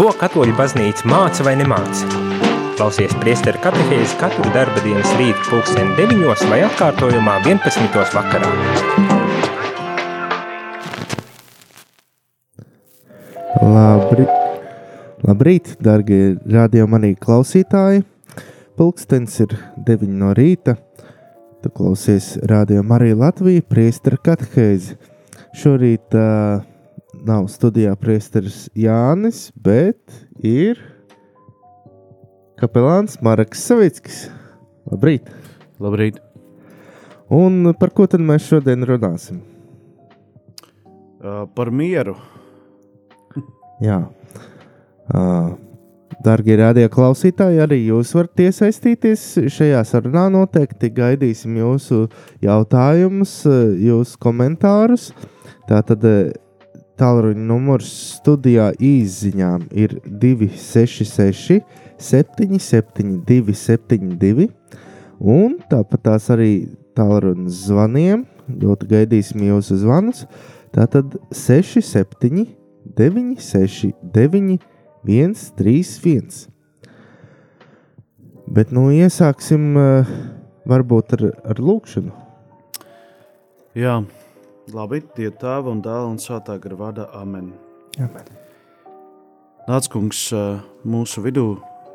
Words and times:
Ko 0.00 0.14
katoļu 0.16 0.54
baznīca 0.56 1.04
māca 1.12 1.44
vai 1.44 1.52
nemāca? 1.60 2.06
Klausies 2.78 3.12
priesteru 3.20 3.60
katehēzi 3.60 4.14
katru 4.16 4.48
darba 4.54 4.80
dienas 4.80 5.10
rītu 5.18 5.42
pulksteni 5.50 5.92
9 5.98 6.46
vai 6.48 6.62
atkārtojumā 6.64 7.34
11. 7.44 7.98
vakarā. 8.14 8.48
Labri, 13.60 14.24
labrīt, 15.28 15.74
darbie 15.84 16.22
radiokamā 16.48 17.02
arī 17.02 17.12
klausītāji! 17.20 18.06
Pulkstenis 18.80 19.36
ir 19.44 19.52
9 19.84 20.16
no 20.24 20.32
rīta. 20.32 20.78
Tu 21.60 21.76
klausies 21.76 22.38
radiokamā 22.48 23.02
arī 23.02 23.12
Latvijas 23.26 23.68
priesteru 23.68 24.16
katehēzi. 24.24 24.96
Šorīt 25.60 26.16
uh, 26.16 26.64
nav 27.26 27.46
studijā 27.52 27.92
priesteris 28.00 28.68
Jānis, 28.76 29.48
bet 29.56 30.00
ir 30.44 30.78
kapelāns 32.60 33.18
Marks 33.24 33.62
Savickis. 33.68 34.26
Labrīt! 34.90 35.28
Labrīt! 35.80 36.20
Un 37.30 37.72
par 37.78 37.92
ko 37.94 38.08
tad 38.10 38.22
mēs 38.26 38.48
šodien 38.50 38.84
runāsim? 38.88 39.40
Uh, 41.20 41.44
par 41.54 41.70
mieru. 41.70 42.16
Jā. 43.86 44.02
Uh, 45.12 45.54
Darbie 46.20 46.58
radioklausītāji, 46.60 47.62
arī 47.64 47.78
jūs 47.86 48.10
varat 48.12 48.42
iesaistīties 48.44 49.22
šajā 49.54 49.80
sarunā. 49.88 50.26
Noteikti 50.32 50.90
gaidīsim 50.92 51.54
jūsu 51.56 52.02
jautājumus, 52.44 53.38
jūsu 53.80 54.20
komentārus. 54.20 55.06
Tātad 55.70 56.04
tālruņa 57.00 57.44
numurs 57.48 57.90
studijā 58.18 58.70
īsiņām 58.76 59.68
ir 59.72 59.96
266, 60.04 61.60
772, 62.00 63.56
72. 63.56 64.48
Un 65.20 65.58
tāpat 65.70 66.04
tās 66.06 66.28
arī 66.32 66.52
tālruņa 66.96 67.52
zvaniem. 67.56 68.24
Ļoti 68.50 68.88
gaidīsim 68.90 69.44
jūsu 69.46 69.78
zvanus. 69.80 70.24
Tātad 70.74 71.16
67, 71.34 72.46
96, 72.98 73.92
9, 74.14 74.56
1, 75.08 75.36
3, 75.58 75.76
1. 76.04 76.40
Bet 78.50 78.72
nu 78.74 78.88
iesāksim 78.90 79.76
varbūt 80.68 81.14
ar, 81.16 81.28
ar 81.52 81.60
lūkšanu. 81.62 82.14
Jā, 83.78 84.00
labi. 84.74 85.02
Tie 85.16 85.30
tēva 85.30 85.72
un 85.72 85.82
dēla 85.84 86.08
un 86.12 86.18
svētā 86.22 86.58
gara 86.62 86.78
vārdā. 86.78 87.08
Amen. 87.16 87.52
Amen. 87.98 88.30
Nāc, 89.68 89.90
kungs, 89.92 90.28
mūsu 90.88 91.22
vidū 91.24 91.46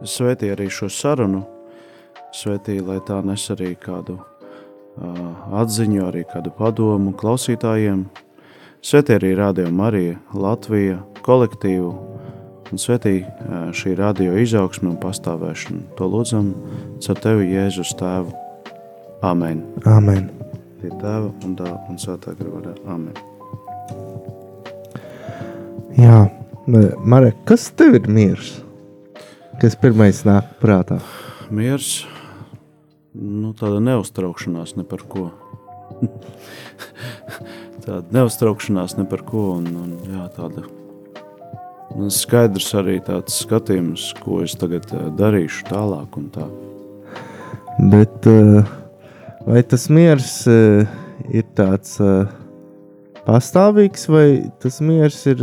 svētī 0.05 0.51
arī 0.53 0.69
šo 0.71 0.89
sarunu. 0.91 1.43
Svētī, 2.35 2.81
lai 2.83 2.99
tā 3.07 3.21
nes 3.23 3.43
arī 3.53 3.73
kādu 3.79 4.17
uh, 4.19 5.19
atziņu, 5.61 6.03
arī 6.09 6.25
kādu 6.27 6.51
padomu 6.55 7.15
klausītājiem. 7.15 8.05
Svētī 8.85 9.15
arī 9.17 9.33
Rādio 9.39 9.71
Marija, 9.73 10.19
Latvija, 10.35 10.99
kolektīvu 11.25 11.93
un 12.71 12.81
svētī 12.81 13.17
šī 13.75 13.95
radio 13.97 14.35
izaugsme 14.41 14.91
un 14.93 14.99
pastāvēšana. 15.01 15.95
To 15.97 16.09
lūdzam 16.11 16.53
caur 17.01 17.21
tevi, 17.23 17.53
Jēzus 17.55 17.95
Tēvu. 17.99 18.35
Amen. 19.25 19.63
Amen. 19.89 20.44
Pie 20.85 20.99
tēva 21.01 21.31
un 21.41 21.53
dēla 21.57 21.77
un 21.89 21.95
svētā 21.97 22.35
gara. 22.37 22.75
Amen. 22.93 23.15
Jā, 25.97 26.19
Marek, 27.01 27.39
kas 27.49 27.71
tev 27.73 27.97
ir 27.97 28.05
miers? 28.05 28.51
Kas 29.57 29.73
pirmais 29.81 30.19
nāk 30.27 30.51
prātā? 30.61 30.99
Miers, 31.49 32.03
nu 33.17 33.55
tāda 33.57 33.81
neuztraukšanās 33.81 34.75
ne 34.77 34.85
par 34.85 35.07
ko. 35.09 35.25
tāda 37.87 38.05
neuztraukšanās 38.19 38.93
ne 39.01 39.09
par 39.09 39.25
ko 39.25 39.47
un, 39.55 39.73
un 39.87 39.97
jā, 40.05 40.29
tāda 40.37 40.69
skaidrs 42.13 42.69
arī 42.77 42.99
tāds 43.09 43.41
skatījums, 43.41 44.11
ko 44.21 44.43
es 44.45 44.53
tagad 44.53 44.93
darīšu 45.17 45.65
tālāk 45.73 46.21
un 46.21 46.29
tā. 46.37 46.49
Bet 47.89 48.29
vai 49.45 49.63
tas 49.63 49.87
miers 49.93 50.45
ir 50.47 51.45
tāds 51.57 51.97
pastāvīgs, 53.25 54.07
vai 54.11 54.27
tas 54.61 54.79
miers 54.85 55.17
ir 55.31 55.41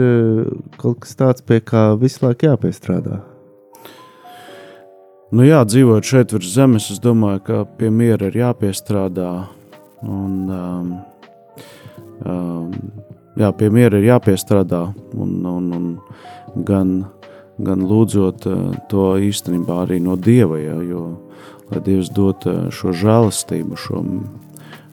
kaut 0.78 1.02
kas 1.02 1.18
tāds, 1.18 1.44
pie 1.46 1.60
kā 1.64 1.92
visu 1.98 2.26
laiku 2.26 2.50
jāpiestrādā? 2.50 3.22
Nu 5.32 5.46
jā, 5.46 5.62
dzīvojot 5.64 6.04
šeit 6.04 6.32
virs 6.34 6.50
zemes, 6.52 6.90
es 6.92 7.00
domāju, 7.00 7.40
ka 7.46 7.62
pie 7.78 7.88
miera 7.88 8.28
ir 8.28 8.34
jāpiestrādā. 8.36 9.30
Un, 10.04 10.34
um, 10.52 10.90
um, 12.28 12.74
jā, 13.40 13.48
pie 13.56 13.70
miera 13.72 13.96
ir 13.96 14.10
jāpiestrādā. 14.10 14.82
Un, 15.16 15.30
un, 15.48 15.70
un, 15.78 15.86
gan, 16.68 16.90
gan 17.64 17.86
lūdzot 17.88 18.44
to 18.92 19.06
īstenībā 19.30 19.86
arī 19.86 20.02
no 20.04 20.18
Dieva, 20.20 20.60
ja, 20.60 20.76
jo 20.84 21.06
lai 21.72 21.80
Dievs 21.84 22.10
dot 22.12 22.44
šo 22.74 22.92
žēlastību, 22.92 23.78
šo, 23.80 24.02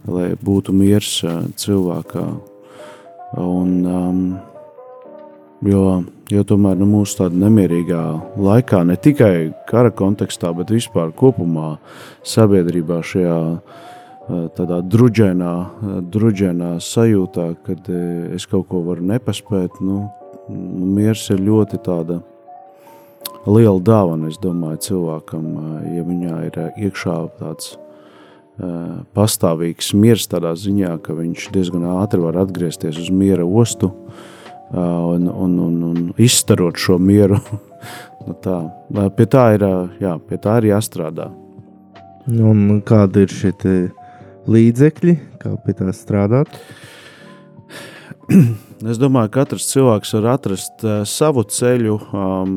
lai 0.07 0.29
būtu 0.39 0.75
miers 0.75 1.19
cilvēkā. 1.59 2.25
Un, 3.39 3.73
um, 3.85 4.21
jo, 5.67 5.83
jo 6.31 6.45
tomēr 6.47 6.79
nu, 6.79 6.87
mūsu 6.89 7.19
tādā 7.19 7.43
nemierīgā 7.43 8.03
laikā, 8.39 8.81
ne 8.87 8.95
tikai 8.97 9.51
kara 9.69 9.91
kontekstā, 9.91 10.53
bet 10.57 10.71
vispār 10.73 11.11
kopumā 11.19 11.75
sabiedrībā 12.25 13.03
šajā 13.05 13.39
tādā 14.55 14.79
druģēnā, 14.85 15.53
druģēnā 16.13 16.73
sajūtā, 16.85 17.47
kad 17.65 17.87
es 18.35 18.45
kaut 18.49 18.67
ko 18.69 18.83
varu 18.85 19.05
nepaspēt, 19.09 19.79
nu, 19.81 20.03
miers 20.49 21.27
ir 21.33 21.41
ļoti 21.45 21.81
tāda 21.85 22.19
liela 23.47 23.79
dāvana, 23.79 24.29
es 24.31 24.39
domāju, 24.41 24.81
cilvēkam, 24.87 25.45
ja 25.95 26.03
viņā 26.07 26.39
ir 26.49 26.59
iekšā 26.87 27.19
tāds 27.39 27.77
pastāvīgs 29.15 29.93
miers 29.95 30.27
tādā 30.27 30.51
ziņā, 30.59 30.97
ka 31.03 31.15
viņš 31.15 31.47
diezgan 31.55 31.85
ātri 32.01 32.19
var 32.23 32.41
atgriezties 32.41 32.99
uz 32.99 33.09
miera 33.13 33.45
ostu 33.45 33.93
un, 34.71 35.29
un, 35.29 35.53
un, 35.63 35.77
un 35.91 36.09
izstarot 36.19 36.77
šo 36.77 36.99
mieru. 36.99 37.39
nu 38.27 38.35
tā. 38.43 38.59
Pie 39.15 39.29
tā 39.31 39.45
ir, 39.55 39.65
jā, 40.03 40.17
pie 40.27 40.41
tā 40.41 40.59
ir 40.59 40.73
jāstrādā. 40.73 41.29
Un 42.29 42.81
kādi 42.85 43.25
ir 43.25 43.33
šie 43.33 43.53
līdzekļi, 44.49 45.15
kā 45.41 45.55
pie 45.63 45.75
tā 45.79 45.93
strādāt? 45.95 46.51
Es 48.89 48.99
domāju, 49.01 49.31
ka 49.33 49.43
katrs 49.43 49.67
cilvēks 49.73 50.13
var 50.15 50.27
atrast 50.35 50.83
uh, 50.85 51.01
savu 51.07 51.43
ceļu, 51.49 51.95
um, 52.15 52.51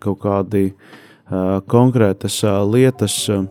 kaut 0.00 0.20
kādi 0.22 0.70
uh, 0.70 1.58
konkrētas 1.68 2.38
uh, 2.46 2.62
lietas. 2.64 3.16
Uh, 3.32 3.44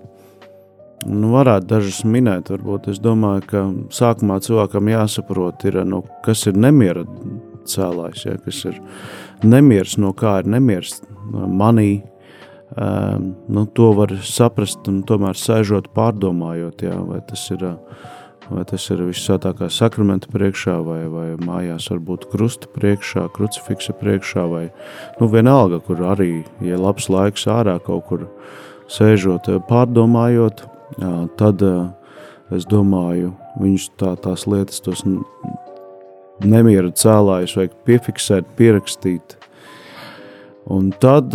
nu, 1.05 1.33
varētu 1.35 1.69
dažas 1.69 2.01
minēt, 2.07 2.49
varbūt. 2.53 2.89
Es 2.93 3.01
domāju, 3.03 3.45
ka 3.51 3.63
sākumā 3.93 4.39
cilvēkam 4.45 4.89
jāsaprot, 4.93 5.67
ir, 5.69 5.81
nu, 5.85 6.01
kas 6.25 6.47
ir 6.49 6.57
nemiera 6.57 7.05
cēlājs, 7.69 8.25
ja, 8.25 8.39
kas 8.41 8.63
ir 8.71 8.81
nemieris, 9.45 9.99
no 10.01 10.13
kā 10.17 10.39
ir 10.41 10.51
nemieris 10.55 11.01
manī. 11.31 12.03
Um, 12.75 13.35
nu, 13.51 13.67
to 13.77 13.91
var 13.95 14.11
saprast, 14.25 14.87
un 14.89 15.03
tomēr 15.07 15.37
sēžot 15.37 15.91
pārdomājot, 15.95 16.81
jā, 16.87 16.95
vai 17.07 17.21
tas 17.29 17.43
ir 17.53 17.61
uh, 17.63 17.77
vai 18.49 18.63
tas 18.69 18.85
ir 18.93 19.01
visvētākā 19.07 19.69
sakramenta 19.73 20.29
priekšā, 20.33 20.75
vai, 20.85 20.99
vai 21.11 21.27
mājās 21.41 21.87
varbūt 21.91 22.27
krusta 22.31 22.69
priekšā, 22.75 23.27
krucifiksa 23.35 23.95
priekšā, 23.97 24.45
vai 24.51 24.65
nu, 25.19 25.29
vienalga, 25.31 25.79
kur 25.83 26.03
arī, 26.13 26.43
ja 26.65 26.79
labs 26.79 27.09
laiks 27.11 27.47
ārā 27.51 27.77
kaut 27.83 28.05
kur 28.09 28.27
sēžot, 28.91 29.49
pārdomājot, 29.69 30.65
tad 31.39 31.63
es 32.53 32.67
domāju, 32.69 33.33
viņš 33.61 33.87
tā, 33.99 34.13
tās 34.21 34.45
lietas, 34.49 34.83
tos 34.85 35.01
nemiera 36.45 36.91
cēlājus 36.91 37.55
vajag 37.57 37.75
piefiksēt, 37.87 38.53
pierakstīt. 38.59 39.39
Un 40.69 40.89
tad 41.01 41.33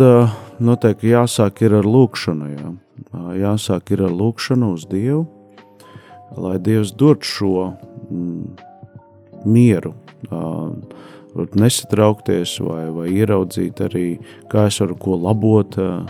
noteikti 0.59 1.13
jāsāk 1.13 1.63
ir 1.65 1.77
ar 1.79 1.87
lūkšanu, 1.87 2.49
jā. 2.51 2.71
jāsāk 3.39 3.93
ir 3.95 4.03
ar 4.07 4.15
lūkšanu 4.15 4.73
uz 4.75 4.87
Dievu, 4.91 5.25
lai 6.37 6.57
Dievs 6.59 6.93
dod 6.97 7.23
šo 7.25 7.71
mm, 8.09 8.43
mieru, 9.45 9.93
uh, 10.29 10.71
nesatraukties 11.55 12.57
vai, 12.63 12.85
vai 12.91 13.07
ieraudzīt 13.15 13.79
arī, 13.85 14.05
kā 14.51 14.67
es 14.69 14.81
varu 14.83 14.97
ko 14.99 15.17
labot 15.19 15.77
uh, 15.79 16.03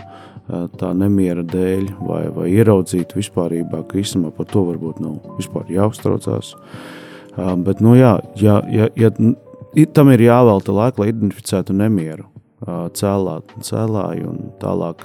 tā 0.78 0.90
nemiera 0.98 1.44
dēļ, 1.46 1.86
vai, 2.02 2.24
vai 2.34 2.50
ieraudzīt 2.52 3.14
vispārībā, 3.16 3.84
ka 3.88 4.00
īstenībā 4.02 4.34
par 4.36 4.50
to 4.50 4.66
varbūt 4.72 5.00
nav 5.02 5.38
vispār 5.38 5.70
jāuztraucās. 5.72 6.54
Uh, 7.36 7.54
bet, 7.56 7.80
nu 7.80 7.96
jā, 7.96 8.16
ja, 8.40 8.60
ja, 8.70 8.90
ja, 8.98 9.12
tam 9.94 10.12
ir 10.12 10.26
jāvelta 10.26 10.74
laika, 10.74 11.02
lai 11.02 11.12
identificētu 11.14 11.76
nemieru. 11.76 12.28
cēlā, 12.62 13.40
cēlāji 13.58 14.22
un 14.22 14.52
tālāk 14.60 15.00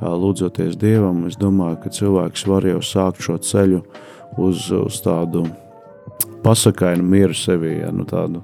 lūdzoties 0.00 0.76
Dievam, 0.76 1.22
es 1.26 1.38
domāju, 1.40 1.78
ka 1.80 1.88
cilvēks 1.88 2.44
var 2.46 2.66
jau 2.68 2.82
sākt 2.84 3.22
šo 3.24 3.38
ceļu 3.38 3.80
uz, 4.38 4.68
uz 4.72 5.00
tādu 5.04 5.44
pasakainu 6.44 7.02
mieru 7.04 7.36
sevī, 7.36 7.80
ja, 7.82 7.90
nu 7.94 8.06
tādu. 8.08 8.42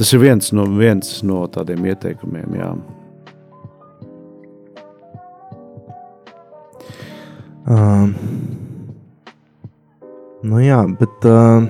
Tas 0.00 0.14
ir 0.16 0.22
viens 0.22 0.52
no, 0.56 0.64
viens 0.78 1.18
no 1.28 1.42
tādiem 1.52 1.84
ieteikumiem, 1.90 2.56
jā. 2.56 2.70
Um, 7.70 8.14
nu 10.40 10.62
jā, 10.64 10.80
bet 10.98 11.28
uh, 11.28 11.68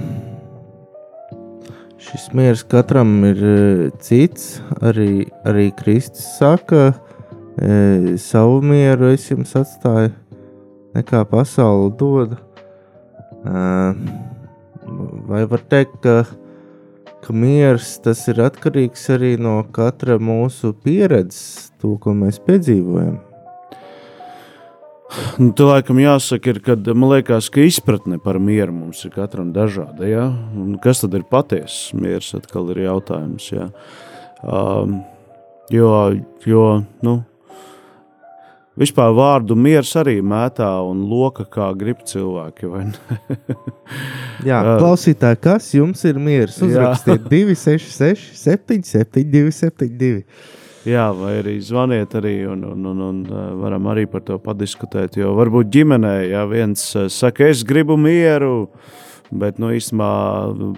šis 1.98 2.30
miers 2.38 2.62
katram 2.70 3.18
ir 3.32 3.42
cits. 3.98 4.60
Arī, 4.78 5.26
arī 5.42 5.66
Kristus 5.76 6.30
saka, 6.38 6.92
uh, 6.94 8.14
savu 8.14 8.62
mieru 8.62 9.10
es 9.10 9.26
jums 9.32 9.58
atstāju, 9.58 10.14
nekā 10.96 11.24
pasaule 11.30 11.90
dod. 12.00 12.36
Vai 15.30 15.44
var 15.48 15.64
teikt, 15.70 15.96
ka, 16.04 16.24
ka 17.24 17.34
miers 17.36 17.96
tas 18.04 18.22
ir 18.32 18.42
atkarīgs 18.44 19.08
arī 19.14 19.36
no 19.40 19.60
katra 19.74 20.18
mūsu 20.20 20.74
pieredzes, 20.84 21.70
to, 21.80 21.96
ko 22.02 22.14
mēs 22.16 22.40
piedzīvojam? 22.46 23.20
Nu, 25.40 25.50
tā 25.58 25.66
laikam 25.66 25.98
jāsaka, 25.98 26.52
ir, 26.52 26.60
kad 26.62 26.86
man 26.94 27.10
liekas, 27.10 27.48
ka 27.50 27.64
izpratne 27.66 28.20
par 28.22 28.38
mieru 28.42 28.74
mums 28.76 29.00
ir 29.06 29.14
katram 29.14 29.50
dažāda. 29.54 30.06
Ja? 30.06 30.28
Un 30.54 30.76
kas 30.82 31.02
tad 31.02 31.16
ir 31.18 31.24
patiesas 31.30 31.90
miers? 31.98 32.30
Atkal 32.38 32.70
ir 32.74 32.84
jautājums. 32.84 33.48
Ja? 33.50 33.70
Um, 34.46 35.00
jo, 35.74 35.90
jo 36.46 36.66
nu, 37.02 37.16
vispār 38.80 39.12
vārdu 39.16 39.56
miers 39.58 39.92
arī 40.00 40.18
mētā 40.24 40.68
un 40.86 41.04
loka, 41.10 41.44
kā 41.44 41.70
grib 41.78 42.00
cilvēki. 42.08 42.70
Jā, 44.48 44.62
klausītāji, 44.80 45.40
kas 45.44 45.68
jums 45.76 46.04
ir 46.08 46.20
miers? 46.20 46.56
Uzrakstiet 46.64 47.28
266, 47.28 48.32
77, 48.40 49.28
272. 49.28 50.24
Jā, 50.88 51.10
vai 51.12 51.34
arī 51.42 51.58
zvaniet, 51.60 52.14
arī, 52.16 52.38
un, 52.48 52.62
un, 52.64 52.86
un, 52.88 53.00
un 53.04 53.18
varam 53.60 53.90
arī 53.92 54.06
par 54.08 54.24
to 54.24 54.38
padiskutēt. 54.40 55.18
Jo 55.20 55.34
varbūt 55.36 55.68
ģimenē, 55.74 56.14
ja 56.30 56.46
viens 56.48 56.86
saka, 57.12 57.50
es 57.52 57.60
gribu 57.68 57.98
mieru, 58.00 58.70
bet 59.30 59.60
nu, 59.62 59.70
īstenībā 59.74 60.10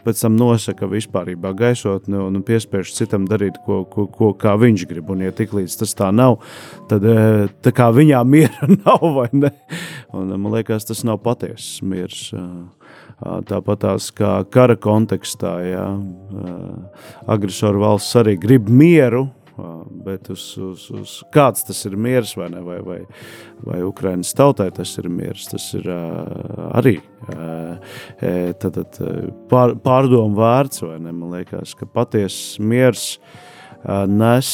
pēc 0.05 0.23
tam 0.25 0.37
nosaka 0.37 0.89
vispārībā 0.91 1.55
gaisotni 1.57 2.19
un 2.21 2.43
piespiež 2.47 2.93
citam 2.97 3.27
darīt, 3.29 3.59
ko, 3.67 3.83
ko, 3.89 4.07
ko 4.13 4.33
kā 4.39 4.55
viņš 4.61 4.87
grib. 4.91 5.11
Un, 5.13 5.25
ja 5.27 5.33
tiklīdz 5.37 5.79
tas 5.81 5.97
tā 5.99 6.11
nav, 6.15 6.41
tad 6.91 7.07
tā 7.65 7.75
kā 7.75 7.91
viņā 7.95 8.23
miera 8.35 8.71
nav, 8.75 9.05
vai 9.17 9.29
ne? 9.33 9.53
Un, 10.13 10.35
man 10.37 10.53
liekas, 10.59 10.89
tas 10.89 11.05
nav 11.09 11.23
patiesas 11.25 11.81
miers. 11.87 12.31
Tāpat 13.23 13.85
tās 13.85 14.09
kā 14.19 14.41
kara 14.51 14.75
kontekstā, 14.75 15.53
ja 15.63 15.85
agresoru 17.31 17.85
valsts 17.85 18.19
arī 18.19 18.35
grib 18.41 18.67
mieru, 18.67 19.29
Bet 20.05 20.31
uz, 20.33 20.43
uz, 20.59 20.87
uz 20.95 21.15
kāds 21.35 21.67
tas 21.67 21.85
ir 21.89 21.95
miers, 22.01 22.35
vai, 22.39 22.49
ne, 22.53 22.63
vai, 22.65 22.79
vai, 22.85 22.99
vai 23.63 23.81
Ukraiņas 23.87 24.35
tautai 24.39 24.71
tas 24.75 24.95
ir 24.99 25.09
miers, 25.13 25.47
tas 25.51 25.69
ir 25.79 25.87
arī 26.73 26.97
tad, 28.63 28.75
tad, 28.75 29.01
pār, 29.51 29.77
pārdomu 29.85 30.39
vērts. 30.39 30.85
Ne, 30.99 31.13
man 31.13 31.37
liekas, 31.37 31.77
ka 31.79 31.87
patiesas 31.87 32.59
miers 32.63 33.07
nes, 34.11 34.51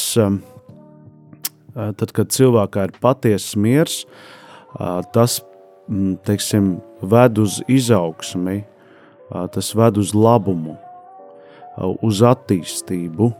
tad, 1.73 2.13
kad 2.15 2.35
cilvēkā 2.35 2.89
ir 2.89 2.95
patiesas 3.01 3.55
miers, 3.59 4.01
tas 5.15 5.39
teiksim, 6.27 6.77
ved 7.01 7.41
uz 7.41 7.59
izaugsmi, 7.71 8.61
tas 9.53 9.73
ved 9.77 9.97
uz 10.01 10.13
labumu, 10.17 10.77
uz 12.05 12.21
attīstību 12.25 13.31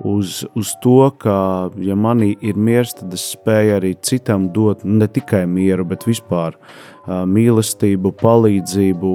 uz, 0.00 0.44
uz 0.54 0.72
to, 0.82 1.10
ka, 1.18 1.70
ja 1.82 1.96
manī 1.98 2.34
ir 2.42 2.58
miers, 2.58 2.94
tad 2.98 3.14
es 3.14 3.26
spēju 3.34 3.76
arī 3.78 3.92
citam 4.02 4.48
dot 4.54 4.84
ne 4.84 5.08
tikai 5.10 5.44
mieru, 5.50 5.86
bet 5.88 6.06
vispār 6.08 6.56
uh, 6.56 7.22
mīlestību, 7.30 8.14
palīdzību, 8.20 9.12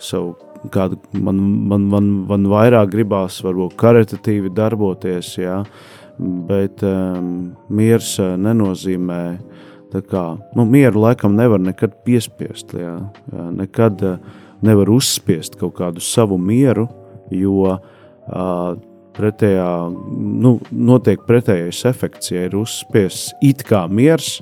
savu 0.00 0.36
kādu 0.72 0.98
man, 1.16 1.40
man, 1.70 1.86
man, 1.92 2.10
man 2.28 2.50
vairāk 2.50 2.92
gribās, 2.92 3.40
varbūt 3.44 3.78
karitatīvi 3.80 4.52
darboties, 4.54 5.32
jā, 5.40 5.62
bet 6.48 6.84
um, 6.84 7.54
miers 7.72 8.18
nenozīmē, 8.20 9.22
kā, 10.10 10.24
nu, 10.54 10.66
mieru 10.68 11.06
laikam 11.06 11.34
nevar 11.34 11.62
nekad 11.64 11.96
piespiest, 12.06 12.76
jā, 12.78 12.98
jā 13.32 13.48
nekad 13.56 14.04
uh, 14.06 14.38
nevar 14.62 14.92
uzspiest 14.92 15.56
kaut 15.60 15.78
kādu 15.80 16.04
savu 16.04 16.36
mieru, 16.38 16.86
jo 17.32 17.72
uh, 17.72 18.76
pretējā, 19.20 19.68
nu, 20.40 20.56
notiek 20.72 21.22
pretējais 21.28 21.84
efekts, 21.90 22.32
ja 22.32 22.46
ir 22.48 22.58
uzspiests 22.60 23.34
it 23.44 23.64
kā 23.68 23.84
miers, 23.90 24.38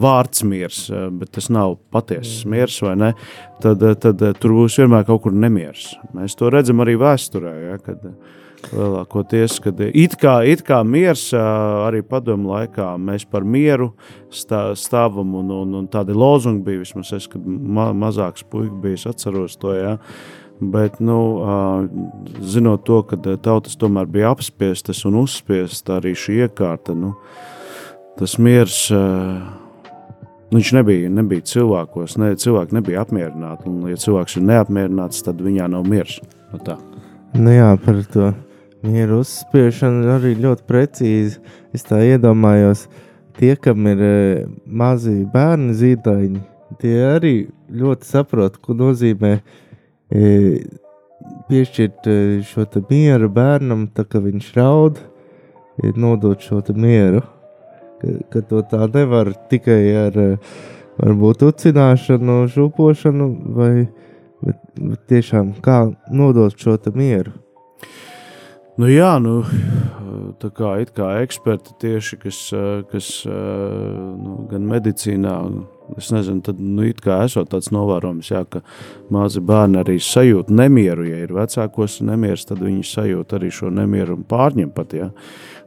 vārds 0.00 0.44
miers, 0.48 0.86
bet 1.20 1.34
tas 1.36 1.50
nav 1.52 1.76
patiesas 1.92 2.44
mm. 2.46 2.54
miers, 2.54 2.80
vai 2.80 2.96
ne? 2.96 3.14
Tad, 3.60 3.82
tad 4.00 4.22
tur 4.40 4.56
būs 4.56 4.78
vienmēr 4.80 5.04
kaut 5.08 5.26
kur 5.26 5.36
nemieris. 5.36 5.90
Mēs 6.16 6.38
to 6.38 6.48
redzam 6.52 6.80
arī 6.80 6.96
vēsturē, 7.00 7.52
ja, 7.66 7.76
kad 7.84 8.06
lielākoties, 8.70 9.58
kad 9.64 9.78
it 9.88 10.16
kā, 10.20 10.38
it 10.48 10.64
kā 10.64 10.80
miers 10.84 11.30
arī 11.36 12.02
padomu 12.04 12.52
laikā 12.54 12.92
mēs 13.00 13.24
par 13.28 13.44
mieru 13.44 13.90
stā, 14.32 14.70
stāvam 14.76 15.32
un, 15.40 15.52
un, 15.62 15.78
un 15.80 15.88
tādi 15.92 16.16
lozungi 16.16 16.64
bija, 16.66 16.82
vismaz 16.84 17.12
es, 17.16 17.28
kad 17.28 17.44
ma, 17.44 17.90
mazāks 17.96 18.44
puika 18.48 18.76
bija, 18.84 19.00
atceros 19.12 19.56
to, 19.60 19.72
ja, 19.76 19.96
uh, 19.96 20.39
Bet, 20.60 20.98
nu, 21.00 21.16
zinot 22.44 22.84
to, 22.84 23.00
ka 23.08 23.16
tautas 23.40 23.78
tomēr 23.80 24.08
bija 24.12 24.34
apspiestas 24.34 25.06
un 25.08 25.22
uzspiestas 25.22 25.96
arī 25.96 26.12
šī 26.12 26.42
iekārta, 26.44 26.92
nu, 26.92 27.14
tas 28.20 28.36
miers. 28.36 28.82
Nu, 30.50 30.58
viņš 30.58 30.72
nebija, 30.74 31.08
nebija 31.14 31.46
cilvēkos, 31.46 32.16
ne, 32.20 32.32
cilvēki 32.42 32.76
nebija 32.76 33.04
apmierināti. 33.06 33.70
Un, 33.70 33.84
ja 33.88 33.96
cilvēks 34.02 34.36
ir 34.36 34.46
neapmierināts, 34.50 35.22
tad 35.24 35.40
viņā 35.40 35.68
nav 35.70 35.86
miers. 35.88 36.18
No 36.50 36.58
nu 36.58 36.64
tā. 36.66 36.76
nu 37.38 37.54
jā, 37.54 37.70
par 37.84 38.00
to 38.10 38.32
mieru 38.82 39.20
uzspiešanu 39.22 40.10
arī 40.16 40.34
ļoti 40.42 40.66
precīzi. 40.68 41.38
Es 41.76 41.86
tā 41.86 42.02
iedomājos, 42.02 42.88
tie, 43.38 43.54
kam 43.56 43.86
ir 43.88 44.04
mazi 44.66 45.20
bērni, 45.30 45.76
zīdaiņi, 45.78 46.42
tie 46.82 46.94
arī 47.14 47.34
ļoti 47.70 48.08
saprot, 48.08 48.58
ko 48.60 48.74
nozīmē 48.76 49.36
piešķirt 51.50 52.08
šo 52.46 52.66
mieru 52.90 53.30
bērnam, 53.32 53.88
tā 53.94 54.04
kā 54.08 54.22
viņš 54.22 54.50
raud, 54.56 54.98
nodot 55.96 56.40
šo 56.42 56.62
mieru. 56.74 57.22
Ka, 58.00 58.12
ka 58.32 58.42
to 58.48 58.62
tā 58.64 58.86
nevar 58.88 59.34
tikai 59.50 59.80
ar 60.06 60.14
varbūt 61.00 61.44
ucināšanu, 61.44 62.46
šūpošanu, 62.54 63.28
vai 63.56 63.72
bet, 64.44 64.58
bet 64.76 65.04
tiešām 65.12 65.54
kā 65.64 65.82
nodot 66.10 66.56
šo 66.56 66.78
mieru. 66.94 67.34
Nu 68.80 68.88
jā, 68.88 69.18
nu, 69.20 69.42
tā 70.40 70.48
kā, 70.56 70.78
kā 70.96 71.10
eksperti 71.20 71.74
tieši, 71.82 72.16
kas, 72.22 72.38
kas 72.88 73.08
nu, 73.26 74.38
gan 74.48 74.64
medicīnā, 74.70 75.34
Es 75.98 76.10
nezinu, 76.14 76.42
tad 76.44 76.60
nu, 76.62 76.84
esot 76.86 77.50
tāds 77.50 77.70
novērojums, 77.74 78.30
jā, 78.30 78.44
ka 78.50 78.62
mazi 79.12 79.42
bērni 79.42 79.80
arī 79.80 79.96
sajūt 80.02 80.50
nemieru. 80.52 81.06
Ja 81.08 81.22
ir 81.24 81.34
vecākos 81.34 82.00
nemieris, 82.06 82.46
tad 82.48 82.62
viņi 82.64 82.84
sajūt 82.86 83.34
arī 83.38 83.50
šo 83.54 83.72
nemieru 83.74 84.18
un 84.18 84.28
pārņem 84.28 84.70
pat. 84.76 84.94
Jā. 84.96 85.10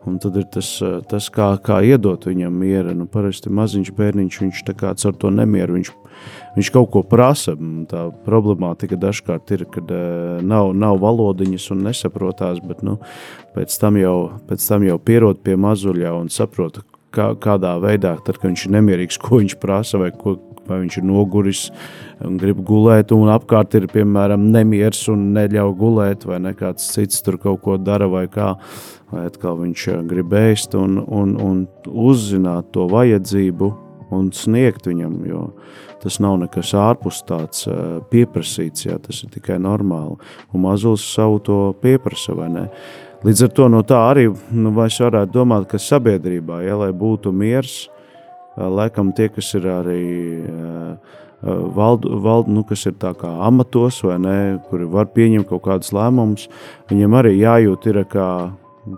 Un 0.03 0.17
tad 0.19 0.35
ir 0.35 0.47
tas, 0.51 0.69
tas 1.07 1.29
kā, 1.31 1.53
kā 1.63 1.79
iedot 1.87 2.25
viņam 2.27 2.55
mieru. 2.59 2.95
Nu, 2.97 3.07
parasti 3.07 3.51
maziņš 3.53 3.93
bērniņš, 3.95 4.39
viņš 4.43 4.63
tā 4.67 4.75
kā 4.75 4.91
ar 4.91 5.15
to 5.19 5.31
nemieru, 5.31 5.77
viņš, 5.77 5.91
viņš 6.57 6.71
kaut 6.75 6.89
ko 6.91 7.03
prasa. 7.07 7.55
Tā 7.89 8.05
problemātika 8.25 8.99
dažkārt 8.99 9.53
ir, 9.55 9.63
kad 9.71 9.93
uh, 9.95 10.41
nav, 10.43 10.73
nav 10.75 10.99
valodiņas 11.03 11.69
un 11.75 11.85
nesaprotās, 11.87 12.59
bet 12.67 12.83
nu, 12.83 12.97
pēc, 13.55 13.77
tam 13.79 13.99
jau, 14.01 14.17
pēc 14.49 14.67
tam 14.67 14.83
jau 14.89 14.99
pierod 14.99 15.39
pie 15.43 15.55
mazuļa 15.59 16.17
un 16.19 16.31
saprot, 16.33 16.83
kā, 17.13 17.29
kādā 17.41 17.75
veidā, 17.83 18.15
tad, 18.25 18.39
kad 18.39 18.51
viņš 18.51 18.65
ir 18.67 18.73
nemierīgs, 18.77 19.19
ko 19.21 19.39
viņš 19.41 19.55
prasa, 19.61 19.99
vai, 20.01 20.09
ko, 20.15 20.35
vai 20.67 20.79
viņš 20.83 20.99
ir 20.99 21.07
noguris 21.07 21.63
un 22.23 22.37
grib 22.41 22.63
gulēt, 22.65 23.13
un 23.15 23.31
apkārt 23.33 23.75
ir, 23.79 23.87
piemēram, 23.91 24.49
nemieris 24.53 25.05
un 25.13 25.29
neļauj 25.35 25.73
gulēt, 25.79 26.27
vai 26.29 26.39
ne 26.43 26.53
kāds 26.57 26.89
cits 26.95 27.23
tur 27.25 27.39
kaut 27.41 27.63
ko 27.65 27.77
dara, 27.81 28.07
vai 28.11 28.25
kā, 28.31 28.53
vai 29.11 29.27
atkal 29.29 29.59
viņš 29.61 29.87
eh, 29.93 30.03
grib 30.09 30.35
ēst 30.39 30.77
un, 30.79 30.99
un, 31.03 31.37
un 31.39 31.63
uzzināt 31.87 32.71
to 32.75 32.87
vajadzību 32.91 33.73
un 34.13 34.29
sniegt 34.35 34.87
viņam, 34.89 35.17
jo 35.25 35.47
tas 36.03 36.19
nav 36.19 36.35
nekas 36.41 36.73
ārpus 36.77 37.21
tāds 37.27 37.67
eh, 37.71 37.97
pieprasīts, 38.11 38.87
jā, 38.89 38.99
tas 39.03 39.23
ir 39.23 39.31
tikai 39.33 39.59
normāli, 39.63 40.19
un 40.53 40.65
mazulis 40.67 41.05
savu 41.15 41.41
to 41.43 41.59
pieprasa, 41.83 42.35
vai 42.37 42.51
ne? 42.53 42.67
Līdz 43.23 43.45
ar 43.45 43.51
to 43.55 43.65
no 43.71 43.79
tā 43.87 44.01
arī 44.11 44.25
nu, 44.51 44.73
varētu 44.75 45.31
domāt, 45.31 45.69
ka 45.71 45.79
sabiedrībā, 45.79 46.57
ja, 46.65 46.75
lai 46.75 46.89
būtu 46.91 47.31
miers, 47.31 47.85
laikam 48.59 49.13
tie, 49.15 49.29
kas 49.31 49.53
ir 49.55 49.69
arī 49.71 50.01
valdu, 51.43 52.17
valdu, 52.19 52.51
nu, 52.51 52.65
kas 52.67 52.83
ir 52.85 52.99
amatos 53.23 54.01
vai 54.03 54.19
ne, 54.19 54.35
kuri 54.67 54.89
var 54.91 55.07
pieņemt 55.15 55.47
kaut 55.47 55.63
kādus 55.63 55.93
lēmumus, 55.95 56.49
viņiem 56.91 57.15
arī 57.15 57.33
jājūt 57.39 57.87
ir 57.93 58.03
kā, 58.11 58.29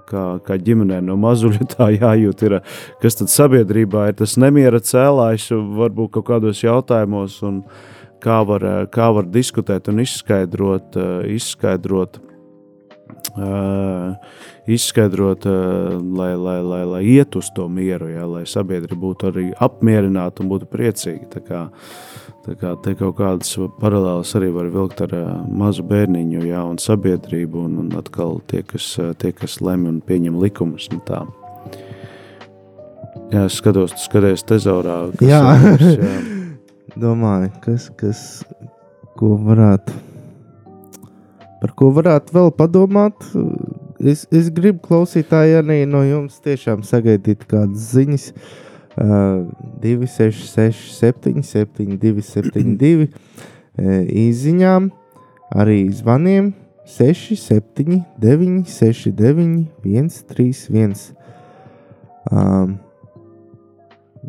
kā, 0.09 0.25
kā 0.41 0.57
ģimenē 0.57 1.01
no 1.05 1.21
mazuļa 1.21 1.69
tā 1.77 1.93
jājūt 1.93 2.45
ir, 2.49 2.59
kas 3.05 3.21
tad 3.21 3.29
sabiedrībā 3.29 4.09
ir 4.09 4.19
tas 4.25 4.37
nemiera 4.41 4.81
cēlājs 4.81 5.51
varbūt 5.53 6.17
kaut 6.17 6.31
kādos 6.33 6.65
jautājumos 6.65 7.43
un 7.45 7.61
kā 8.25 8.41
var, 8.41 8.87
kā 8.89 9.13
var 9.13 9.29
diskutēt 9.29 9.93
un 9.93 10.01
izskaidrot, 10.01 10.97
izskaidrot 11.29 12.24
izskaidrot, 14.67 15.45
uh, 15.45 15.95
lai, 16.17 16.33
lai, 16.39 16.59
lai, 16.63 16.83
lai 16.89 17.01
iet 17.15 17.35
uz 17.35 17.49
to 17.55 17.67
mieru, 17.69 18.09
ja, 18.09 18.25
lai 18.29 18.45
sabiedrība 18.49 19.01
būtu 19.01 19.29
arī 19.31 19.45
apmierināta 19.61 20.43
un 20.43 20.51
būtu 20.53 20.69
priecīga. 20.71 21.27
Tā 21.35 21.41
kā, 21.45 21.63
tā 22.45 22.55
kā 22.61 22.73
te 22.83 22.95
kaut 22.99 23.17
kādas 23.19 23.51
paralēlas 23.81 24.33
arī 24.39 24.51
var 24.55 24.71
vilkt 24.73 25.03
ar 25.05 25.15
uh, 25.17 25.33
mazu 25.49 25.85
bērniņu 25.87 26.45
ja, 26.47 26.63
un 26.65 26.79
sabiedrību, 26.81 27.65
un, 27.67 27.77
un 27.85 27.99
atkal 27.99 28.39
tie, 28.51 28.63
kas, 28.67 28.95
tie, 29.21 29.33
kas 29.35 29.59
lemj 29.61 29.91
un 29.91 30.01
pieņem 30.05 30.39
likumus. 30.41 30.89
Un 30.95 31.03
tā. 31.07 31.25
Jā, 33.33 33.45
es 33.45 33.59
skatos, 33.59 33.93
tu 33.97 34.05
skaties 34.05 34.45
tezaurā. 34.47 34.99
Jā. 35.25 35.43
Mums, 35.43 35.87
jā. 36.07 36.17
Domāju, 36.95 37.51
kas, 37.59 37.89
kas, 37.99 38.19
ko 39.19 39.35
varētu 39.43 40.14
par 41.65 41.73
ko 41.73 41.89
varētu 41.95 42.35
vēl 42.35 42.51
padomāt. 42.53 43.25
Es, 43.97 44.27
es 44.29 44.51
gribu 44.53 44.83
klausītāji 44.85 45.55
arī 45.63 45.79
no 45.89 46.03
jums 46.05 46.37
tiešām 46.45 46.83
sagaidīt 46.85 47.47
kādas 47.49 47.87
ziņas. 47.95 48.27
Uh, 48.95 49.49
266, 49.81 50.93
772, 51.01 52.21
72 52.23 53.09
īsiņām, 54.21 54.87
arī 55.57 55.81
zvaniem 55.97 56.53
679, 56.87 58.63
69, 58.69 59.65
131. 59.83 60.95
Um, 62.31 62.77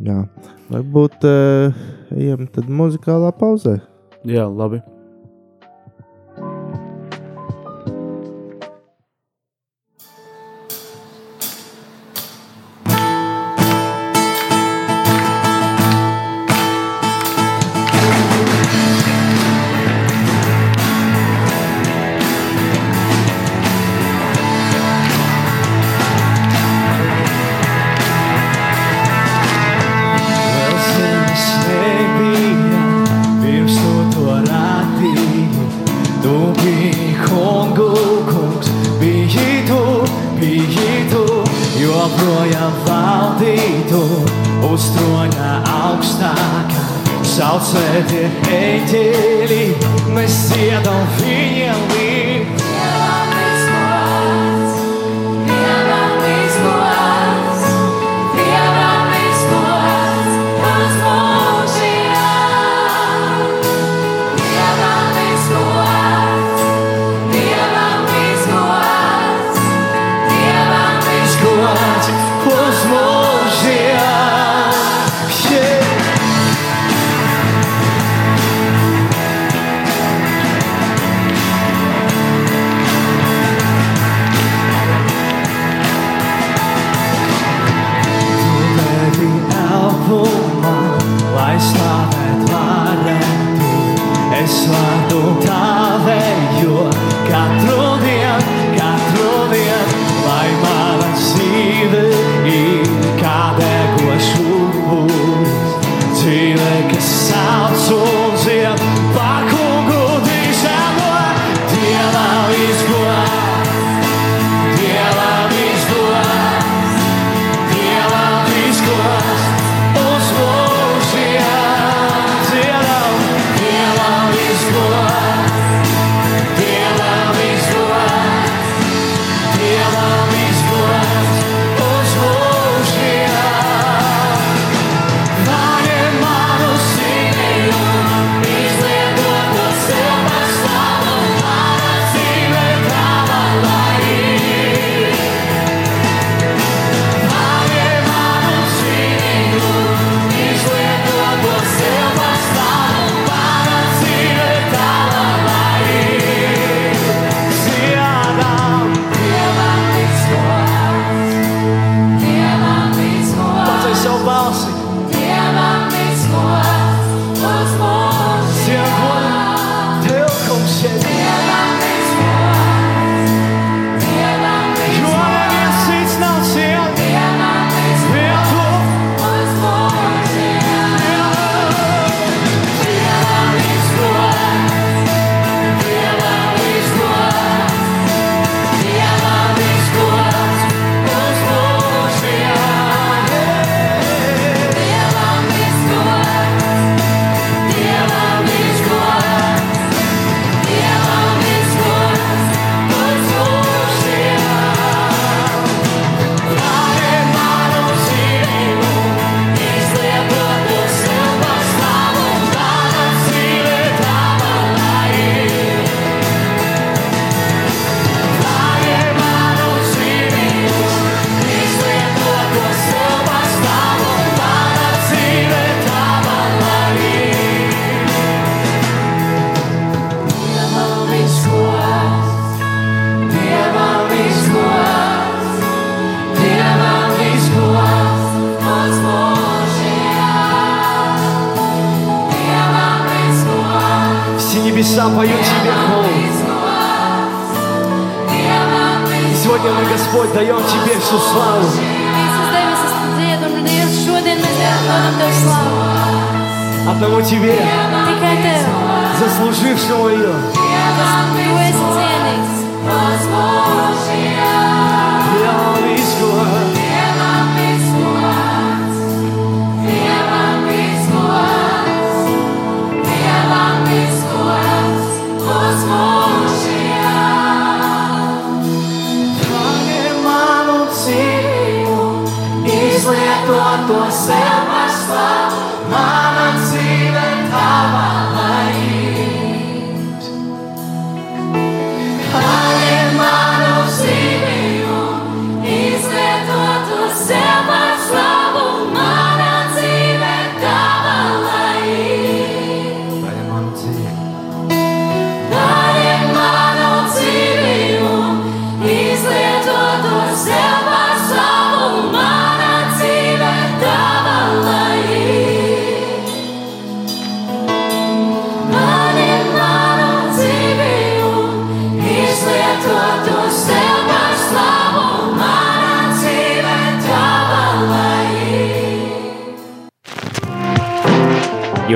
jā, 0.08 0.18
varbūt 0.72 1.30
uh, 1.30 1.86
ejam 2.16 2.48
tad 2.50 2.66
muzikālā 2.82 3.30
pauzē. 3.38 3.78
Jā, 4.26 4.50
labi. 4.50 4.82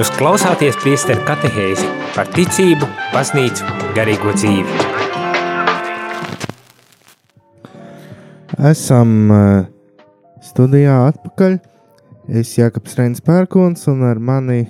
Jūs 0.00 0.14
klausāties 0.16 0.78
priesteru 0.80 1.20
katehēzi 1.28 1.84
par 2.14 2.30
ticību, 2.32 2.86
baznīcu, 3.12 3.66
garīgo 3.92 4.32
dzīvi. 4.32 4.78
Esam 8.70 9.12
eh, 9.28 9.66
studijā 10.40 10.94
atpakaļ. 11.10 11.58
Es 12.32 12.54
Jānis 12.56 12.96
Reins 12.96 13.20
Pērkons 13.28 13.84
un 13.92 14.08
ar 14.08 14.24
mani 14.24 14.62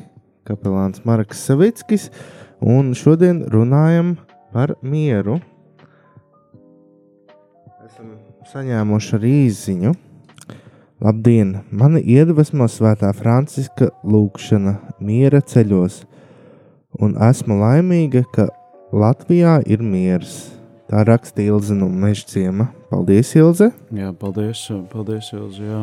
kapelāns 0.50 1.06
Marks 1.06 1.46
Savickis. 1.46 2.10
Un 2.58 2.90
šodien 2.98 3.44
runājam 3.54 4.16
par 4.50 4.74
mieru. 4.82 5.38
Esam 7.86 8.16
saņēmuši 8.50 9.18
arī 9.20 9.36
īziņu. 9.46 9.98
Labdien! 11.00 11.54
Mani 11.72 12.02
iedvesmo 12.04 12.66
svētā 12.68 13.08
Franciska 13.16 13.86
lūkšana 14.04 14.74
miera 15.00 15.38
ceļos, 15.40 16.02
un 17.00 17.14
esmu 17.24 17.56
laimīga, 17.56 18.20
ka 18.34 18.50
Latvijā 18.92 19.54
ir 19.64 19.80
miers. 19.80 20.50
Tā 20.92 21.06
raksta 21.08 21.40
Ilze 21.40 21.72
no 21.78 21.88
Mežciema. 21.88 22.68
Paldies, 22.92 23.30
Ilze! 23.38 23.70
Jā, 23.96 24.10
paldies, 24.12 24.66
paldies 24.92 25.30
Ilzi, 25.32 25.64
jā. 25.70 25.80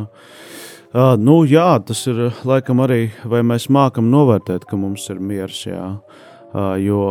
Uh, 0.93 1.15
nu, 1.17 1.39
jā, 1.49 1.65
tas 1.81 2.03
ir 2.11 2.27
uh, 2.27 2.43
laikam 2.45 2.85
arī, 2.85 3.07
vai 3.25 3.41
mēs 3.41 3.71
mākam 3.73 4.11
novērtēt, 4.13 4.69
ka 4.69 4.77
mums 4.77 5.07
ir 5.09 5.17
miers, 5.17 5.63
jā. 5.65 5.95
Uh, 6.53 6.75
jo 6.77 7.01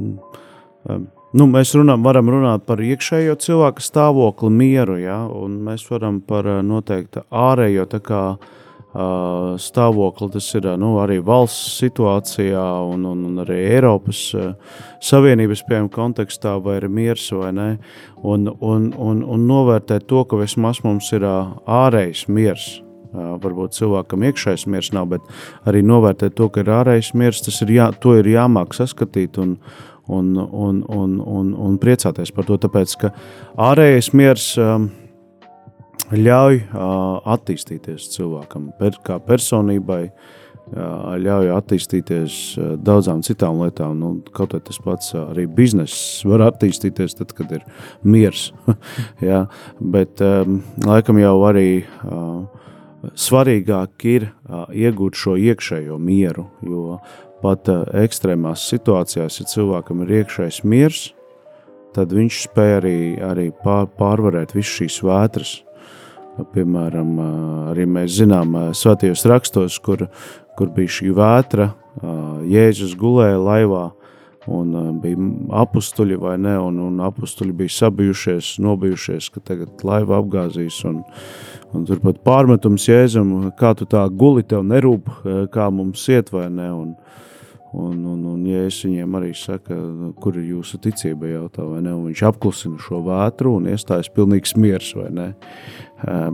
um, 0.00 1.10
nu, 1.34 1.46
mēs 1.50 1.74
runām, 1.74 2.04
varam 2.06 2.30
runāt 2.30 2.66
par 2.68 2.82
iekšējo 2.82 3.36
cilvēka 3.42 3.82
stāvokli, 3.82 4.50
mieru, 4.54 4.98
jā, 5.02 5.18
un 5.26 5.58
mēs 5.66 5.86
varam 5.90 6.20
par 6.24 6.46
noteikti 6.66 7.24
ārējo 7.34 7.86
kā 8.04 8.22
uh, 8.34 9.56
stāvokli, 9.60 10.30
tas 10.36 10.48
ir 10.54 10.68
nu, 10.80 10.94
arī 11.02 11.18
valsts 11.24 11.80
situācijā 11.82 12.64
un, 12.92 13.08
un, 13.10 13.26
un 13.30 13.42
arī 13.44 13.58
Eiropas 13.74 14.22
uh, 14.38 14.78
Savienības 15.02 15.64
piemēram, 15.66 15.90
kontekstā, 15.94 16.54
vai 16.62 16.78
ir 16.80 16.88
miers 16.88 17.26
vai 17.34 17.50
nē, 17.56 17.68
un, 18.22 18.48
un, 18.60 18.92
un, 18.94 19.26
un 19.26 19.46
novērtēt 19.50 20.06
to, 20.10 20.24
ka 20.30 20.38
vismaz 20.40 20.84
mums 20.86 21.10
ir 21.16 21.26
uh, 21.26 21.54
ārējs 21.66 22.28
miers. 22.28 22.72
Varbūt 23.14 23.76
cilvēkam 23.76 24.24
iekšējais 24.26 24.64
miers 24.66 24.88
nav, 24.90 25.04
bet 25.12 25.68
arī 25.70 25.84
novērtēt 25.86 26.34
to, 26.34 26.48
ka 26.50 26.64
ir 26.64 26.70
ārējais 26.80 27.12
miers, 27.14 27.44
tas 27.46 27.60
ir, 27.62 27.70
jā, 27.76 27.84
ir 28.18 28.26
jāmāk 28.26 28.74
saskatīt 28.74 29.38
un, 29.38 29.52
un, 30.08 30.34
un, 30.36 30.82
un, 30.88 31.16
un, 31.20 31.54
un 31.54 31.78
priecāties 31.80 32.32
par 32.34 32.48
to, 32.48 32.58
tāpēc, 32.60 32.96
ka 33.00 33.12
ārējais 33.70 34.12
miers 34.16 34.52
um, 34.60 34.90
ļauj 36.12 36.60
uh, 36.60 37.20
attīstīties 37.34 38.10
cilvēkam, 38.14 38.68
per, 38.78 38.98
kā 39.06 39.16
personībai, 39.24 40.02
uh, 40.10 41.14
ļauj 41.20 41.52
attīstīties 41.54 42.40
uh, 42.58 42.74
daudzām 42.76 43.22
citām 43.24 43.62
lietām. 43.62 43.96
Nu, 44.00 44.12
kaut 44.36 44.56
arī 44.56 44.66
tas 44.68 44.80
pats 44.84 45.14
uh, 45.14 45.30
arī 45.32 45.46
bizness 45.48 46.24
var 46.28 46.44
attīstīties, 46.50 47.16
tad, 47.20 47.32
kad 47.36 47.54
ir 47.56 47.64
miers. 48.02 48.50
ja? 49.30 49.46
Bet 49.80 50.20
um, 50.24 50.60
laikam 50.84 51.20
jau 51.22 51.38
arī 51.48 51.68
uh, 51.84 52.44
svarīgāk 53.12 54.08
ir 54.08 54.28
uh, 54.28 54.66
iegūt 54.72 55.16
šo 55.18 55.38
iekšējo 55.40 55.98
mieru, 56.00 56.48
jo 56.64 56.98
pat 57.44 57.68
uh, 57.68 57.84
ekstrēmās 58.00 58.64
situācijās, 58.72 59.38
ja 59.42 59.50
cilvēkam 59.52 60.02
ir 60.06 60.16
iekšējais 60.22 60.64
miers, 60.64 61.04
tad 61.94 62.12
viņš 62.14 62.40
spēj 62.48 62.74
arī, 62.80 62.98
arī 63.22 63.48
pār, 63.64 63.86
pārvarēt 63.98 64.56
visas 64.56 64.80
šīs 64.80 64.98
vētras. 65.06 65.54
Piemēram, 66.50 67.10
arī 67.70 67.84
mēs 67.86 68.16
zinām, 68.16 68.56
svētajos 68.74 69.22
rakstos, 69.30 69.76
kur, 69.78 70.08
kur 70.58 70.72
bija 70.74 70.90
šī 70.96 71.12
vētra, 71.14 71.68
Jēzus 72.50 72.96
gulēja 72.98 73.38
laivā, 73.38 73.84
un 74.50 74.98
bija 75.00 75.28
apstuļi 75.62 76.18
vai 76.20 76.34
ne, 76.42 76.56
un, 76.58 76.80
un 76.88 76.98
apstuļi 77.06 77.54
bija 77.60 77.76
sabijušies, 77.76 78.56
nobijušies, 78.64 79.30
ka 79.30 79.44
tagad 79.52 79.84
laiva 79.86 80.18
apgāzīs, 80.18 80.80
un, 80.90 81.04
un 81.70 81.86
turpat 81.86 82.18
pārmetums 82.26 82.88
Jēzum, 82.90 83.52
kā 83.58 83.70
tu 83.78 83.86
tā 83.86 84.02
guli, 84.10 84.42
tev 84.42 84.66
nerūp, 84.66 85.10
kā 85.54 85.70
mums 85.70 86.02
iet 86.10 86.34
vai 86.34 86.48
ne, 86.50 86.70
un, 86.74 86.92
Un, 87.74 88.04
un, 88.06 88.20
un 88.30 88.42
ja 88.46 88.60
es 88.68 88.76
viņiem 88.86 89.16
arī 89.18 89.32
saku, 89.34 89.74
kur 90.22 90.36
ir 90.38 90.44
jūsu 90.52 90.78
ticība, 90.84 91.26
jautā, 91.32 91.64
vai 91.66 91.80
ne? 91.82 91.90
Un 91.96 92.04
viņš 92.06 92.20
apklusina 92.28 92.78
šo 92.78 93.00
vētru 93.02 93.56
un 93.58 93.66
iestājas 93.72 94.12
pilnīgs 94.14 94.54
miers, 94.62 94.92
vai 94.94 95.08
ne? 95.10 95.26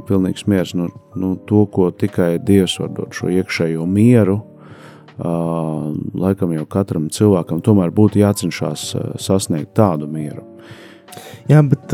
Pilnīgs 0.09 0.45
miers, 0.51 0.75
nu, 0.77 0.91
nu, 1.17 1.33
to, 1.49 1.63
ko 1.73 1.89
tikai 1.97 2.35
Dievs 2.45 2.77
var 2.83 2.93
dot, 2.99 3.17
šo 3.17 3.33
iekšējo 3.33 3.89
mieru. 3.89 4.37
Laikam 6.21 6.53
jau 6.59 6.69
katram 6.69 7.09
cilvēkam 7.13 7.65
tomēr 7.65 7.93
būtu 7.97 8.21
jācenšas 8.21 8.91
sasniegt 9.21 9.73
tādu 9.81 10.11
mieru. 10.13 10.45
Jā, 11.49 11.65
bet 11.67 11.91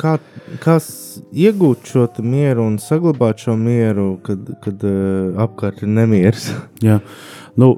kā, 0.00 0.16
kā 0.64 0.80
iegūt 1.36 1.92
šo 1.92 2.08
mieru 2.24 2.64
un 2.64 2.80
saglabāt 2.82 3.44
šo 3.44 3.60
mieru, 3.60 4.14
kad, 4.24 4.56
kad 4.64 4.88
apkārt 5.44 5.84
ir 5.84 5.92
nemieris? 6.00 6.48
Jā. 6.84 7.02
Nu, 7.56 7.70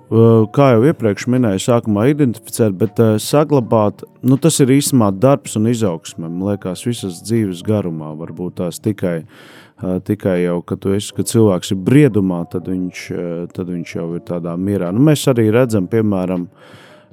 kā 0.54 0.72
jau 0.74 0.80
iepriekš 0.90 1.28
minēju, 1.30 1.60
sākumā 1.62 2.08
identificēt, 2.10 2.74
bet 2.80 2.98
uh, 2.98 3.12
saglabāt, 3.22 4.02
nu, 4.26 4.34
tas 4.42 4.58
ir 4.64 4.72
īstenībā 4.74 5.12
darbs 5.22 5.54
un 5.60 5.68
izaugsme. 5.70 6.26
Man 6.26 6.48
liekas, 6.50 6.82
visas 6.88 7.20
dzīves 7.22 7.62
garumā 7.66 8.10
varbūt 8.18 8.56
tās 8.58 8.82
tikai, 8.82 9.20
uh, 9.22 10.00
tikai 10.02 10.40
jau, 10.42 10.56
kad, 10.66 10.88
esi, 10.98 11.14
kad 11.14 11.30
cilvēks 11.30 11.70
ir 11.76 11.78
briedumā, 11.86 12.40
tad 12.50 12.66
viņš, 12.72 13.04
tad 13.54 13.70
viņš 13.70 13.94
jau 14.00 14.08
ir 14.18 14.26
tādā 14.26 14.56
mierā. 14.58 14.90
Nu, 14.90 15.04
mēs 15.10 15.22
arī 15.30 15.46
redzam, 15.54 15.86
piemēram, 15.92 16.48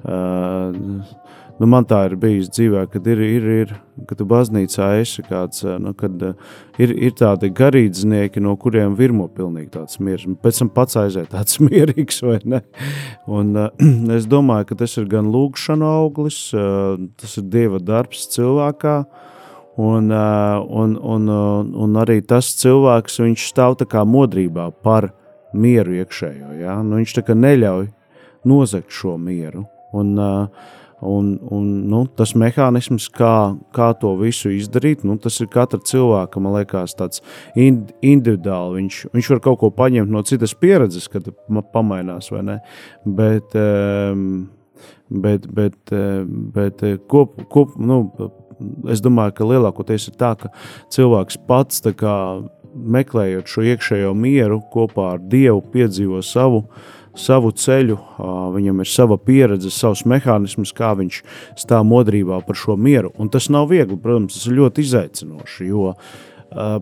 uh, 0.02 1.14
Nu, 1.56 1.64
man 1.72 1.86
tā 1.88 2.02
ir 2.10 2.18
bijis 2.20 2.50
dzīvē, 2.52 2.82
kad 2.92 3.06
ir, 3.08 3.20
ir, 3.24 3.44
ir 3.62 3.70
kad 4.04 4.18
tu 4.20 4.26
baznīcā 4.28 4.90
esi 5.00 5.22
kāds, 5.24 5.62
nu, 5.80 5.94
kad 5.96 6.20
ir, 6.76 6.92
ir 6.92 7.14
tādi 7.16 7.48
garīdznieki, 7.56 8.42
no 8.44 8.52
kuriem 8.60 8.92
virmo 8.98 9.24
pilnīgi 9.32 9.72
tāds 9.78 9.96
miers. 9.96 10.26
Pēc 10.44 10.60
tam 10.60 10.72
pats 10.76 10.98
aiziet 11.00 11.30
tāds 11.32 11.56
mierīgs, 11.64 12.20
vai 12.26 12.36
ne? 12.44 12.60
Un 13.24 13.56
uh, 13.56 13.70
es 14.18 14.28
domāju, 14.28 14.68
ka 14.68 14.80
tas 14.84 14.98
ir 15.00 15.08
gan 15.08 15.32
lūgšana 15.32 15.94
auglis, 16.02 16.42
tas 16.52 17.40
ir 17.40 17.48
Dieva 17.48 17.80
darbs 17.80 18.28
cilvēkā, 18.36 18.98
un, 19.80 20.12
un, 20.12 20.96
un, 21.00 21.28
un 21.72 22.00
arī 22.04 22.20
tas 22.20 22.52
cilvēks, 22.60 23.22
viņš 23.24 23.50
stāv 23.54 23.80
tā 23.80 23.88
kā 23.88 24.04
modrībā 24.04 24.70
par 24.84 25.14
mieru 25.56 26.02
iekšējo, 26.02 26.56
ja? 26.60 26.82
nu, 26.84 27.00
viņš 27.00 27.16
tā 27.16 27.24
kā 27.24 27.36
neļauj 27.36 27.94
nozagt 28.44 28.92
šo 28.92 29.16
mieru. 29.16 29.64
Un, 29.96 30.18
uh, 30.20 30.74
Un, 31.00 31.34
un, 31.52 31.64
nu, 31.90 31.98
tas 32.16 32.30
mehānisms, 32.38 33.10
kā, 33.12 33.52
kā 33.76 33.90
to 34.00 34.14
visu 34.16 34.48
izdarīt, 34.56 35.02
nu, 35.04 35.18
tas 35.20 35.36
ir 35.44 35.50
katra 35.52 35.76
cilvēka, 35.84 36.40
man 36.40 36.56
liekas, 36.56 36.96
tāds 36.96 37.20
ind, 37.52 37.90
individuāli. 38.00 38.80
Viņš, 38.80 39.02
viņš 39.12 39.28
var 39.34 39.42
kaut 39.44 39.60
ko 39.60 39.70
paņemt 39.76 40.12
no 40.12 40.24
citas 40.24 40.56
pieredzes, 40.56 41.10
kad 41.12 41.28
pamainās, 41.74 42.30
vai 42.32 42.46
ne? 42.48 42.56
Bet, 43.04 43.52
um, 43.60 44.48
bet, 45.12 45.44
bet, 45.52 45.94
bet 46.56 46.84
kop, 47.12 47.44
kop, 47.52 47.76
nu, 47.76 48.06
es 48.88 49.04
domāju, 49.04 49.36
ka 49.36 49.52
lielākoties 49.52 50.08
ir 50.08 50.16
tā, 50.16 50.32
ka 50.40 50.54
cilvēks 50.96 51.42
pats 51.44 51.84
kā, 51.92 52.16
meklējot 52.72 53.52
šo 53.52 53.68
iekšējo 53.68 54.16
mieru 54.16 54.62
kopā 54.72 55.12
ar 55.18 55.20
Dievu, 55.28 55.60
piedzīvo 55.76 56.24
savu 56.24 56.64
uh, 56.64 56.95
savu 57.16 57.52
ceļu, 57.56 57.96
viņam 58.54 58.82
ir 58.82 58.90
sava 58.90 59.16
pieredze, 59.20 59.72
savs 59.74 60.04
mehānisms, 60.08 60.72
kā 60.76 60.92
viņš 60.98 61.22
stāv 61.58 61.86
modrībā 61.88 62.42
par 62.46 62.58
šo 62.58 62.76
mieru. 62.76 63.12
Un 63.20 63.30
tas 63.32 63.48
nav 63.52 63.70
viegli, 63.72 63.98
protams, 64.00 64.36
tas 64.36 64.48
ir 64.50 64.58
ļoti 64.60 64.84
izaicinoši, 64.86 65.70
jo 65.70 65.94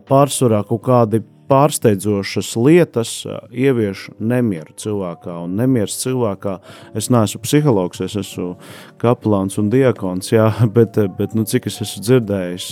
pārsvarā 0.09 0.65
kaut 0.69 0.85
kādi 0.87 1.23
pārsteidzošas 1.51 2.55
lietas 2.57 3.13
ievieš 3.53 4.07
nemieru 4.19 4.75
cilvēkā. 4.81 5.37
Un 5.45 5.57
nemieris 5.59 5.97
cilvēkā, 6.01 6.57
es 6.97 7.11
neesmu 7.13 7.43
psihologs, 7.45 8.01
es 8.05 8.17
esmu 8.21 8.55
kapelāns 9.03 9.59
un 9.61 9.69
diakons, 9.73 10.33
jā, 10.33 10.49
bet, 10.77 10.99
bet 11.19 11.37
nu, 11.37 11.47
cik 11.49 11.69
es 11.71 11.81
esmu 11.85 12.05
dzirdējis 12.07 12.69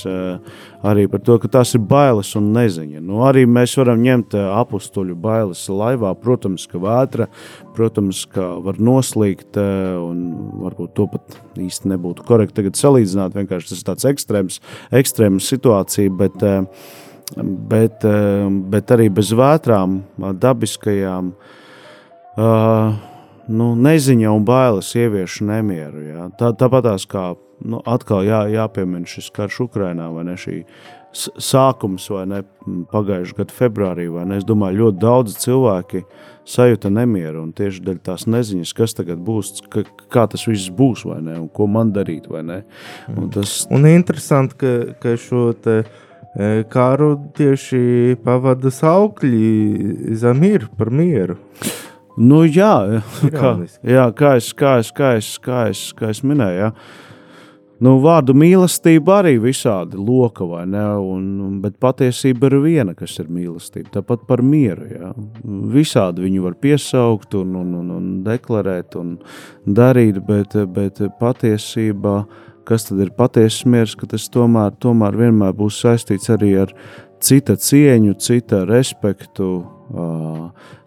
arī 0.83 1.07
par 1.11 1.23
to, 1.27 1.37
ka 1.43 1.51
tās 1.59 1.75
ir 1.77 1.85
bailes 1.87 2.33
un 2.39 2.51
neziņa. 2.57 3.03
Nu, 3.05 3.23
arī 3.29 3.45
mēs 3.47 3.77
varam 3.79 4.03
ņemt 4.03 4.37
apstuļu 4.41 5.19
bailes 5.21 5.67
laivā, 5.71 6.15
protams, 6.19 6.67
ka 6.71 6.81
vētra, 6.83 7.29
protams, 7.77 8.25
ka 8.33 8.55
var 8.65 8.81
noslīgt 8.83 9.59
un 9.61 10.25
varbūt 10.65 10.97
to 10.97 11.09
pat 11.13 11.39
īsti 11.61 11.93
nebūtu 11.93 12.27
korekti 12.27 12.61
tagad 12.61 12.81
salīdzināt, 12.81 13.37
vienkārši 13.37 13.73
tas 13.73 13.81
ir 13.81 13.89
tāds 13.93 14.09
ekstrēms, 14.13 14.61
ekstrēms 15.03 15.49
situācija, 15.53 16.13
bet 16.17 16.45
uh, 16.47 16.67
bet, 17.37 18.05
eh, 18.05 18.49
bet 18.75 18.93
arī 18.95 19.09
bez 19.13 19.33
vētrām, 19.37 20.03
dabiskajām. 20.19 21.33
Uh, 22.33 22.95
nu, 23.53 23.73
neziņa 23.77 24.31
un 24.33 24.45
bailes 24.47 24.93
ievieš 24.97 25.43
nemieru. 25.47 26.05
Jā. 26.07 26.27
Tā, 26.39 26.53
tāpatās 26.57 27.07
kā 27.11 27.33
nu, 27.65 27.83
atkal 27.89 28.25
jā, 28.27 28.45
jāpiemina 28.53 29.09
šis 29.09 29.31
karš 29.35 29.65
Ukrainā 29.67 30.09
vai 30.15 30.25
ne 30.29 30.37
šī 30.41 30.63
sākums 31.13 32.07
vai 32.09 32.23
ne 32.29 32.39
pagājušā 32.93 33.37
gada 33.43 33.57
februārī. 33.57 34.07
Ne, 34.25 34.39
es 34.41 34.47
domāju, 34.49 34.87
ļoti 34.87 35.01
daudz 35.03 35.35
cilvēki 35.43 36.05
sajūta 36.49 36.91
nemieru 36.91 37.43
un 37.45 37.51
tieši 37.57 37.83
dēļ 37.85 37.99
tās 38.07 38.25
neziņas, 38.31 38.73
kas 38.79 38.97
tagad 38.97 39.21
būs, 39.23 39.61
ka, 39.71 39.85
kā 40.13 40.25
tas 40.33 40.47
viss 40.49 40.73
būs 40.73 41.05
vai 41.07 41.21
ne 41.23 41.37
un 41.43 41.51
ko 41.53 41.69
man 41.71 41.93
darīt 41.95 42.31
vai 42.33 42.43
ne. 42.49 42.63
Un, 43.13 43.29
tas... 43.35 43.67
un 43.71 43.87
interesanti, 43.91 44.57
ka, 44.59 44.73
ka 45.03 45.15
šo 45.21 45.51
te 45.53 45.83
kāru 46.73 47.15
tieši 47.37 48.17
pavada 48.25 48.73
saukļi 48.73 50.17
zem 50.17 50.45
ir 50.49 50.69
par 50.79 50.93
mieru. 50.95 51.37
Nu, 52.17 52.43
jā, 52.45 53.01
kā, 53.33 53.55
jā 53.85 54.11
kā, 54.17 54.37
es, 54.41 54.53
kā, 54.53 54.77
es, 54.81 54.93
kā, 54.93 55.15
es, 55.21 55.33
kā, 55.41 55.65
es, 55.73 55.89
kā 55.97 56.13
es 56.13 56.23
minēju, 56.25 56.67
jā. 56.67 56.75
Nu, 57.83 57.97
vārdu 57.99 58.31
mīlestība 58.39 59.17
arī 59.19 59.33
visādi 59.43 59.99
loka, 59.99 60.47
vai 60.47 60.63
ne? 60.71 60.85
Un, 61.03 61.57
bet 61.65 61.81
patiesība 61.83 62.47
ir 62.47 62.55
viena, 62.63 62.93
kas 62.95 63.17
ir 63.19 63.27
mīlestība. 63.27 63.91
Tāpat 63.97 64.23
par 64.29 64.39
mieru. 64.47 64.87
Jā. 64.87 65.11
Visādi 65.73 66.23
viņu 66.23 66.45
var 66.45 66.55
piesaukt 66.63 67.35
un, 67.41 67.57
un, 67.59 67.75
un, 67.81 67.91
un 67.97 68.07
deklarēt 68.23 68.95
un 69.01 69.17
darīt, 69.67 70.23
bet, 70.29 70.55
bet 70.77 71.03
patiesībā 71.19 72.15
uh, 72.21 72.52
kas 72.69 72.89
tad 72.89 73.01
ir 73.03 73.13
patiesas 73.17 73.67
miers, 73.69 73.95
ka 73.99 74.09
tas 74.11 74.29
tomēr, 74.33 74.75
tomēr 74.83 75.17
vienmēr 75.19 75.55
būs 75.57 75.81
saistīts 75.85 76.31
arī 76.33 76.55
ar 76.65 76.75
cita 77.23 77.57
cieņu, 77.59 78.17
cita 78.23 78.63
respektu, 78.69 79.49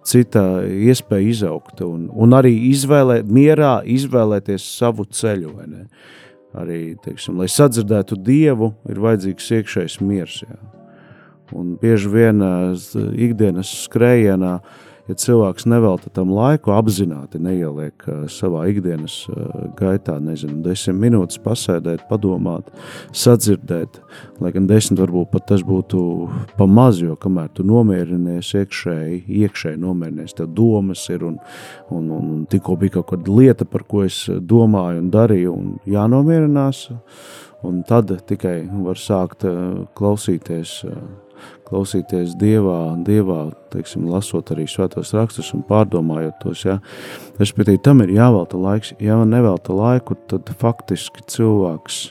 cita 0.06 0.46
iespēju 0.66 1.32
izaugt 1.32 1.82
un, 1.86 2.08
un 2.12 2.38
arī 2.38 2.54
izvēlēt, 2.72 3.28
mierā 3.32 3.80
izvēlēties 3.96 4.66
savu 4.78 5.08
ceļu. 5.10 5.54
Arī, 6.56 6.80
teiksim, 7.04 7.42
lai 7.42 7.50
sadzirdētu 7.52 8.16
Dievu, 8.24 8.72
ir 8.88 9.02
vajadzīgs 9.04 9.52
iekšējs 9.58 10.00
miers. 10.04 10.40
Jā. 10.46 10.60
Un 11.56 11.76
bieži 11.80 12.10
vien 12.10 12.40
ikdienas 13.22 13.70
skrējienā 13.84 14.54
uh, 14.58 14.85
ja 15.10 15.15
cilvēks 15.22 15.68
nevelta 15.70 16.10
tam 16.13 16.32
laiku, 16.34 16.74
apzināti 16.76 17.39
neieliek 17.41 18.06
uh, 18.08 18.24
savā 18.32 18.65
ikdienas 18.72 19.18
uh, 19.30 19.68
gaitā, 19.78 20.18
nezinu, 20.24 20.62
desmit 20.65 20.98
minūtes 21.04 21.39
pasēdēt, 21.44 22.06
padomāt, 22.10 22.72
sadzirdēt, 23.15 24.00
lai 24.41 24.52
gan 24.56 24.70
desmit 24.70 25.02
varbūt 25.04 25.32
pat 25.34 25.48
tas 25.52 25.65
būtu 25.65 26.02
pa 26.58 26.68
maz, 26.70 27.02
jo 27.04 27.18
kamēr 27.22 27.52
tu 27.56 27.65
nomierinies 27.68 28.54
iekšēji, 28.62 29.24
iekšēji 29.44 29.82
nomierinies, 29.82 30.36
tev 30.38 30.52
domas 30.58 31.06
ir 31.13 31.28
un, 31.30 31.39
un, 31.89 32.10
un, 32.10 32.32
un 32.39 32.46
tikko 32.50 32.78
bija 32.82 32.98
kaut 33.00 33.12
kāda 33.13 33.39
lieta, 33.39 33.70
par 33.70 33.86
ko 33.89 34.06
es 34.08 34.26
domāju 34.30 35.04
un 35.04 35.12
darīju 35.13 35.54
un 35.54 35.76
jānomierinās, 35.89 36.88
un 37.65 37.84
tad 37.88 38.12
tikai 38.30 38.63
var 38.86 39.00
sākt 39.02 39.46
uh, 39.50 39.86
klausīties 39.98 40.82
klausīties 41.65 42.36
Dievā, 42.39 42.80
Dievā 43.06 43.39
teiksim, 43.73 44.08
lasot 44.12 44.51
arī 44.54 44.67
svētos 44.69 45.13
rakstus 45.17 45.51
un 45.58 45.65
pārdomājot 45.67 46.39
tos. 46.43 46.63
Ja. 46.67 46.80
Respektīvi, 47.41 47.82
tam 47.86 48.04
ir 48.06 48.13
jāvelta 48.15 48.60
laiks. 48.62 48.93
Ja 49.04 49.17
nevelta 49.25 49.75
laiku, 49.75 50.17
tad 50.30 50.51
faktiski 50.62 51.25
cilvēks 51.32 52.01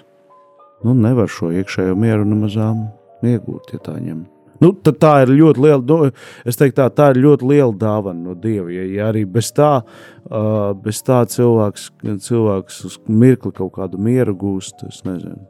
nu, 0.84 0.94
nevar 0.94 1.30
šo 1.30 1.52
iekšējo 1.54 1.96
mieru 1.98 2.26
nemazām 2.28 2.88
iegūt, 3.24 3.74
ja 3.74 3.82
tā 3.84 3.96
ņem. 3.98 4.24
Nu, 4.62 4.70
tā 4.74 5.14
ir 5.24 5.32
ļoti 5.34 5.60
liela, 5.60 5.80
nu, 5.84 6.10
es 6.46 6.58
teiktu, 6.58 6.78
tā, 6.78 6.86
tā 6.94 7.10
ir 7.12 7.22
ļoti 7.24 7.48
liela 7.50 7.72
dāvana 7.76 8.30
no 8.30 8.36
Dieva. 8.38 8.70
Ja, 8.72 8.84
ja 8.86 9.08
arī 9.10 9.24
bez 9.28 9.50
tā, 9.56 9.72
uh, 9.82 10.68
bez 10.84 11.02
tā 11.04 11.24
cilvēks, 11.28 11.88
cilvēks 12.28 12.84
uz 12.88 13.00
mirkli 13.08 13.52
kaut 13.56 13.74
kādu 13.78 14.00
mieru 14.00 14.36
gūst, 14.38 14.86
es 14.88 15.02
nezinu. 15.08 15.42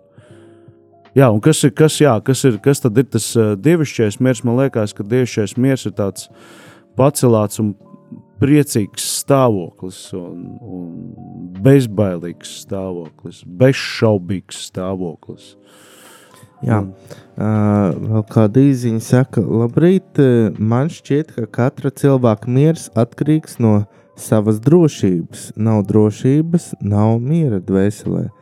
Jā, 1.14 1.29
un 1.31 1.38
kas 1.38 1.61
ir, 1.62 1.70
kas, 1.79 2.00
jā, 2.03 2.16
kas 2.27 2.42
ir, 2.48 2.59
kas 2.62 2.83
tad 2.83 2.98
ir 2.98 3.07
tas 3.07 3.29
uh, 3.38 3.53
dievišķais 3.55 4.18
miers? 4.18 4.42
Man 4.46 4.59
liekas, 4.59 4.94
ka 4.96 5.07
dievišķais 5.07 5.55
miers 5.62 5.87
ir 5.87 5.94
tāds 5.94 6.27
pacelāts 6.98 7.62
un 7.62 7.77
priecīgs 8.42 9.05
stāvoklis, 9.20 10.00
un, 10.18 10.40
un 10.59 11.55
bezbailīgs 11.62 12.57
stāvoklis, 12.64 13.44
bezšaubīgs 13.46 14.64
stāvoklis. 14.72 15.55
Jā, 16.66 16.81
uh, 16.83 17.94
vēl 17.94 18.27
kāda 18.35 18.66
īziņa 18.66 19.07
saka, 19.07 19.44
labrīt, 19.44 20.18
man 20.59 20.90
šķiet, 20.90 21.37
ka 21.37 21.50
katra 21.61 21.94
cilvēka 21.94 22.50
miers 22.50 22.88
atkarīgs 22.98 23.61
no 23.62 23.85
savas 24.18 24.59
drošības. 24.66 25.53
Nav 25.57 25.85
drošības, 25.90 26.72
nav 26.83 27.20
miera 27.22 27.61
dvēselē. 27.62 28.33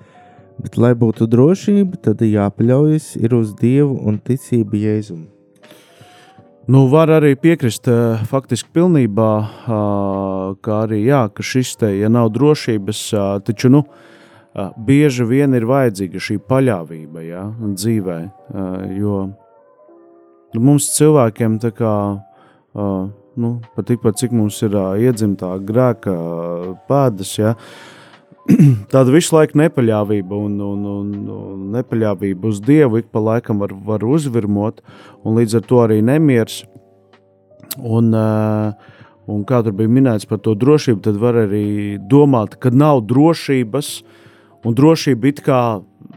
Bet, 0.63 0.79
lai 0.79 0.93
būtu 0.95 1.27
drošība, 1.27 1.99
tad 2.07 2.23
jāpaļaujas 2.23 3.17
uz 3.19 3.55
Dievu 3.59 3.97
un 4.07 4.21
ticību 4.23 4.79
Jēzum. 4.79 5.25
Nu, 6.71 6.85
var 6.87 7.11
arī 7.11 7.35
piekrist 7.35 7.89
uh, 7.91 8.21
faktiski 8.31 8.71
pilnībā, 8.71 9.31
uh, 9.43 10.53
ka 10.63 10.77
arī 10.85 11.01
jā, 11.03 11.25
ka 11.35 11.43
šis 11.43 11.75
te, 11.81 11.91
ja 11.99 12.07
nav 12.07 12.31
drošības, 12.37 13.01
uh, 13.17 13.31
taču 13.43 13.73
nu, 13.73 13.83
bieži 14.87 15.25
vien 15.27 15.57
ir 15.57 15.65
vajadzīga 15.67 16.21
šī 16.21 16.37
paļāvība 16.45 17.23
jā, 17.25 17.43
dzīvē, 17.73 18.17
jo 18.99 19.15
nu, 20.53 20.61
mums 20.61 20.91
cilvēkiem 20.93 21.57
tā 21.63 21.71
kā, 21.73 21.95
nu, 22.77 23.53
pat 23.73 23.89
tikpat 23.89 24.21
cik 24.21 24.35
mums 24.37 24.61
ir 24.69 24.77
iedzimtā 24.77 25.55
grēka 25.65 26.13
pēdas, 26.85 27.33
jā, 27.41 27.55
tāda 28.93 29.13
visu 29.15 29.37
laiku 29.37 29.59
nepaļāvība 29.61 30.35
un, 30.35 30.57
un, 30.67 30.87
un, 30.97 31.13
un 31.31 31.61
nepaļāvība 31.77 32.51
uz 32.51 32.59
Dievu 32.65 33.03
ik 33.03 33.13
pa 33.15 33.23
laikam 33.23 33.63
var, 33.63 33.75
var 33.87 34.03
uzvirmot, 34.03 34.83
un 35.23 35.39
līdz 35.39 35.61
ar 35.61 35.69
to 35.69 35.83
arī 35.85 36.01
nemieris. 36.05 36.63
Un, 37.79 38.11
uh, 38.13 38.99
un 39.31 39.47
kā 39.49 39.63
tur 39.65 39.77
bija 39.79 39.91
minēts 39.91 40.29
par 40.29 40.43
to 40.45 40.57
drošību, 40.59 41.01
tad 41.07 41.21
var 41.23 41.39
arī 41.47 41.97
domāt, 42.11 42.59
ka 42.61 42.73
nav 42.75 43.05
drošības, 43.09 43.95
un 44.67 44.77
drošība 44.77 45.31
it 45.31 45.41
kā 45.47 45.63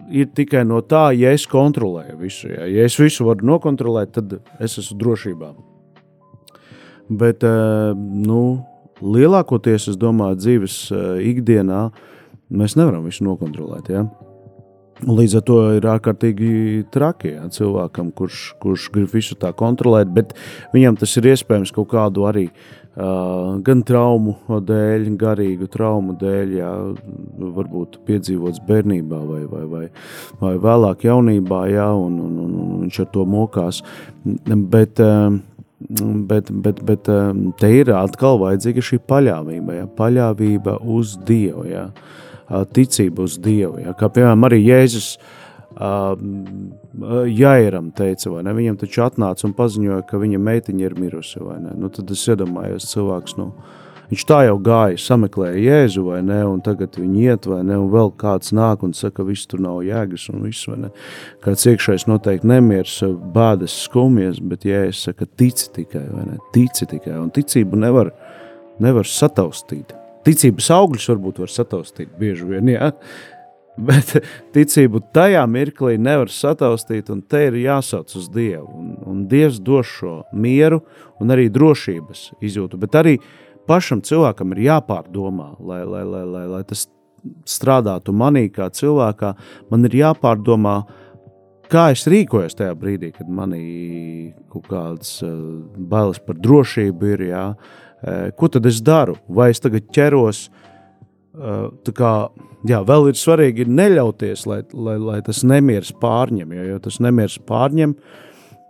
ir 0.09 0.29
tikai 0.35 0.65
no 0.67 0.81
tā, 0.85 1.07
ja 1.17 1.31
es 1.33 1.45
kontrolēju 1.49 2.17
visu. 2.19 2.49
Ja, 2.51 2.65
ja 2.69 2.89
es 2.89 2.97
visu 2.99 3.29
varu 3.29 3.47
nokontrolēt, 3.53 4.17
tad 4.17 4.39
es 4.59 4.79
esmu 4.81 4.97
drošībā. 5.01 5.53
Bet, 7.21 7.45
uh, 7.45 7.93
nu, 7.95 8.41
lielākoties, 9.01 9.89
es 9.91 9.97
domāju, 9.99 10.39
dzīves 10.43 10.77
uh, 10.93 11.15
ikdienā 11.23 11.89
Mēs 12.53 12.75
nevaram 12.77 13.05
visu 13.07 13.25
nokontrolēt. 13.25 13.89
Ja? 13.89 14.05
Līdz 15.05 15.39
ar 15.39 15.43
to 15.47 15.57
ir 15.75 15.85
ārkārtīgi 15.91 16.85
traki 16.93 17.33
jā, 17.33 17.49
cilvēkam, 17.51 18.13
kurš, 18.15 18.53
kurš 18.61 18.87
grib 18.93 19.11
visu 19.11 19.35
tā 19.39 19.51
kontrolēt, 19.57 20.11
bet 20.13 20.31
viņam 20.73 20.99
tas 21.01 21.17
ir 21.19 21.27
iespējams 21.33 21.73
kaut 21.75 21.89
kādu 21.91 22.23
arī 22.29 22.45
uh, 22.47 23.57
gan 23.65 23.81
traumu 23.83 24.37
dēļ, 24.69 25.09
garīgu 25.19 25.67
traumu 25.73 26.15
dēļ, 26.21 26.53
jā, 26.61 26.69
varbūt 27.57 27.99
piedzīvots 28.07 28.61
bērnībā 28.69 29.19
vai, 29.25 29.41
vai, 29.51 29.65
vai, 29.73 29.83
vai 30.39 30.53
vēlāk 30.69 31.03
jaunībā, 31.09 31.65
jā, 31.73 31.89
un, 32.05 32.21
un, 32.29 32.39
un, 32.45 32.55
un 32.61 32.79
viņš 32.85 33.01
ar 33.03 33.11
to 33.17 33.27
mokās. 33.27 33.81
Bet, 34.45 35.03
uh, 35.03 35.41
Bet, 35.79 36.49
bet, 36.49 36.79
bet 36.87 37.09
te 37.59 37.69
ir 37.75 37.89
atkal 37.91 38.39
vajadzīga 38.39 38.83
šī 38.85 38.99
paļāvība, 39.11 39.73
ja? 39.81 39.87
paļāvība 39.97 40.77
uz 40.95 41.17
Dievu. 41.27 41.65
Ja? 41.67 41.89
Ticību 42.47 43.25
uz 43.27 43.35
Dievu. 43.43 43.81
Ja? 43.83 43.95
Kā 43.99 44.07
piemēram 44.13 44.47
arī 44.47 44.61
Jēzus 44.63 45.09
uh, 45.17 46.15
Jairam 47.27 47.91
teica, 47.91 48.31
vai 48.31 48.45
ne? 48.47 48.53
Viņam 48.55 48.79
taču 48.79 49.03
atnāca 49.03 49.47
un 49.49 49.55
paziņoja, 49.57 50.05
ka 50.07 50.21
viņa 50.21 50.39
meitiņa 50.39 50.85
ir 50.87 50.95
mirusi, 50.99 51.41
vai 51.43 51.59
ne? 51.65 51.75
Nu, 51.75 51.91
tad 51.91 52.11
es 52.15 52.23
iedomājos 52.31 52.87
cilvēks, 52.93 53.35
nu, 53.41 53.51
viņš 54.11 54.25
tā 54.29 54.39
jau 54.47 54.55
gāja, 54.63 55.01
sameklēja 55.01 55.63
Jēzu, 55.63 56.05
vai 56.09 56.21
ne? 56.25 56.39
Un 56.49 56.61
tagad 56.65 56.97
viņi 56.99 57.25
iet, 57.25 57.49
vai 57.51 57.61
ne? 57.65 57.79
Un 57.81 57.91
vēl 57.93 58.13
kāds 58.21 58.53
nāk 58.55 58.85
un 58.85 58.95
saka, 58.97 59.19
ka 59.21 59.27
viss 59.27 59.49
tur 59.49 59.63
nav 59.65 59.81
jēgas 59.85 60.29
un 60.33 60.45
viss, 60.45 60.69
vai 60.69 60.79
ne? 60.85 60.93
Kāds 61.45 61.67
iekšējs 61.71 62.07
noteikti 62.11 62.49
nemiers, 62.51 62.97
bādas, 63.35 63.75
skumjas, 63.87 64.41
bet 64.43 64.67
Jēzus 64.69 65.09
saka, 65.09 65.29
tici 65.37 65.69
tikai, 65.75 66.07
vai 66.13 66.29
ne? 66.31 66.39
Tici 66.55 66.89
tikai, 66.89 67.19
un 67.19 67.29
ticību 67.35 67.83
nevar, 67.85 68.13
nevar 68.83 69.07
sataustīt 69.09 69.95
ticības 70.25 70.71
augļus 70.73 71.07
varbūt 71.13 71.41
var 71.43 71.53
sataustīt 71.53 72.13
bieži 72.19 72.49
vien, 72.49 72.75
jā. 72.75 72.91
Bet 73.75 74.13
ticību 74.55 75.01
tajā 75.11 75.41
mirklī 75.51 75.97
nevar 75.99 76.29
sataustīt, 76.31 77.09
un 77.11 77.19
te 77.27 77.41
ir 77.49 77.57
jāsauc 77.59 78.13
uz 78.15 78.29
Dievu. 78.31 78.69
Un, 78.71 78.93
un 79.03 79.25
Dievs 79.27 79.57
dos 79.59 79.89
šo 79.97 80.13
mieru 80.31 80.79
un 81.19 81.35
arī 81.35 81.49
drošības 81.51 82.29
izjūtu. 82.39 82.79
Bet 82.79 82.95
arī 82.95 83.17
pašam 83.69 84.03
cilvēkam 84.05 84.53
ir 84.55 84.65
jāpārdomā, 84.69 85.55
lai, 85.59 85.81
lai, 85.83 86.03
lai, 86.03 86.25
lai, 86.25 86.45
lai 86.51 86.63
tas 86.67 86.87
strādātu 87.49 88.13
manī 88.13 88.47
kā 88.53 88.69
cilvēkā. 88.69 89.33
Man 89.71 89.87
ir 89.89 89.97
jāpārdomā, 90.01 90.75
kā 91.71 91.89
es 91.95 92.05
rīkojos 92.09 92.57
tajā 92.59 92.75
brīdī, 92.77 93.11
kad 93.15 93.29
manī 93.29 93.63
kaut 94.53 94.69
kādas 94.69 95.17
uh, 95.25 95.33
bailes 95.75 96.21
par 96.21 96.37
drošību 96.41 97.11
ir. 97.15 97.27
Jā. 97.31 97.47
Uh, 97.55 97.81
Eh, 98.05 98.31
ko 98.37 98.47
tad 98.47 98.65
es 98.65 98.81
daru? 98.85 99.15
Vai 99.27 99.49
es 99.53 99.61
tagad 99.63 99.87
ķeros? 99.95 100.45
Eh, 101.35 101.91
kā, 101.97 102.11
jā, 102.67 102.81
vēl 102.85 103.09
ir 103.09 103.17
svarīgi 103.17 103.65
neļauties, 103.65 104.45
lai, 104.45 104.61
lai, 104.73 104.97
lai 105.01 105.17
tas 105.25 105.41
nemieris 105.47 105.93
pārņem, 106.01 106.53
jo, 106.53 106.67
jo 106.69 106.77
tas 106.85 106.99
nemieris 107.01 107.39
pārņem, 107.49 107.95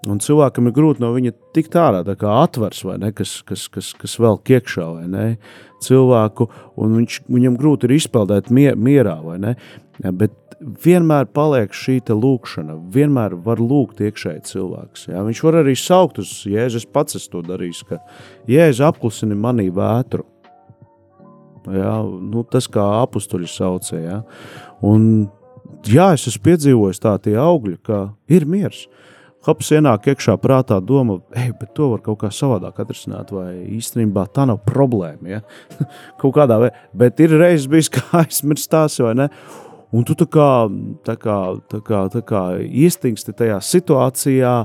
un 0.10 0.22
cilvēkam 0.22 0.70
ir 0.70 0.76
grūti 0.76 1.04
no 1.04 1.12
viņa 1.16 1.34
tikt 1.56 1.76
ārā, 1.80 2.04
tā 2.08 2.16
kā 2.20 2.32
atvars, 2.44 2.84
vai 2.88 2.98
ne, 3.02 3.12
kas, 3.16 3.40
kas, 3.48 3.68
kas, 3.72 3.94
kas 3.98 4.18
vēl 4.22 4.40
kiekšā, 4.46 4.88
vai 4.98 5.06
ne, 5.12 5.26
cilvēku, 5.86 6.50
un 6.82 6.98
viņš, 7.02 7.22
viņam 7.32 7.60
grūti 7.60 7.90
ir 7.90 7.96
izpeldēt 7.98 8.52
mier, 8.54 8.78
mierā, 8.80 9.18
vai 9.26 9.38
ne, 9.42 9.56
bet 10.04 10.38
vienmēr 10.60 11.28
paliek 11.36 11.74
šī 11.76 12.00
lūkšana, 12.10 12.78
vienmēr 12.94 13.36
var 13.46 13.60
lūgt 13.60 14.02
iekšēji 14.04 14.46
cilvēks. 14.52 15.08
Jā. 15.12 15.24
Viņš 15.26 15.42
var 15.44 15.60
arī 15.62 15.76
saukt 15.80 16.20
uz 16.22 16.32
Jēzus, 16.48 16.88
pats 16.88 17.20
es 17.20 17.28
to 17.32 17.42
darīju, 17.46 17.90
ka 17.90 18.00
Jēzus 18.50 18.86
apklusini 18.88 19.36
manī 19.36 19.70
vētru. 19.74 20.26
Jā, 21.66 21.96
nu, 22.06 22.44
tas 22.46 22.68
kā 22.70 22.84
apstuļi 23.02 23.50
saucēja. 23.50 24.20
Un, 24.86 25.26
jā, 25.90 26.12
es 26.14 26.28
esmu 26.30 26.44
piedzīvojis 26.46 27.02
tādu 27.02 27.34
augļu, 27.42 27.80
ka 27.86 28.02
ir 28.30 28.46
miers. 28.46 28.86
Hops 29.46 29.68
ienāk 29.78 30.08
iekšā 30.10 30.40
prātā 30.42 30.80
doma, 30.82 31.20
ej, 31.38 31.52
bet 31.60 31.76
to 31.78 31.92
var 31.92 32.02
kaut 32.02 32.18
kā 32.24 32.32
savādāk 32.34 32.80
atrisināt, 32.82 33.30
vai 33.36 33.52
īstenībā 33.76 34.24
tā 34.34 34.48
nav 34.50 34.64
problēma. 34.66 35.36
Ja? 35.36 35.42
kaut 36.22 36.34
kādā 36.40 36.58
veidā, 36.64 36.82
bet 36.98 37.22
ir 37.22 37.36
reizes 37.38 37.70
bijis, 37.70 37.92
kā 37.96 38.24
aizmirst 38.24 38.72
tās, 38.74 38.98
vai 39.06 39.14
ne? 39.22 39.30
Un 39.96 40.04
tu 40.04 40.16
tā 40.18 40.26
kā, 40.28 40.50
tā 41.06 41.14
kā, 41.22 41.38
tā 41.72 41.80
kā, 41.86 42.02
tā 42.12 42.24
kā 42.26 42.42
iestingsti 42.66 43.36
tajā 43.38 43.60
situācijā, 43.64 44.56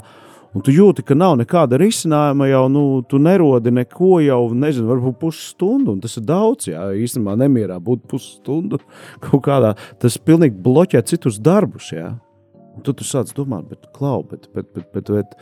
un 0.56 0.64
tu 0.64 0.72
jūti, 0.74 1.04
ka 1.06 1.14
nav 1.14 1.36
nekāda 1.42 1.78
risinājuma, 1.78 2.48
jau 2.48 2.64
nu, 2.72 2.86
tu 3.06 3.20
nerodi 3.20 3.70
neko 3.76 4.16
jau, 4.24 4.40
nezinu, 4.64 4.88
varbūt 4.94 5.20
pusstundu, 5.20 5.92
un 5.92 6.00
tas 6.00 6.16
ir 6.16 6.24
daudz, 6.24 6.70
jā, 6.72 6.88
īstenībā 7.04 7.36
nemierā 7.44 7.76
būt 7.84 8.08
pusstundu 8.10 8.80
kaut 9.28 9.44
kādā, 9.44 9.76
tas 10.00 10.16
pilnīgi 10.16 10.56
bloķē 10.64 11.04
citus 11.12 11.36
darbus, 11.36 11.92
jā. 11.92 12.14
Un 12.80 12.84
tu 12.86 12.94
tu 12.96 13.04
sāc 13.04 13.28
domāt, 13.36 13.66
bet 13.68 13.90
klau, 13.92 14.22
bet, 14.24 14.46
bet, 14.56 14.70
bet, 14.72 14.86
bet, 14.94 15.10
bet 15.12 15.34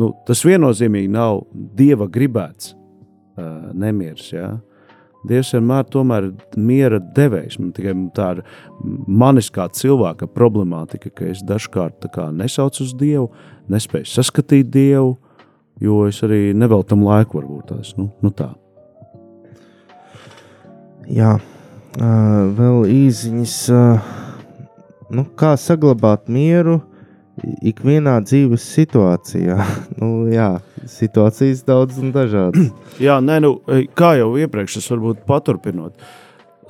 nu, 0.00 0.10
tas 0.26 0.40
viennozīmīgi 0.42 1.06
nav 1.14 1.44
Dieva 1.78 2.08
gribēts 2.10 2.72
uh, 3.38 3.70
nemieris, 3.78 4.32
jā. 4.34 4.48
Dievs 5.30 5.52
vienmēr 5.54 6.26
ir 6.26 6.30
miera 6.58 6.98
devējs. 6.98 7.60
Man 7.60 7.70
tikai 7.76 7.92
tā 8.16 8.30
ir 8.34 8.40
manis 9.06 9.52
kā 9.54 9.68
cilvēka 9.70 10.26
problemātika, 10.34 11.12
ka 11.14 11.28
es 11.30 11.44
dažkārt 11.46 12.08
nesaucu 12.34 12.82
uz 12.82 12.94
Dievu, 12.98 13.28
nespēju 13.70 14.08
saskatīt 14.10 14.72
Dievu, 14.74 15.14
jo 15.78 16.00
es 16.08 16.18
arī 16.26 16.50
nevēlu 16.56 16.88
tam 16.90 17.04
laiku, 17.06 17.38
varbūt 17.38 17.70
tās. 17.70 17.92
Nu, 18.00 18.08
nu 18.24 18.32
tā. 18.34 18.48
Jā, 21.06 21.36
uh, 21.38 22.42
vēl 22.58 22.90
īsiņas. 23.04 23.60
Uh, 23.76 24.18
nu, 25.14 25.26
kā 25.38 25.54
saglabāt 25.58 26.30
mieru 26.30 26.80
ikvienā 27.66 28.18
dzīves 28.24 28.64
situācijā. 28.74 29.58
nu, 30.00 30.10
jā, 30.32 30.52
situācijas 30.88 31.64
daudz 31.68 32.00
un 32.02 32.12
dažādas. 32.14 32.72
jā, 33.06 33.20
nē, 33.24 33.40
nu, 33.44 33.54
kā 33.98 34.14
jau 34.20 34.34
iepriekš, 34.40 34.80
es 34.82 34.90
varbūt 34.92 35.24
paturpinot, 35.28 35.96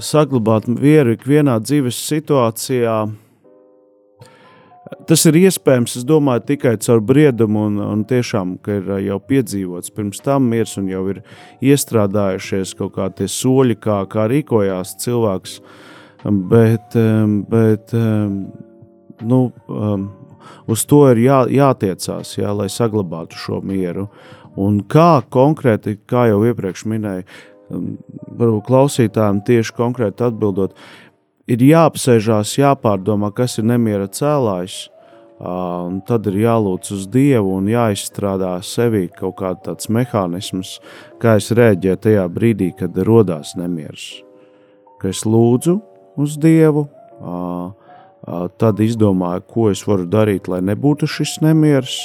saglabāt 0.00 0.68
mieru 0.70 1.16
ikvienā 1.18 1.58
dzīves 1.64 1.98
situācijā. 2.10 3.02
Tas 5.06 5.22
ir 5.28 5.36
iespējams, 5.38 5.92
es 6.00 6.06
domāju, 6.06 6.42
tikai 6.48 6.72
caur 6.82 7.02
briedumu, 7.06 7.66
un, 7.68 7.76
un 7.84 8.00
tiešām, 8.08 8.56
ka 8.64 8.80
ir 8.80 8.88
jau 9.04 9.20
piedzīvots 9.22 9.92
pirms 9.94 10.22
tam 10.24 10.48
miers, 10.50 10.72
un 10.80 10.88
jau 10.90 11.04
ir 11.12 11.20
iestrādājušies 11.62 12.74
kaut 12.78 12.96
kādi 12.96 13.28
soļi, 13.30 13.76
kā, 13.78 14.00
kā 14.10 14.26
rīkojās 14.32 14.96
cilvēks. 15.04 15.60
Bet, 16.24 16.96
bet 17.48 17.92
nu, 19.20 19.38
uz 20.68 20.84
to 20.88 21.00
ir 21.12 21.22
jā, 21.24 21.40
jātiecās, 21.48 22.34
jā, 22.38 22.52
lai 22.56 22.68
saglabātu 22.72 23.38
šo 23.40 23.60
mieru. 23.64 24.08
Un 24.60 24.82
kā 24.90 25.22
konkrēti, 25.32 25.96
kā 26.10 26.26
jau 26.28 26.42
iepriekš 26.48 26.84
minēju, 26.90 27.26
varbūt 27.70 28.66
klausītājiem 28.66 29.42
tieši 29.46 29.76
konkrēti 29.76 30.26
atbildot, 30.26 30.74
ir 31.50 31.62
jāapsēžās, 31.64 32.56
jāpārdomā, 32.58 33.32
kas 33.34 33.58
ir 33.60 33.68
nemiera 33.70 34.10
cēlājs. 34.10 34.88
Un 35.40 36.02
tad 36.04 36.26
ir 36.28 36.34
jālūdz 36.42 36.90
uz 36.92 37.06
Dievu 37.08 37.54
un 37.56 37.68
jāizstrādā 37.70 38.58
sevī 38.60 39.06
kaut 39.08 39.38
kāds 39.38 39.88
mehānisms, 39.88 40.74
kā 41.22 41.38
es 41.40 41.48
rēģēju 41.56 42.00
tajā 42.04 42.26
brīdī, 42.28 42.74
kad 42.76 42.98
radās 43.08 43.54
nemieris. 43.56 44.18
Ka 45.00 45.08
es 45.14 45.24
lūdzu 45.24 45.78
uz 46.20 46.38
Dievu, 46.40 46.88
Tad 48.60 48.80
izdomāju, 48.84 49.42
ko 49.48 49.70
es 49.72 49.80
varu 49.88 50.04
darīt, 50.10 50.48
lai 50.50 50.60
nebūtu 50.64 51.08
šis 51.08 51.38
nemieris. 51.44 51.96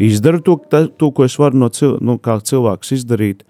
Izdaru 0.00 0.40
to, 0.40 0.56
to 0.96 1.10
ko 1.12 1.26
es 1.28 1.36
varu 1.38 1.60
no 1.60 1.68
cil, 1.68 1.98
nu, 2.00 2.16
kā 2.16 2.38
cilvēks 2.40 2.94
izdarīt. 2.96 3.44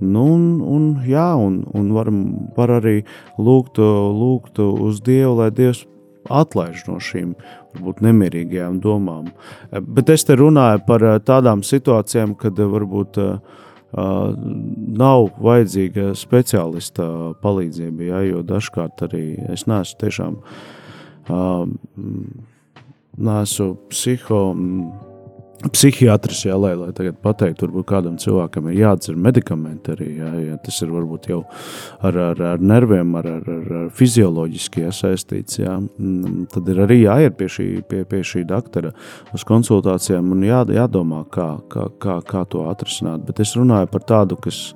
Nu, 0.00 0.24
un, 0.32 0.44
un, 0.64 0.84
jā, 1.04 1.28
un, 1.36 1.60
un 1.76 1.90
var, 1.92 2.08
var 2.56 2.72
arī 2.78 3.02
lūgt, 3.36 3.76
lūgt 3.76 4.62
uz 4.64 5.02
Dievu, 5.04 5.36
lai 5.42 5.50
Dievs 5.52 5.84
atlaiž 6.32 6.86
no 6.88 6.96
šīm 7.04 7.34
varbūt 7.74 8.00
nemierīgajām 8.04 8.80
domām. 8.80 9.28
Bet 9.70 10.08
es 10.12 10.24
te 10.24 10.36
runāju 10.40 10.80
par 10.88 11.04
tādām 11.28 11.60
situācijām, 11.66 12.32
kad 12.40 12.56
varbūt 12.56 13.20
uh, 13.20 13.60
nav 13.90 15.30
vajadzīga 15.42 16.12
speciālista 16.18 17.06
palīdzība, 17.42 18.06
ja, 18.06 18.20
jo 18.28 18.44
dažkārt 18.46 19.02
arī 19.08 19.24
es 19.50 19.66
neesmu 19.66 19.98
tiešām 20.04 20.36
uh, 20.38 21.64
nesu 23.18 23.72
psiho. 23.90 24.44
Psihiatrs, 25.60 26.46
jā, 26.46 26.54
lai, 26.56 26.72
lai 26.78 26.88
tagad 26.96 27.18
pateiktu, 27.20 27.66
varbūt 27.66 27.86
kādam 27.90 28.14
cilvēkam 28.20 28.70
ir 28.70 28.78
jādzer 28.78 29.18
medikamenti 29.20 29.92
arī, 29.92 30.06
jā, 30.16 30.30
ja 30.46 30.56
tas 30.64 30.78
ir 30.80 30.92
varbūt 30.94 31.28
jau 31.28 31.40
ar, 32.00 32.16
ar, 32.16 32.40
ar 32.54 32.64
nerviem, 32.64 33.12
ar, 33.20 33.28
ar, 33.28 33.50
ar 33.82 33.90
fizioloģiski 33.96 34.86
iesaistīts, 34.86 35.60
jā, 35.60 35.76
tad 36.54 36.72
ir 36.72 36.80
arī 36.86 37.02
jāiet 37.02 37.36
pie 37.36 37.50
šī, 37.52 37.68
pie, 37.90 38.06
pie 38.08 38.22
šī 38.24 38.46
doktora 38.48 38.94
uz 39.36 39.44
konsultācijām 39.48 40.32
un 40.32 40.48
jā, 40.48 40.62
jādomā, 40.80 41.26
kā, 41.34 41.50
kā, 41.68 41.90
kā, 42.00 42.16
kā 42.24 42.44
to 42.48 42.64
atrisināt. 42.72 43.26
Bet 43.28 43.44
es 43.44 43.52
runāju 43.58 43.92
par 43.92 44.08
tādu, 44.08 44.40
kas 44.40 44.70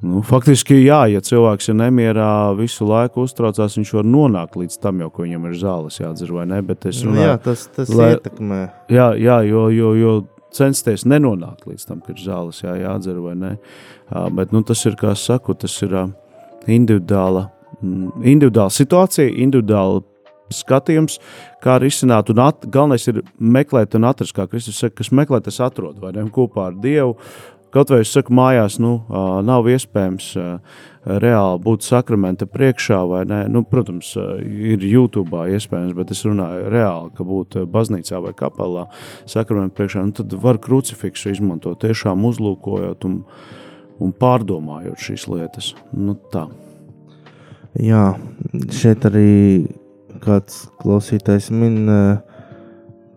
Nu, 0.00 0.22
faktiski, 0.24 0.78
jā, 0.80 1.02
ja 1.12 1.20
cilvēks 1.20 1.68
ir 1.68 1.76
nemierā, 1.76 2.56
visu 2.56 2.86
laiku 2.88 3.26
uztraucās, 3.26 3.76
viņš 3.76 3.92
var 3.98 4.06
nonākt 4.08 4.56
līdz 4.56 4.78
tam, 4.80 5.02
jau, 5.04 5.10
ka 5.12 5.26
viņam 5.26 5.48
ir 5.50 5.56
zāles 5.60 6.00
jādzer 6.00 6.32
vai 6.32 6.46
es 6.88 7.02
Nu, 7.04 7.10
runāju, 7.10 7.26
jā, 7.26 7.38
tas, 7.44 7.66
tas 7.76 7.92
lai- 7.92 8.14
ietekmē. 8.14 8.60
Jā, 8.88 9.10
jā 9.20 9.38
jo, 9.48 9.68
jo, 9.68 9.94
jo 9.94 10.14
censties 10.50 11.04
nenonākt 11.04 11.66
līdz 11.68 11.86
tam, 11.86 12.00
ka 12.00 12.12
ir 12.12 12.22
zāles 12.24 12.62
jā, 12.62 12.76
jādzer 12.80 13.20
vai 13.20 13.34
nē. 13.34 13.58
Bet 14.32 14.52
nu, 14.52 14.62
tas 14.62 14.86
ir, 14.86 14.96
kā 14.96 15.12
es 15.12 15.20
saku, 15.20 15.54
tas 15.54 15.82
ir 15.82 15.94
individuāla, 16.66 17.50
mm, 17.82 18.24
individuāla 18.24 18.72
situācija, 18.72 19.36
individuāla 19.36 20.02
skatījums, 20.50 21.18
kā 21.62 21.78
risināt. 21.78 22.30
Un 22.30 22.42
at, 22.42 22.66
galvenais 22.66 23.06
ir 23.06 23.22
meklēt 23.38 23.94
un 23.94 24.08
atrast, 24.08 24.34
kā 24.34 24.48
Kristus 24.50 24.80
saka, 24.82 24.96
kas 24.96 25.12
meklē, 25.14 25.42
tas 25.44 25.60
atrod 25.60 26.00
vai 26.02 26.12
ne 26.16 26.24
kopā 26.32 26.70
ar 26.70 26.72
Dievu. 26.72 27.16
Kaut 27.70 27.90
vai 27.92 28.00
es 28.02 28.10
saku, 28.10 28.34
mājās 28.34 28.80
nu, 28.82 28.96
nav 29.46 29.68
iespējams 29.70 30.32
reāli 31.06 31.60
būt 31.64 31.86
sakramenta 31.86 32.48
priekšā, 32.50 32.98
vai 33.08 33.22
ne? 33.30 33.40
Nu, 33.52 33.62
protams, 33.68 34.12
ir 34.42 34.82
YouTube 34.84 35.44
iespējams, 35.54 35.94
bet 35.96 36.10
es 36.12 36.24
runāju 36.26 36.68
reāli, 36.72 37.12
ka 37.16 37.26
būt 37.26 37.60
baznīcā 37.70 38.20
vai 38.24 38.34
kapelā 38.36 38.88
sakramenta 39.30 39.76
priekšā, 39.78 40.02
nu, 40.04 40.16
tad 40.18 40.34
var 40.42 40.58
krucifiksu 40.62 41.30
izmantot, 41.32 41.80
tiešām 41.84 42.26
uzlūkojot 42.30 43.06
un, 43.08 43.20
un 44.02 44.16
pārdomājot 44.18 45.06
šīs 45.06 45.28
lietas. 45.30 45.72
Nu, 45.94 46.18
tā. 46.34 46.48
Jā, 47.78 48.16
šeit 48.74 49.06
arī 49.06 49.30
kāds 50.24 50.64
klausītājs 50.82 51.52
min 51.54 51.84
eh, 51.86 52.29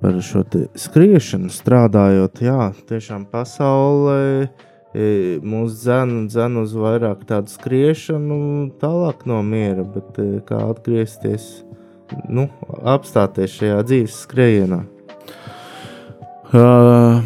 par 0.04 0.20
šo 0.20 0.44
skriešanu, 0.76 1.48
strādājot. 1.54 2.42
Jā, 2.44 2.72
tiešām 2.90 3.24
pasaulē 3.32 4.20
eh, 4.44 5.40
mūs 5.40 5.78
dzēna 5.80 6.26
dzen 6.28 6.60
uz 6.60 6.74
vairāk 6.76 7.24
tādu 7.30 7.54
skriešanu, 7.54 8.40
tālāk 8.82 9.24
no 9.30 9.40
miera, 9.48 9.86
bet 9.88 10.20
eh, 10.20 10.42
kā 10.48 10.60
atgriezties, 10.74 11.64
nu, 12.28 12.50
apstāties 12.84 13.56
šajā 13.62 13.80
dzīves 13.88 14.20
skrējienā. 14.26 14.84
Uh, 16.54 17.24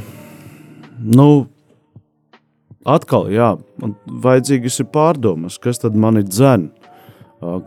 nu, 1.03 1.27
atkal, 2.87 3.25
jā, 3.33 3.55
man 3.81 3.97
vajadzīgas 4.23 4.77
ir 4.85 4.91
pārdomas, 4.93 5.57
kas 5.59 5.81
tad 5.81 5.97
mani 5.99 6.21
dzen, 6.23 6.69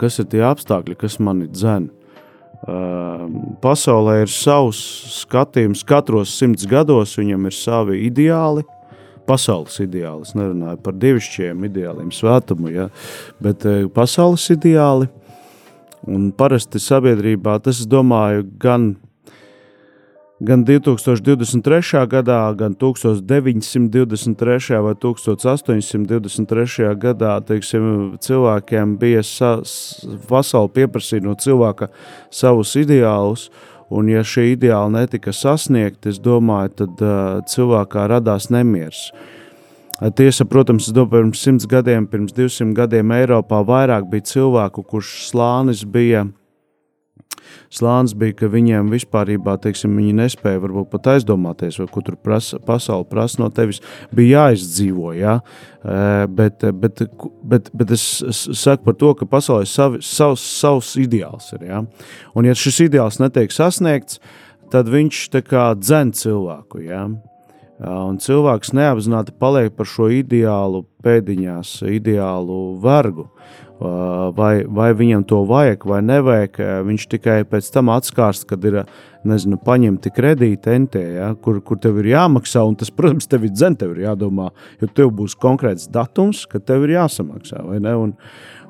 kas 0.01 0.23
ir 0.23 0.31
tie 0.33 0.47
apstākļi, 0.47 0.97
kas 1.03 1.19
mani 1.21 1.51
dzen. 1.51 1.91
Uh, 2.61 3.25
pasaulē 3.65 4.19
ir 4.27 4.29
savs 4.29 4.81
skatījums, 5.23 5.81
katros 5.89 6.35
simts 6.37 6.67
gados 6.69 7.15
viņam 7.17 7.49
ir 7.49 7.57
savi 7.57 8.03
ideāli. 8.05 8.67
Pasaules 9.29 9.79
ideāli, 9.81 10.27
es 10.27 10.35
nerunāju 10.37 10.81
par 10.85 10.97
dievišķiem 11.01 11.65
ideāliem, 11.71 12.11
svētumu, 12.13 12.73
ja, 12.75 12.89
bet 13.41 13.65
uh, 13.65 13.87
pasaules 13.95 14.45
ideāli. 14.53 15.09
Un 16.09 16.31
parasti 16.37 16.81
sabiedrībā 16.81 17.59
tas, 17.65 17.81
es 17.81 17.89
domāju, 17.89 18.45
gan 18.61 18.95
gan 20.41 20.65
2023. 20.65 22.07
gadā, 22.09 22.55
gan 22.57 22.75
1923. 22.75 24.83
vai 24.83 24.95
1823. 24.95 26.95
gadā 26.97 27.41
teiksim, 27.45 28.17
cilvēkiem 28.21 28.99
bija 29.01 29.23
pasauli 30.29 30.69
pieprasīja 30.75 31.23
no 31.29 31.35
cilvēka 31.35 31.89
savus 32.31 32.77
ideālus. 32.81 33.51
Un, 33.91 34.07
ja 34.07 34.23
šie 34.23 34.53
ideāli 34.53 34.93
netika 34.95 35.33
sasniegti, 35.35 36.13
es 36.13 36.19
domāju, 36.23 36.71
tad 36.79 37.01
uh, 37.03 37.43
cilvēkā 37.43 38.05
radās 38.13 38.47
nemieris. 38.55 39.11
Tiesa, 40.15 40.47
protams, 40.47 40.87
es 40.87 40.95
domāju, 40.95 41.11
pirms 41.17 41.43
simts 41.43 41.67
gadiem, 41.69 42.07
pirms 42.07 42.31
200 42.37 42.71
gadiem 42.79 43.11
Eiropā 43.19 43.59
vairāk 43.67 44.07
bija 44.13 44.29
cilvēku, 44.31 44.87
kurš 44.87 45.09
slānis 45.33 45.83
bija 45.83 46.31
slānis 47.73 48.15
bija, 48.19 48.37
ka 48.41 48.51
viņiem 48.53 48.91
vispār, 48.93 49.33
teiksim, 49.63 49.95
viņi 49.99 50.17
nespēja 50.19 50.63
varbūt 50.63 50.91
pat 50.93 51.11
aizdomāties, 51.15 51.79
vai 51.81 51.89
ko 51.93 52.03
tur 52.07 52.19
prasa, 52.21 52.61
pasaule 52.65 53.09
prasa 53.11 53.43
no 53.43 53.51
tevis. 53.55 53.83
Bija 54.15 54.47
jāizdzīvo, 54.47 55.15
jā. 55.19 55.39
Eh, 55.81 56.27
bet, 56.27 56.67
bet, 56.77 57.03
bet, 57.43 57.73
bet 57.73 57.97
es, 57.97 58.05
saku 58.35 58.91
par 58.91 58.99
to, 59.01 59.15
ka 59.17 59.29
pasaulē 59.31 59.65
savi, 59.69 60.03
savs, 60.05 60.45
savs 60.61 60.95
ideāls 61.01 61.51
ir. 61.57 61.67
Jā. 61.71 61.83
Un, 62.35 62.49
ja 62.49 62.57
šis 62.59 62.85
ideāls 62.89 63.21
netiek 63.23 63.53
sasniegts, 63.55 64.21
tad 64.71 64.91
viņš 64.93 65.27
dzen 65.81 66.15
cilvēku. 66.15 66.85
Jā, 66.85 67.09
Un 67.81 68.19
cilvēks 68.21 68.75
neapzināti 68.77 69.33
paliek 69.41 69.73
par 69.73 69.89
šo 69.89 70.11
ideālu 70.13 70.83
pēdiņās, 71.01 71.79
ideālu 71.89 72.77
vergu. 72.83 73.31
Uh, 73.81 74.29
Vai, 74.37 74.61
vai 74.69 74.91
viņam 74.93 75.23
to 75.25 75.39
vajag 75.49 75.87
vai 75.89 76.03
nevajag. 76.05 76.59
uh, 76.61 76.73
Viņš 76.85 77.07
tikai 77.15 77.39
pēc 77.49 77.71
tam 77.73 77.89
atskārst, 77.95 78.45
kad 78.51 78.65
ir 78.69 78.83
nezinu, 79.25 79.57
paņemti 79.65 80.13
kredīti 80.13 80.75
NT, 80.85 81.01
ja, 81.17 81.31
kur, 81.41 81.63
kur 81.65 81.81
tev 81.81 81.97
ir 82.03 82.11
jāmaksā. 82.13 82.63
Tas, 82.77 82.93
protams, 82.99 83.29
tev 83.31 83.49
ir 83.49 83.55
dzēn, 83.55 83.79
tev 83.81 83.97
ir 83.97 84.05
jādomā, 84.05 84.51
jo 84.83 84.91
tev 84.93 85.15
būs 85.17 85.37
konkrēts 85.41 85.89
datums, 85.93 86.45
kad 86.51 86.67
tev 86.69 86.85
ir 86.89 86.99
jāsamaksā. 86.99 87.65
Un, 87.67 88.15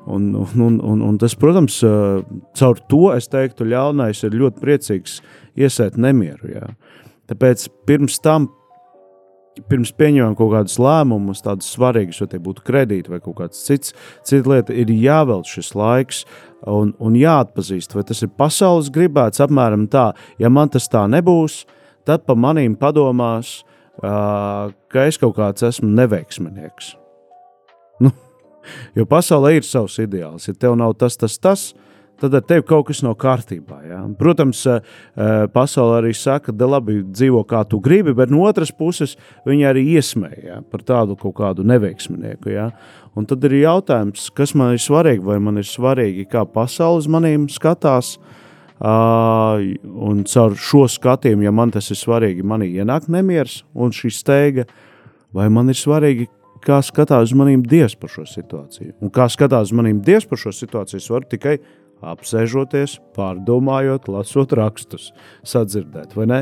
Un, 0.01 0.31
un, 0.33 0.79
un, 0.81 1.01
un 1.05 1.17
tas, 1.21 1.35
protams, 1.37 1.75
caur 2.57 2.79
to 2.89 3.11
es 3.13 3.27
teiktu, 3.29 3.67
ļaunais 3.69 4.23
ir 4.25 4.33
ļoti 4.33 4.57
priecīgs 4.63 5.19
iesēt 5.61 5.99
nemieru. 6.01 6.49
Jā. 6.49 6.71
Tāpēc 7.29 7.67
pirms 7.85 8.17
tam 8.25 8.47
pirms 9.69 9.91
pieņemam 9.95 10.35
kaut 10.39 10.53
kādus 10.53 10.77
lēmumus, 10.81 11.43
tādus 11.43 11.71
svarīgus, 11.75 12.21
vai 12.23 12.29
tie 12.31 12.39
būtu 12.43 12.63
kredīti 12.67 13.11
vai 13.11 13.19
kaut 13.23 13.37
kāds 13.41 13.59
cits, 13.65 13.95
cita 14.27 14.53
lieta, 14.53 14.75
ir 14.75 14.91
jāvelc 14.93 15.49
šis 15.49 15.73
laiks 15.77 16.23
un, 16.69 16.93
un 17.03 17.17
jāatpazīst, 17.19 17.95
vai 17.97 18.05
tas 18.07 18.23
ir 18.23 18.31
pasaules 18.37 18.91
gribēts 18.93 19.43
apmēram 19.43 19.87
tā. 19.91 20.11
Ja 20.41 20.51
man 20.53 20.71
tas 20.71 20.87
tā 20.91 21.03
nebūs, 21.11 21.65
tad 22.07 22.25
pa 22.27 22.37
manīm 22.37 22.77
padomās, 22.79 23.59
uh, 24.01 24.71
ka 24.91 25.05
es 25.09 25.19
kaut 25.21 25.35
kāds 25.39 25.67
esmu 25.67 25.91
neveiksminieks. 25.99 26.95
Nu, 28.01 28.13
jo 28.97 29.07
pasaulē 29.09 29.57
ir 29.59 29.67
savs 29.67 29.99
ideāls. 30.01 30.47
Ja 30.47 30.55
tev 30.57 30.77
nav 30.79 30.95
tas, 31.01 31.19
tas, 31.19 31.37
tas, 31.41 31.71
tad 32.21 32.35
ar 32.37 32.43
tevi 32.45 32.65
kaut 32.67 32.87
kas 32.89 33.01
nav 33.05 33.15
kārtībā. 33.21 33.79
Ja? 33.89 34.01
Protams, 34.19 34.63
eh, 34.69 34.81
eh, 35.15 35.45
pasaule 35.53 35.99
arī 36.01 36.13
saka, 36.15 36.53
ka 36.53 36.67
labi 36.69 37.01
dzīvo 37.03 37.43
kā 37.47 37.63
tu 37.67 37.79
gribi, 37.79 38.13
bet 38.13 38.29
no 38.29 38.45
otras 38.47 38.71
puses 38.71 39.17
viņi 39.45 39.67
arī 39.69 39.85
iesmēja 39.97 40.43
ja? 40.45 40.61
par 40.61 40.85
tādu 40.85 41.17
kaut 41.19 41.35
kādu 41.35 41.65
neveiksminieku. 41.65 42.53
Ja? 42.53 42.71
Un 43.15 43.25
tad 43.25 43.43
ir 43.43 43.57
jautājums, 43.61 44.29
kas 44.33 44.53
man 44.55 44.73
ir 44.73 44.83
svarīgi, 44.83 45.23
vai 45.25 45.39
man 45.39 45.57
ir 45.57 45.67
svarīgi, 45.67 46.29
kā 46.31 46.45
pasaule 46.45 47.01
uz 47.01 47.07
maniem 47.11 47.49
skatās. 47.51 48.17
Uh, 48.81 49.59
un 49.85 50.23
caur 50.25 50.55
šo 50.57 50.87
skatījumu, 50.89 51.43
ja 51.45 51.51
man 51.53 51.69
tas 51.69 51.91
ir 51.93 51.99
svarīgi, 51.99 52.41
manī 52.41 52.71
ienāk 52.81 53.05
nemieris 53.13 53.59
un 53.77 53.93
šī 53.93 54.09
steiga, 54.09 54.65
vai 55.37 55.45
man 55.53 55.69
ir 55.69 55.77
svarīgi, 55.77 56.25
kā 56.65 56.79
skatās 56.85 57.29
uz 57.29 57.35
maniem 57.37 57.61
dievs 57.65 57.95
par 57.97 58.09
šo 58.09 58.25
situāciju. 58.25 58.95
Un 59.01 59.13
kā 59.13 59.27
skatās 59.29 59.69
uz 59.69 59.75
maniem 59.77 60.01
dievs 60.05 60.27
par 60.29 60.41
šo 60.41 60.53
situāciju, 60.55 61.01
es 61.01 61.09
varu 61.13 61.29
tikai 61.29 61.59
apsēžoties, 62.01 62.97
pārdomājot, 63.17 64.09
lasot 64.11 64.55
rakstus, 64.57 65.11
sadzirdēt, 65.47 66.15
vai 66.17 66.27
ne? 66.29 66.41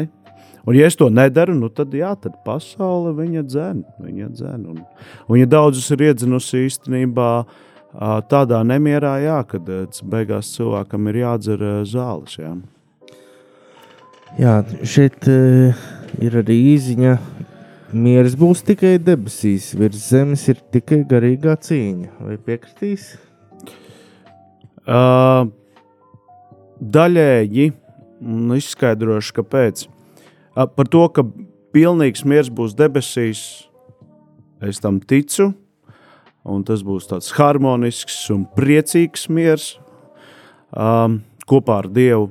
Un, 0.65 0.76
ja 0.76 0.86
es 0.89 0.98
to 1.00 1.08
nedaru, 1.10 1.56
nu 1.58 1.69
tad, 1.74 1.93
jā, 1.95 2.12
tad 2.19 2.36
pasaule 2.45 3.15
viņa 3.17 3.41
dzēn. 3.48 3.80
Viņa 4.06 4.28
dzēn. 4.36 4.65
Un, 4.69 4.84
un, 5.26 5.38
ja 5.39 5.48
daudzus 5.50 5.88
ir 5.95 6.10
iedzinusi 6.10 6.65
īstenībā 6.67 7.30
tādā 8.29 8.60
nemierā, 8.67 9.15
jā, 9.23 9.40
kad 9.50 9.69
beigās 10.06 10.52
cilvēkam 10.58 11.10
ir 11.10 11.21
jādzer 11.23 11.63
zāles. 11.90 12.38
Jā. 12.38 12.54
Jā, 14.38 14.60
šeit 14.86 15.25
ir 15.29 16.42
arī 16.44 16.60
īziņa. 16.75 17.17
Mieres 17.90 18.36
būs 18.38 18.62
tikai 18.67 19.00
debesīs, 19.02 19.71
virs 19.73 20.04
zemes 20.12 20.44
ir 20.52 20.60
tikai 20.69 21.02
garīgā 21.10 21.56
cīņa. 21.65 22.12
Vai 22.21 22.38
piekritīs? 22.38 23.15
Uh, 24.86 25.50
daļēji 26.80 27.69
un 28.19 28.56
izskaidrošu, 28.58 29.36
kāpēc. 29.40 29.86
Par 30.56 30.92
to, 30.92 31.06
ka 31.13 31.23
pilnīgs 31.75 32.25
miers 32.27 32.50
būs 32.52 32.75
debesīs, 32.77 33.42
es 34.65 34.82
tam 34.84 35.00
ticu. 35.00 35.54
Un 36.50 36.63
tas 36.65 36.82
būs 36.86 37.10
tāds 37.10 37.30
harmonisks 37.36 38.15
un 38.34 38.46
priecīgs 38.56 39.27
miers 39.30 39.73
um, 40.71 41.19
kopā 41.50 41.82
ar 41.84 41.90
Dievu. 41.94 42.30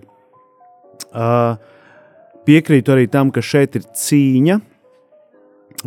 Uh, 1.09 1.61
piekrītu 2.49 2.95
arī 2.95 3.07
tam, 3.13 3.31
ka 3.31 3.45
šeit 3.45 3.77
ir 3.79 3.85
cīņa 3.85 4.59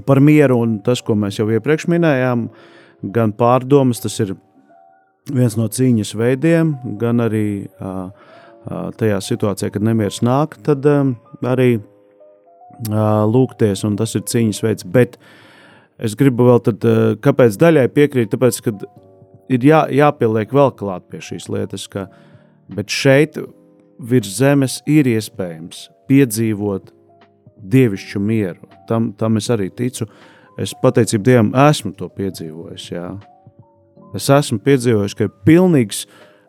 par 0.07 0.21
mieru, 0.23 0.61
un 0.63 0.77
tas, 0.85 1.01
ko 1.03 1.17
mēs 1.19 1.41
jau 1.41 1.49
iepriekš 1.51 1.89
minējām, 1.91 2.45
gan 3.11 3.33
pārdomas, 3.35 3.99
tas 4.05 4.15
ir 4.23 4.35
viens 5.33 5.57
no 5.59 5.67
cīņas 5.67 6.13
veidiem, 6.17 6.75
gan 7.01 7.25
arī 7.25 7.45
uh, 7.65 8.13
tajā 8.69 9.19
situācijā, 9.25 9.71
kad 9.73 9.85
nemieris 9.85 10.21
nāk, 10.25 10.57
tad 10.65 10.85
arī 10.85 11.71
lūgties, 12.89 13.85
un 13.87 13.97
tas 13.99 14.15
ir 14.17 14.25
cīņas 14.29 14.63
veids. 14.65 14.87
Bet 14.87 15.17
es 16.01 16.15
gribu 16.17 16.49
vēl 16.49 16.61
tad, 16.65 16.85
kāpēc 17.23 17.57
daļai 17.61 17.87
piekrīt, 17.93 18.31
tāpēc, 18.33 18.61
ka 18.65 18.75
ir 19.51 19.65
jā, 19.65 19.85
jāpieliek 19.91 20.53
vēl 20.53 20.73
klāt 20.77 21.07
pie 21.11 21.21
šīs 21.23 21.49
lietas, 21.51 21.87
ka, 21.91 22.07
šeit 22.87 23.37
virs 24.01 24.37
zemes 24.37 24.79
ir 24.89 25.09
iespējams 25.11 25.89
piedzīvot 26.09 26.91
dievišķu 27.61 28.21
mieru. 28.23 28.69
Tam, 28.89 29.11
tam 29.17 29.37
es 29.37 29.49
arī 29.53 29.69
ticu. 29.69 30.07
Es 30.59 30.73
pateicību 30.81 31.23
Dievam 31.25 31.51
esmu 31.69 31.93
to 31.97 32.09
piedzīvojis. 32.11 32.87
Jā. 32.91 33.05
Es 34.17 34.27
esmu 34.33 34.59
piedzīvojis, 34.65 35.15
ka 35.15 35.27
ir 35.27 35.35
pilnīgs 35.47 36.03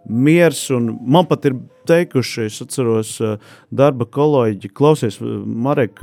miers, 0.08 0.64
un 0.74 0.96
man 1.06 1.28
pat 1.30 1.46
ir 1.50 1.58
teikuši, 1.88 2.46
es 2.48 2.60
atceros, 2.64 3.14
darba 3.70 4.06
kolēģi, 4.06 4.72
klausies, 4.76 5.18
Marek, 5.22 6.02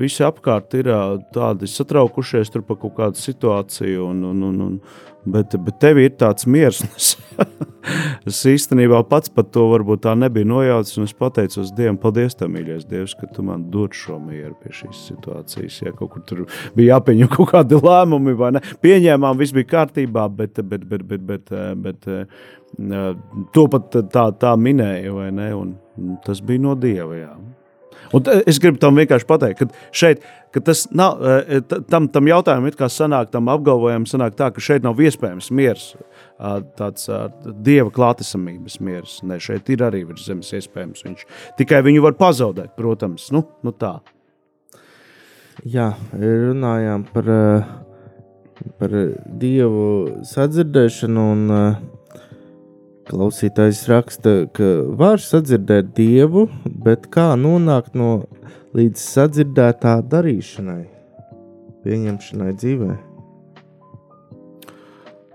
visi 0.00 0.24
apkārt 0.26 0.74
ir 0.78 0.90
tādi 1.36 1.70
satraukušies 1.70 2.52
par 2.56 2.80
kaut 2.80 2.96
kādu 2.98 3.22
situāciju, 3.22 4.10
un, 4.10 4.24
un, 4.32 4.44
un, 4.50 4.60
un, 4.70 4.76
bet, 5.26 5.56
bet 5.66 5.80
tev 5.82 6.02
ir 6.02 6.16
tāds 6.20 6.48
miers. 6.50 6.82
es 8.28 8.40
īstenībā 8.50 9.02
pats 9.10 9.32
par 9.32 9.46
to 9.54 9.66
varbūt 9.72 10.04
tā 10.06 10.14
nebija 10.18 10.48
nojaucis, 10.48 10.98
es 11.06 11.14
pateicos 11.16 11.72
Dievam, 11.76 11.98
paldies, 12.00 12.36
tev, 12.38 12.50
mīļais 12.54 12.86
Dievs, 12.90 13.16
ka 13.18 13.28
tu 13.32 13.44
man 13.46 13.68
dod 13.72 13.96
šo 13.96 14.18
mieru 14.22 14.54
pie 14.62 14.74
šīs 14.80 15.06
situācijas. 15.10 15.80
Ja 15.86 15.94
kaut 15.96 16.14
kur 16.14 16.24
tur 16.28 16.44
bija 16.76 16.96
jāpieņem 16.96 17.32
kaut 17.36 17.52
kādi 17.54 17.80
lēmumi, 17.82 18.36
vai 18.38 18.52
ne? 18.56 18.64
Pieņēmām, 18.84 19.40
viss 19.40 19.56
bija 19.56 19.72
kārtībā, 19.74 20.28
bet, 20.36 20.60
bet, 20.62 20.86
bet, 20.88 21.06
bet, 21.08 21.26
bet, 21.26 21.50
bet, 21.82 22.08
bet 22.08 23.52
to 23.54 23.68
pat 23.72 24.00
tā, 24.12 24.30
tā 24.40 24.56
minēja, 24.60 25.12
vai 25.16 25.30
ne? 25.34 25.52
Un 25.56 25.76
tas 26.26 26.42
bija 26.44 26.66
no 26.66 26.74
Dieva, 26.78 27.14
jā. 27.16 27.34
Un 28.16 28.32
es 28.48 28.60
gribu 28.62 28.80
tam 28.80 28.96
vienkārši 28.96 29.28
pateikt, 29.28 29.62
ka 29.62 29.92
šeit 29.96 30.24
ka 30.56 30.60
tas 30.60 30.86
nav, 30.90 31.18
e, 31.20 31.60
tam, 31.90 32.06
tam 32.08 32.28
jautājumam, 32.30 32.72
kā 32.78 32.88
sanāk, 32.88 33.28
tam 33.28 33.50
apgalvojumam, 33.52 34.06
sanāk 34.08 34.38
tā, 34.38 34.48
ka 34.54 34.62
šeit 34.64 34.86
nav 34.86 34.96
iespējams 35.04 35.50
miers, 35.52 35.90
tāds 36.78 37.10
dieva 37.66 37.92
klātesamības 37.92 38.78
miers. 38.80 39.18
Ne, 39.28 39.36
šeit 39.42 39.68
ir 39.74 39.84
arī 39.84 40.06
virs 40.08 40.24
zemes 40.24 40.54
iespējams. 40.56 41.04
Viņš 41.04 41.26
tikai 41.60 41.82
viņu 41.84 42.04
var 42.06 42.16
pazaudēt, 42.16 42.72
protams. 42.78 43.28
Nu, 43.36 43.44
nu 43.66 43.74
tā. 43.76 43.98
Jā, 45.68 45.90
runājām 46.16 47.04
par, 47.12 47.28
par 48.80 48.96
dievu 49.44 49.86
sadzirdēšanu 50.32 51.28
un 51.34 51.44
Klausītājs 53.06 53.84
raksta, 53.86 54.30
ka 54.50 54.68
var 54.98 55.20
sadzirdēt 55.22 55.92
dievu, 55.94 56.48
bet 56.82 57.04
kā 57.14 57.28
nonākt 57.38 57.94
no 57.94 58.24
līdz 58.74 58.98
sadzirdētā 58.98 59.92
darīšanai, 60.10 60.80
pieņemšanai 61.84 62.54
dzīvē? 62.58 62.88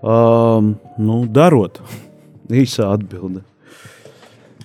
Um, 0.04 0.74
nu, 1.00 1.16
darot, 1.32 1.80
īsā 2.62 2.90
atbilde. 2.92 3.40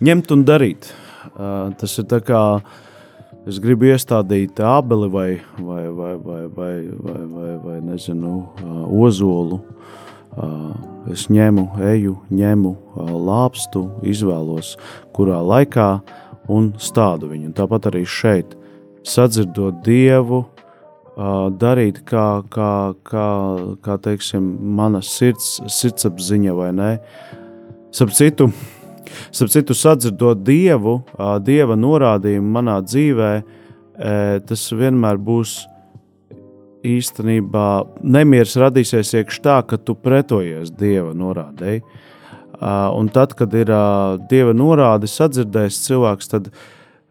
Ņemt 0.03 0.35
un 0.35 0.43
darīt. 0.49 0.91
Uh, 1.31 1.71
tas 1.79 1.95
ir 2.01 2.09
tā 2.11 2.19
kā 2.27 2.41
es 3.47 3.61
gribu 3.63 3.87
iestādīt 3.87 4.59
abeli 4.59 5.07
vai, 5.15 5.29
vai, 5.55 5.85
vai, 5.87 6.11
vai, 6.27 6.43
vai, 6.59 6.75
vai, 7.07 7.23
vai, 7.23 7.49
vai 7.69 7.79
nezinu, 7.87 8.35
uh, 8.43 8.85
ozolu. 8.99 9.63
Uh, 10.35 10.96
es 11.13 11.27
ņemu, 11.31 11.65
eju, 11.93 12.15
ņemu 12.33 12.73
lāpstu, 13.27 13.83
izvēlos, 14.07 14.75
kurā 15.15 15.39
laikā 15.43 15.89
un 16.51 16.71
stādu 16.81 17.31
viņu. 17.31 17.53
Tāpat 17.57 17.89
arī 17.91 18.03
šeit, 18.07 18.55
sadzirdot 19.07 19.81
dievu, 19.85 20.45
darīt 21.57 22.03
kā, 22.05 22.43
kā, 22.53 22.71
kā, 23.07 23.27
kā 23.81 23.97
teiksim, 24.05 24.49
mana 24.77 25.01
sirds, 25.01 25.57
sirdsapziņa 25.79 26.57
vai 26.57 26.71
ne. 26.77 26.89
Sap 27.95 28.11
citu, 28.13 28.51
sap 29.31 29.49
citu 29.53 29.73
sadzirdot 29.77 30.43
dievu, 30.45 30.99
dieva 31.41 31.79
norādījumu 31.79 32.53
manā 32.59 32.77
dzīvē, 32.85 33.31
tas 34.45 34.67
vienmēr 34.77 35.17
būs 35.17 35.57
īstenībā 36.85 37.67
nemieris 38.03 38.57
radīsies 38.59 39.13
iekšā 39.21 39.43
tā, 39.43 39.57
ka 39.67 39.79
tu 39.81 39.95
pretojies 39.95 40.71
dieva 40.77 41.13
norādēji. 41.17 41.83
Un 42.97 43.09
tad, 43.13 43.35
kad 43.37 43.53
ir 43.53 43.69
dieva 44.29 44.53
norāde 44.57 45.09
sadzirdējis 45.09 45.81
cilvēks, 45.85 46.31
tad 46.33 46.51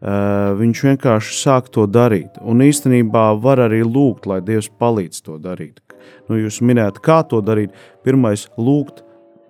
viņš 0.02 0.82
vienkārši 0.90 1.36
sāk 1.38 1.70
to 1.74 1.86
darīt. 1.86 2.38
Un 2.42 2.62
īstenībā 2.66 3.28
var 3.42 3.62
arī 3.68 3.82
lūgt, 3.86 4.26
lai 4.26 4.42
Dievs 4.44 4.68
palīdz 4.78 5.22
to 5.24 5.38
darīt. 5.42 5.80
Nu, 6.28 6.38
jūs 6.38 6.60
minējāt, 6.62 7.00
kā 7.02 7.22
to 7.26 7.40
darīt. 7.42 7.74
Pirmais, 8.06 8.46
lūgt 8.58 9.02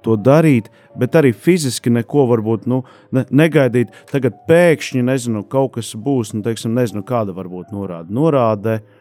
to 0.05 0.15
darīt, 0.21 0.69
bet 0.97 1.17
arī 1.19 1.33
fiziski 1.35 1.91
neko 1.91 2.29
varbūt 2.31 2.69
nu, 2.71 2.83
ne, 3.17 3.25
negaidīt. 3.33 3.91
Tagad 4.13 4.37
pēkšņi 4.49 5.03
nezinu, 5.09 5.43
kaut 5.51 5.75
kas 5.77 5.95
būs, 5.99 6.35
nu, 6.37 6.45
teiksim, 6.47 6.77
nezinu, 6.77 7.03
kāda 7.09 7.35
varbūt 7.37 7.73
norāde. 7.75 8.15
Norāde 8.15 8.79
uh, 8.79 8.96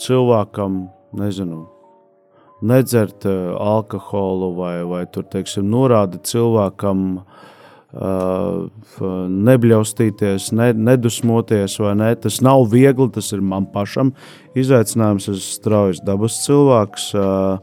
cilvēkam, 0.00 0.84
nezinu, 1.18 1.64
nedzert 2.64 3.26
alkoholu 3.26 4.54
vai, 4.58 4.76
vai 4.88 5.04
tur, 5.10 5.26
teiksim, 5.30 5.66
norāda 5.70 6.20
cilvēkam 6.22 7.24
nebļaustīties, 7.94 10.48
ne, 10.58 10.72
nedusmoties, 10.74 11.76
vai 11.78 11.94
ne. 11.98 12.14
Tas 12.18 12.40
nav 12.42 12.66
viegli, 12.72 13.06
tas 13.14 13.28
ir 13.32 13.40
man 13.44 13.66
pašam 13.70 14.10
izaicinājums. 14.58 15.28
Es 15.28 15.38
esmu 15.38 15.54
straujas 15.60 16.00
dabas 16.02 16.42
cilvēks. 16.42 17.14
Uh, 17.14 17.58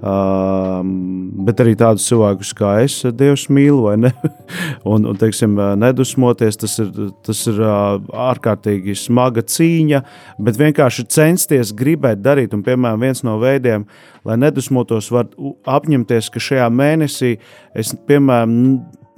bet 0.00 1.60
arī 1.62 1.72
tādus 1.78 2.04
cilvēkus 2.10 2.52
kā 2.56 2.72
es, 2.84 2.98
Dievs 3.16 3.46
mīl, 3.52 3.78
vai 3.80 3.94
ne? 4.00 4.10
un, 4.92 5.06
un 5.08 5.16
teiksim, 5.16 5.56
nedusmoties, 5.80 6.58
tas 6.60 6.76
ir, 6.82 6.90
tas 7.26 7.40
ir 7.48 7.62
ārkārtīgi 7.64 8.96
smaga 9.00 9.44
cīņa, 9.46 10.02
bet 10.42 10.60
vienkārši 10.60 11.06
censties 11.16 11.72
gribēt 11.76 12.20
darīt. 12.24 12.54
Un, 12.56 12.64
piemēram, 12.66 13.02
viens 13.06 13.24
no 13.26 13.38
veidiem, 13.42 13.86
lai 14.28 14.38
nedusmotos, 14.42 15.10
var 15.14 15.30
apņemties, 15.78 16.30
ka 16.32 16.42
šajā 16.44 16.68
mēnesī 16.72 17.36
es, 17.76 17.94
piemēram, 18.08 18.58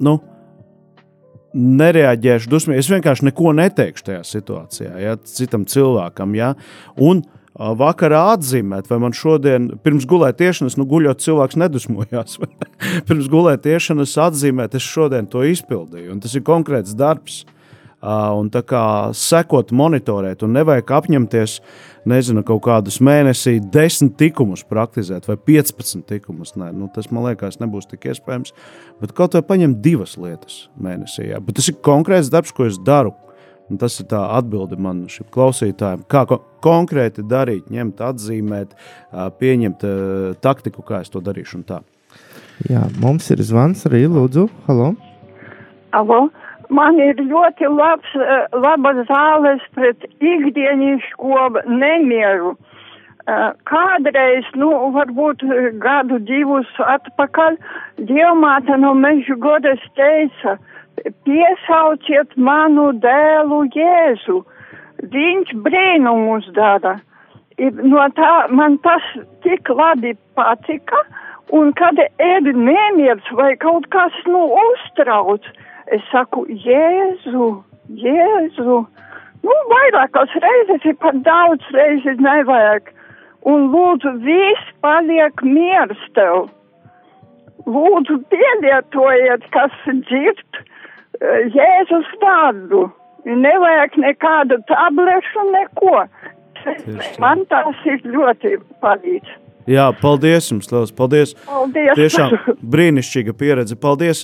nu, 0.05 0.19
nereaģēšu 1.59 2.49
dusmīgi. 2.51 2.85
Es 2.85 2.91
vienkārši 2.93 3.25
neko 3.31 3.51
neteikšu 3.57 4.11
tajā 4.11 4.23
situācijā, 4.31 4.93
ja 5.01 5.17
citam 5.27 5.65
cilvēkam. 5.67 6.37
Ja? 6.37 6.53
Un, 7.01 7.23
uh, 7.25 7.38
vakarā 7.59 8.21
atzīmēt, 8.35 8.87
vai 8.89 8.99
man 9.03 9.15
šodien, 9.15 9.69
pirms 9.83 10.07
gulētiešanas, 10.09 10.77
nu, 10.79 10.87
guļot, 10.89 11.21
cilvēks 11.25 11.59
nedusmojās. 11.59 12.39
pirms 13.09 13.29
gulētiešanas 13.31 14.15
atzīmēt, 14.29 14.77
es 14.79 14.87
šodien 14.87 15.27
to 15.29 15.43
izpildīju. 15.47 16.13
Un 16.13 16.21
tas 16.23 16.35
ir 16.37 16.45
konkrēts 16.47 16.95
darbs. 16.97 17.43
Un 17.99 18.47
tā 18.47 18.61
kā 18.63 18.81
sekot, 19.11 19.73
monitorēt, 19.75 20.45
un 20.47 20.53
nevajag 20.55 20.93
apņemties, 21.01 21.57
nezinu, 22.07 22.45
kaut 22.47 22.61
kādus 22.63 23.01
mēnesī, 23.03 23.57
desmit 23.59 24.13
tikumus 24.21 24.63
praktizēt, 24.63 25.27
vai 25.27 25.35
15 25.35 26.05
tikumus. 26.07 26.55
Nē, 26.55 26.71
nu, 26.71 26.87
tas 26.95 27.11
man 27.11 27.27
liekas, 27.27 27.59
nebūs 27.59 27.91
tik 27.91 28.07
iespējams. 28.13 28.55
Bet 29.03 29.11
kaut 29.17 29.35
vai 29.35 29.43
paņemt 29.51 29.81
divas 29.83 30.15
lietas 30.15 30.69
mēnesī. 30.79 31.27
Jā. 31.33 31.43
Bet 31.43 31.59
tas 31.59 31.67
ir 31.67 31.75
konkrēts 31.83 32.31
darbs, 32.31 32.55
ko 32.55 32.69
es 32.71 32.79
daru 32.79 33.11
Un 33.69 33.77
tas 33.77 33.99
ir 34.01 34.07
tā 34.09 34.19
atbilde 34.33 34.79
man 34.81 35.03
šim 35.11 35.27
klausītājam, 35.33 36.01
kā 36.09 36.25
ko 36.29 36.39
konkrēti 36.65 37.23
darīt, 37.29 37.69
ņemt, 37.69 38.01
atzīmēt, 38.01 38.73
pieņemt 39.39 39.85
taktiku, 40.41 40.85
kā 40.85 41.03
es 41.05 41.13
to 41.13 41.21
darīšu. 41.21 41.61
Jā, 42.67 42.83
mums 42.99 43.29
ir 43.31 43.41
zvans 43.45 43.85
arī, 43.87 44.03
lūdzu, 44.09 44.49
halo. 44.67 44.93
Alo. 45.95 46.27
Man 46.69 46.99
ir 47.01 47.17
ļoti 47.17 47.65
labs, 47.65 48.09
laba 48.53 48.91
zāles 49.07 49.63
pret 49.73 50.03
ikdienišķo 50.21 51.45
nemieru. 51.65 52.51
Kādreiz, 53.69 54.45
nu, 54.57 54.69
varbūt 54.93 55.45
gadu 55.81 56.19
divus 56.25 56.69
atpakaļ, 56.81 57.57
Dievmāte 58.09 58.77
no 58.81 58.93
mežu 58.97 59.35
godas 59.41 59.81
teica, 59.97 60.55
piesauciet 61.25 62.35
manu 62.37 62.89
dēlu 63.03 63.63
Jēzu. 63.75 64.41
Viņš 65.13 65.53
brīnumus 65.65 66.49
dara. 66.55 66.97
No 67.59 68.05
tā 68.15 68.33
man 68.55 68.77
tas 68.83 69.03
tik 69.43 69.69
labi 69.69 70.13
patika, 70.35 71.01
un 71.51 71.73
kad 71.75 71.99
ir 71.99 72.51
nemieris 72.53 73.31
vai 73.35 73.55
kaut 73.59 73.89
kas 73.91 74.15
nu 74.27 74.45
uztrauc, 74.63 75.43
es 75.91 76.05
saku, 76.11 76.45
Jēzu, 76.47 77.51
Jēzu. 78.03 78.79
Nu, 79.43 79.55
vairākas 79.71 80.31
reizes 80.43 80.85
ir 80.85 80.95
pat 80.99 81.19
daudz 81.23 81.67
reizes 81.75 82.19
nevajag. 82.19 82.89
Un 83.47 83.69
lūdzu, 83.71 84.17
viss 84.25 84.71
paliek 84.83 85.43
miers 85.47 86.01
tev. 86.15 86.49
Lūdzu, 87.69 88.17
pielietojiet, 88.31 89.45
kas 89.53 89.75
dzird 89.87 90.59
Jēzus 91.21 92.09
vārdu. 92.21 92.87
Nevajag 93.27 93.97
nekādu 93.99 94.59
tablešu, 94.69 95.43
neko. 95.51 96.05
Tieši. 96.59 97.19
Man 97.23 97.43
tas 97.51 97.77
ir 97.87 98.01
ļoti 98.07 98.55
palīdz. 98.83 99.35
Jā, 99.69 99.89
paldies 99.99 100.47
jums, 100.49 100.69
Lielas, 100.71 100.93
paldies. 100.95 101.35
Paldies. 101.45 101.91
Tiešām 101.99 102.55
brīnišķīga 102.73 103.35
pieredze. 103.37 103.77
Paldies. 103.79 104.23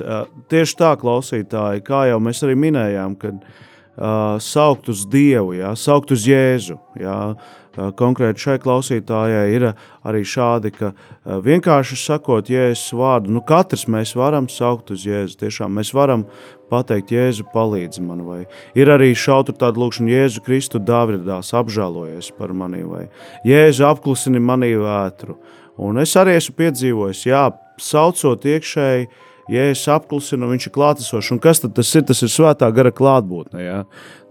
Tieši 0.52 0.78
tā, 0.80 0.96
klausītāji, 1.00 1.84
kā 1.86 2.08
jau 2.10 2.18
mēs 2.24 2.42
arī 2.48 2.56
minējām, 2.64 3.14
kad 3.22 3.44
uh, 3.44 4.40
saukt 4.42 4.90
uz 4.90 5.04
Dievu, 5.12 5.54
jā, 5.60 5.76
saukt 5.78 6.16
uz 6.16 6.26
Jēzu. 6.28 6.80
Jā. 7.04 7.20
Uh, 7.36 7.62
Konkrēti 7.76 8.44
šai 8.46 8.56
klausītājai 8.64 9.46
ir 9.56 9.66
arī 10.06 10.22
šādi, 10.28 10.72
ka 10.76 10.92
vienkārši 11.26 11.98
sakot 12.00 12.50
Jēzus 12.52 12.94
vārdu, 12.96 13.34
nu 13.36 13.44
katrs 13.46 13.86
mēs 13.92 14.16
varam 14.16 14.48
saukt 14.52 14.94
uz 14.96 15.04
Jēzu. 15.08 15.40
Tiešām 15.44 15.76
mēs 15.76 15.92
varam 15.96 16.26
pateikt, 16.72 17.14
Jēzu 17.16 17.48
palīdzi 17.54 18.06
man, 18.06 18.24
vai 18.28 18.40
ir 18.78 18.92
arī 18.94 19.12
šautu 19.18 19.58
tādu 19.60 19.84
lūkšanu, 19.84 20.14
Jēzu 20.14 20.46
Kristu 20.46 20.80
Dāvidās 20.80 21.52
apžēlojies 21.58 22.32
par 22.40 22.56
mani, 22.56 22.84
vai 22.88 23.06
Jēzu 23.48 23.88
apklusini 23.90 24.42
manī 24.42 24.74
vētru. 24.80 25.38
Un 25.84 26.00
es 26.00 26.16
arī 26.16 26.38
esmu 26.40 26.56
piedzīvojis, 26.62 27.28
jā, 27.28 27.50
saucot 27.82 28.48
iekšēji, 28.48 29.10
Jēzus 29.52 29.90
apklusina, 29.94 30.48
viņš 30.50 30.70
ir 30.70 30.74
klātesošs. 30.74 31.34
Un 31.36 31.40
kas 31.44 31.62
tas 31.62 31.92
ir? 31.94 32.06
Tas 32.10 32.24
ir 32.26 32.32
svētā 32.34 32.70
gara 32.74 32.90
klātbūtne. 32.96 33.62
Jā. 33.62 33.82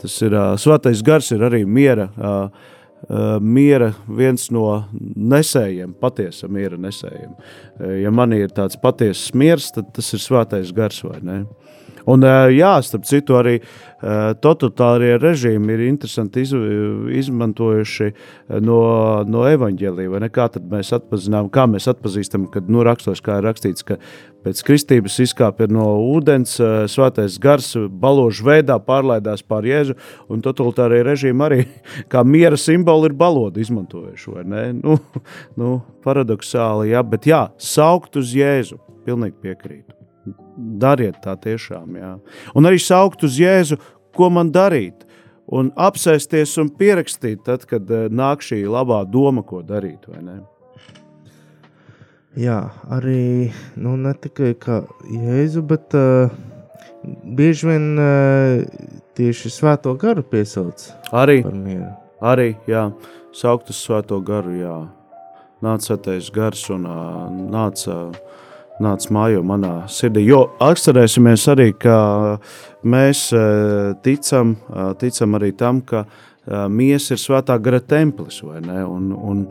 Tas 0.03 0.17
ir 0.27 0.35
uh, 0.35 0.57
svētais 0.59 1.05
gars, 1.07 1.31
ir 1.35 1.45
arī 1.47 1.63
miera. 1.63 2.09
Uh, 2.19 2.73
miera 3.41 3.93
viens 4.09 4.49
no 4.55 4.69
nesējiem, 4.99 5.95
patiesa 6.01 6.49
miera 6.49 6.79
nesējiem. 6.81 7.35
Uh, 7.35 7.97
ja 8.01 8.13
man 8.15 8.33
ir 8.37 8.53
tāds 8.55 8.79
patiesas 8.81 9.35
miers, 9.37 9.71
tad 9.75 9.93
tas 9.97 10.13
ir 10.17 10.23
svētais 10.25 10.73
gars 10.75 11.03
vai 11.05 11.21
ne? 11.25 11.39
Un, 12.11 12.25
uh, 12.25 12.51
jā, 12.53 12.75
starp 12.85 13.07
citu, 13.09 13.39
arī 13.39 13.55
uh, 13.61 14.35
totalitārie 14.37 15.15
režīmi 15.21 15.73
ir 15.73 15.85
interesanti 15.87 16.43
iz, 16.45 16.53
izmantojuši 17.23 18.11
uh, 18.11 18.59
no, 18.61 18.79
no 19.29 19.47
evaņģēlīja. 19.49 20.29
Kā 20.35 20.51
mēs 20.59 20.93
atpazīstam, 20.99 21.49
kā 21.55 21.65
mēs 21.71 21.89
atpazīstam, 21.95 22.47
kad 22.53 22.69
nu, 22.69 22.85
rakstos, 22.85 23.25
kā 23.25 23.39
ir 23.41 23.49
rakstīts, 23.49 23.87
ka 23.89 23.97
pēc 24.45 24.61
kristības 24.69 25.17
izkāpa 25.25 25.71
no 25.73 25.87
ūdens, 26.13 26.59
svētais 26.93 27.39
gars 27.41 27.73
baložu 27.89 28.45
veidā 28.51 28.77
pārlaidās 28.85 29.41
pār 29.47 29.65
Jēzu, 29.71 29.97
un 30.29 30.45
totalitārie 30.45 31.01
režīmi 31.09 31.49
arī 31.49 31.63
kā 32.13 32.21
miera 32.29 32.61
simboli 32.61 33.09
ir 33.09 33.17
balodu 33.17 33.65
izmantojuši. 33.65 34.45
Nu, 34.83 34.99
nu, 35.61 35.75
paradoxāli, 36.05 36.93
jā, 36.93 37.01
bet 37.09 37.33
jā, 37.33 37.47
saukt 37.57 38.21
uz 38.21 38.37
Jēzu, 38.37 38.83
pilnīgi 39.09 39.41
piekrītu. 39.41 39.94
Dariet 40.57 41.19
tā 41.25 41.35
tiešām, 41.41 41.97
jā. 41.99 42.13
Un 42.55 42.69
arī 42.69 42.79
saukt 42.83 43.25
uz 43.27 43.39
Jēzu, 43.41 43.81
ko 44.15 44.31
man 44.31 44.53
darīt. 44.55 45.03
Un 45.51 45.73
apsēsties 45.77 46.55
un 46.63 46.71
pierakstīt, 46.79 47.43
tad, 47.45 47.67
kad 47.69 47.91
eh, 47.93 48.07
nāk 48.09 48.45
šī 48.45 48.63
labā 48.71 49.03
doma, 49.05 49.43
ko 49.45 49.61
darīt. 49.67 50.07
Jā, 52.39 52.59
arī 52.91 53.53
nu, 53.77 53.97
ne 54.01 54.15
tikai 54.19 54.55
Jēzu, 54.55 55.63
bet 55.69 55.95
uh, 55.95 56.33
bieži 57.25 57.69
vien 57.69 57.85
uh, 58.01 58.65
tieši 59.15 59.53
svēto 59.53 59.93
garu 60.01 60.25
piesauc 60.27 60.89
Arī, 61.15 61.45
arī 62.25 62.49
jā, 62.67 62.89
saukt 63.37 63.71
uz 63.71 63.79
svēto 63.79 64.19
garu, 64.25 64.57
jā. 64.59 64.79
Nāc 65.65 65.87
svētais 65.87 66.33
gars 66.35 66.65
un 66.75 66.89
ā, 66.91 66.99
nāc, 67.53 67.85
ā, 67.89 67.99
nāc 68.83 69.07
mājo 69.15 69.45
manā 69.47 69.85
sirdī. 69.91 70.25
Jo 70.27 70.45
atcerēsimies 70.63 71.47
arī, 71.53 71.71
ka 71.79 71.97
mēs 72.83 73.29
ā, 73.37 73.47
ticam, 74.05 74.57
ā, 74.71 74.91
ticam 75.01 75.39
arī 75.39 75.53
tam, 75.59 75.81
ka 75.87 76.05
ā, 76.05 76.67
miesa 76.69 77.15
ir 77.15 77.23
svētā 77.23 77.59
gara 77.63 77.81
templis, 77.81 78.43
vai 78.47 78.61
ne? 78.65 78.83
Un, 78.85 79.11
un 79.15 79.47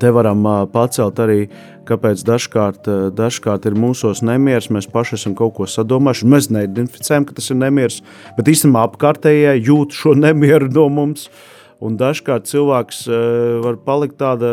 Te 0.00 0.08
varam 0.10 0.40
pacelt 0.72 1.18
arī, 1.22 1.46
kāpēc 1.86 2.22
dažkārt, 2.26 2.88
dažkārt 3.14 3.68
ir 3.68 3.76
mūsos 3.78 4.22
nemieris. 4.24 4.70
Mēs 4.72 4.88
paši 4.90 5.14
esam 5.18 5.36
kaut 5.38 5.54
ko 5.58 5.66
sadomājuši. 5.70 6.28
Mēs 6.32 6.48
neidentificējam, 6.54 7.26
ka 7.28 7.36
tas 7.36 7.52
ir 7.52 7.60
nemieris, 7.60 8.00
bet 8.38 8.50
īstenībā 8.50 8.86
apkārtējie 8.88 9.52
jūt 9.68 9.94
šo 9.94 10.16
nemieru 10.18 10.70
no 10.72 10.88
mums. 10.96 11.28
Un 11.84 11.98
dažkārt 12.00 12.48
cilvēks 12.48 13.02
ā, 13.12 13.20
var 13.64 13.76
palikt 13.84 14.16
tāda, 14.22 14.48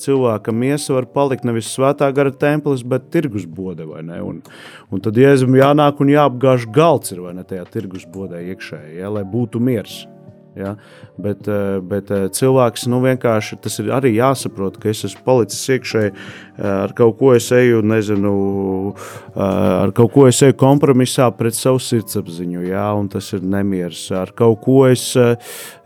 cilvēka 0.00 0.54
miesa 0.56 0.96
var 0.96 1.10
palikt 1.12 1.44
nevis 1.44 1.68
svētā 1.74 2.08
gara 2.16 2.32
templis, 2.32 2.86
bet 2.88 3.10
tirgus 3.12 3.44
bode. 3.44 3.84
Un, 3.84 4.40
un 4.88 5.04
tad 5.04 5.20
jēzum 5.20 5.58
jānāk 5.58 6.00
un 6.00 6.14
jāapgāž 6.14 6.68
galds 6.72 7.12
ir 7.12 7.20
vai 7.26 7.36
ne 7.36 7.44
tajā 7.44 7.68
tirgus 7.68 8.08
bodē 8.08 8.40
iekšēji, 8.48 9.00
ja, 9.02 9.12
lai 9.12 9.26
būtu 9.28 9.60
miers. 9.60 10.06
Ja? 10.56 10.74
Bet, 11.20 11.48
eh, 11.48 11.78
bet 11.84 12.10
eh, 12.10 12.26
cilvēks 12.32 12.86
nu, 12.88 13.02
vienkārši 13.04 13.58
tas 13.60 13.76
ir 13.82 13.90
arī 13.92 14.14
jāsaprot, 14.16 14.78
ka 14.80 14.88
es 14.88 15.02
esmu 15.04 15.20
palicis 15.26 15.60
iekšēji 15.74 16.12
eh, 16.12 16.64
ar 16.64 16.94
kaut 16.96 17.18
ko, 17.20 17.34
es 17.36 17.50
eju, 17.52 17.82
nezinu, 17.84 18.32
ar 19.36 19.92
kaut 19.96 20.14
ko 20.14 20.26
es 20.30 20.40
eju 20.44 20.56
kompromisā 20.60 21.28
pret 21.36 21.56
savu 21.56 21.80
sirdsapziņu, 21.82 22.64
ja? 22.70 22.86
un 22.96 23.10
tas 23.12 23.28
ir 23.36 23.44
nemieris. 23.44 24.06
Ar 24.16 24.32
kaut 24.36 24.62
ko 24.64 24.86
es 24.88 25.10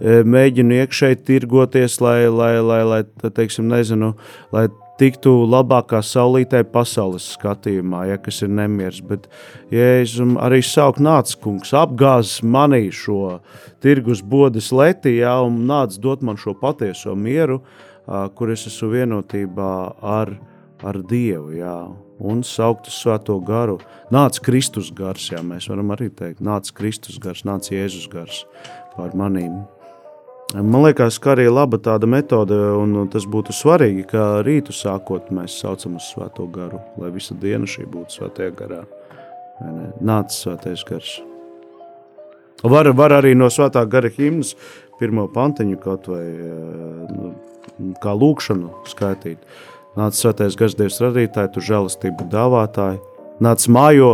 mēģinu 0.00 0.78
iekšēji 0.84 1.22
tirgoties, 1.26 1.98
lai, 2.04 2.28
lai, 2.30 2.54
lai, 2.62 2.82
lai 2.86 3.02
teiksim, 3.26 3.66
nezinu, 3.70 4.14
lai 4.54 4.68
tiktu 5.00 5.32
labākā 5.48 6.02
saulītē 6.04 6.60
pasaules 6.72 7.30
skatījumā, 7.36 8.04
ja 8.10 8.18
kas 8.20 8.42
ir 8.44 8.52
nemieris. 8.52 9.00
Bet 9.06 9.28
Jēzum 9.72 10.36
arī 10.42 10.60
saukt 10.66 11.00
nāc, 11.02 11.32
kungs, 11.40 11.72
apgāz 11.76 12.38
manī 12.44 12.90
šo 12.92 13.38
tirgus 13.80 14.20
bodes 14.20 14.70
letī, 14.76 15.16
jā, 15.22 15.38
un 15.46 15.62
nāc 15.70 15.96
dot 16.02 16.24
man 16.26 16.38
šo 16.40 16.54
patieso 16.60 17.16
mieru, 17.16 17.62
kur 18.36 18.52
es 18.52 18.66
esmu 18.68 18.92
vienotībā 18.98 19.72
ar, 20.04 20.36
ar 20.84 21.02
Dievu, 21.08 21.56
jā. 21.58 21.74
Un 22.20 22.42
saukt 22.44 22.90
uz 22.90 22.98
svēto 23.00 23.38
garu. 23.40 23.78
Nāc 24.12 24.42
Kristus 24.44 24.92
gars, 24.92 25.30
jā, 25.32 25.40
mēs 25.40 25.70
varam 25.72 25.96
arī 25.96 26.10
teikt, 26.12 26.44
nāc 26.44 26.68
Kristus 26.76 27.16
gars, 27.22 27.46
nāc 27.48 27.72
Jēzus 27.72 28.10
gars 28.12 28.44
pār 28.96 29.16
manīm. 29.16 29.62
Man 30.54 30.82
liekas, 30.82 31.20
ka 31.22 31.36
arī 31.36 31.44
laba 31.46 31.78
tāda 31.78 32.08
metode, 32.10 32.56
un 32.74 33.06
tas 33.12 33.22
būtu 33.30 33.54
svarīgi, 33.54 34.02
ka 34.10 34.40
rītu 34.42 34.74
sākot 34.74 35.28
mēs 35.34 35.60
saucam 35.62 35.94
uz 36.00 36.08
svēto 36.10 36.48
garu, 36.50 36.80
lai 36.98 37.12
visa 37.14 37.36
diena 37.38 37.68
šī 37.70 37.86
būtu 37.90 38.18
svētajā 38.18 38.54
garā. 38.58 38.80
Vai 39.60 39.74
ne? 39.76 39.90
Nāc 40.02 40.34
svētais 40.34 40.82
gars. 40.88 41.18
Var, 42.66 42.90
var 42.96 43.14
arī 43.20 43.36
no 43.38 43.46
svētā 43.52 43.84
gara 43.88 44.10
himnas 44.12 44.56
pirmo 45.00 45.28
pantiņu 45.32 45.78
kaut 45.80 46.08
vai 46.10 46.24
eh, 46.26 47.12
nu, 47.14 47.30
kā 48.02 48.12
lūkšanu 48.16 48.72
skaitīt. 48.90 49.38
Nāc 49.98 50.18
svētais 50.18 50.58
gars 50.58 50.76
Dievs 50.78 51.00
radītāji, 51.02 51.54
tu 51.54 51.62
žēlastību 51.64 52.28
dāvātāji, 52.32 53.00
nāc 53.42 53.64
mājo 53.72 54.12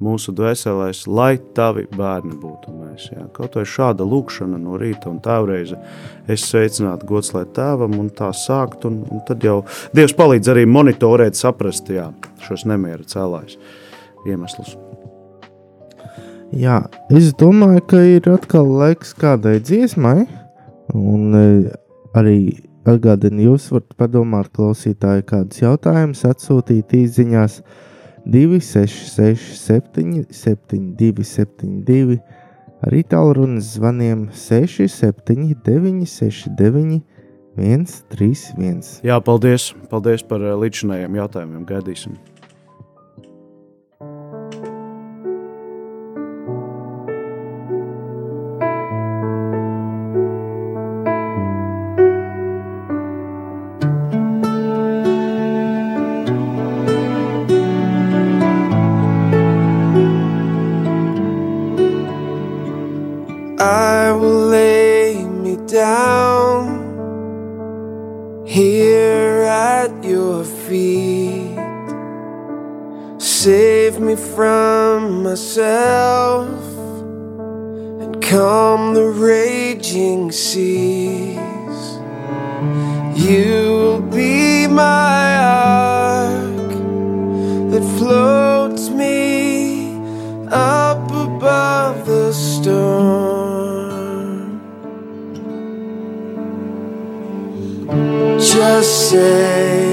mūsu 0.00 0.32
dvēselēs, 0.36 1.04
lai 1.10 1.34
tavi 1.56 1.86
bērni 1.92 2.36
būtu 2.40 2.72
mēs. 2.74 3.08
Jā. 3.12 3.26
Kaut 3.36 3.58
vai 3.58 3.66
šāda 3.68 4.06
lūkšana 4.08 4.60
no 4.60 4.78
rīta 4.80 5.10
un 5.12 5.20
tēvreize 5.24 5.78
es 6.30 6.46
sveicinātu 6.48 7.08
gods, 7.10 7.34
lai 7.36 7.44
tēvam 7.56 7.98
un 8.00 8.08
tā 8.16 8.30
sākt, 8.36 8.86
un, 8.88 9.02
un 9.10 9.24
tad 9.28 9.44
jau 9.44 9.60
Dievs 9.96 10.16
palīdz 10.16 10.52
arī 10.52 10.66
monitorēt, 10.68 11.38
saprast 11.38 11.90
jā, 11.92 12.08
šos 12.46 12.66
nemieru 12.68 13.06
cēlājus 13.08 13.58
iemeslus. 14.28 14.76
Jā, 16.50 16.80
es 17.14 17.30
domāju, 17.38 17.84
ka 17.92 18.00
ir 18.02 18.24
atkal 18.32 18.66
laiks 18.80 19.12
kādai 19.14 19.60
dziesmai. 19.62 20.24
Un 20.98 21.36
e, 21.38 21.44
arī 22.18 22.38
atgādinu, 22.88 23.52
jūs 23.52 23.68
varat 23.70 23.94
padomāt, 24.00 24.48
klausītāji, 24.56 25.28
kādus 25.28 25.62
jautājumus 25.62 26.24
atsūtīt 26.26 26.96
īsiņās 26.96 27.60
266, 28.26 29.54
772, 29.56 31.24
72, 31.24 32.18
arī 32.86 33.02
tālrunis 33.04 33.74
zvaniem 33.76 34.28
679, 34.32 36.06
69, 36.08 37.00
131. 37.56 38.82
Jā, 39.04 39.20
paldies, 39.24 39.70
paldies 39.90 40.24
par 40.26 40.44
eh, 40.44 40.56
līdzinājiem 40.64 41.18
jautājumiem. 41.20 41.64
Gaidīsim. 41.68 42.16
Feet. 70.70 71.58
Save 73.18 73.98
me 73.98 74.14
from 74.14 75.24
myself 75.24 76.48
and 78.00 78.22
calm 78.22 78.94
the 78.94 79.08
raging 79.30 80.30
seas. 80.30 81.80
You 83.26 83.54
will 83.80 84.02
be 84.02 84.68
my 84.68 85.24
ark 85.38 86.70
that 87.72 87.84
floats 87.98 88.90
me 88.90 89.96
up 90.52 91.10
above 91.10 92.06
the 92.06 92.32
storm. 92.32 93.40
Just 98.38 99.10
say, 99.10 99.89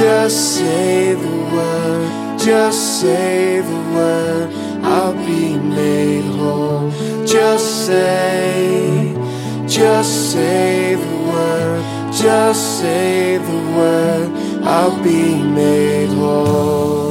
just 0.00 0.56
say 0.56 1.12
the 1.12 1.36
word, 1.54 2.38
just 2.38 3.02
say 3.02 3.60
the 3.60 3.80
word, 3.94 4.48
I'll 4.82 5.12
be 5.26 5.58
made 5.58 6.24
whole. 6.38 6.90
Just 7.26 7.86
say, 7.86 9.14
just 9.68 10.32
say 10.32 10.94
the 10.94 11.16
word, 11.30 11.82
just 12.14 12.80
say 12.80 13.36
the 13.36 13.60
word, 13.76 14.30
I'll 14.64 15.02
be 15.04 15.34
made 15.34 16.08
whole. 16.08 17.09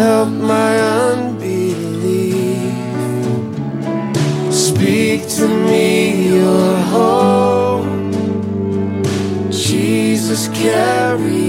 Help 0.00 0.30
my 0.30 0.72
unbelief. 1.10 2.72
Speak 4.50 5.28
to 5.36 5.46
me 5.46 6.28
your 6.28 6.76
hope. 6.94 7.84
Jesus, 9.50 10.48
carry 10.48 11.39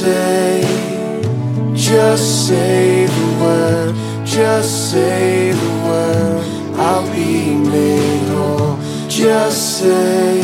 say, 0.00 0.60
just 1.72 2.48
say 2.48 3.06
the 3.06 3.28
word, 3.40 3.94
just 4.26 4.90
say 4.90 5.52
the 5.52 5.70
word, 5.86 6.44
I'll 6.76 7.06
be 7.14 7.54
made 7.54 8.28
whole. 8.30 8.76
Just 9.08 9.78
say, 9.78 10.42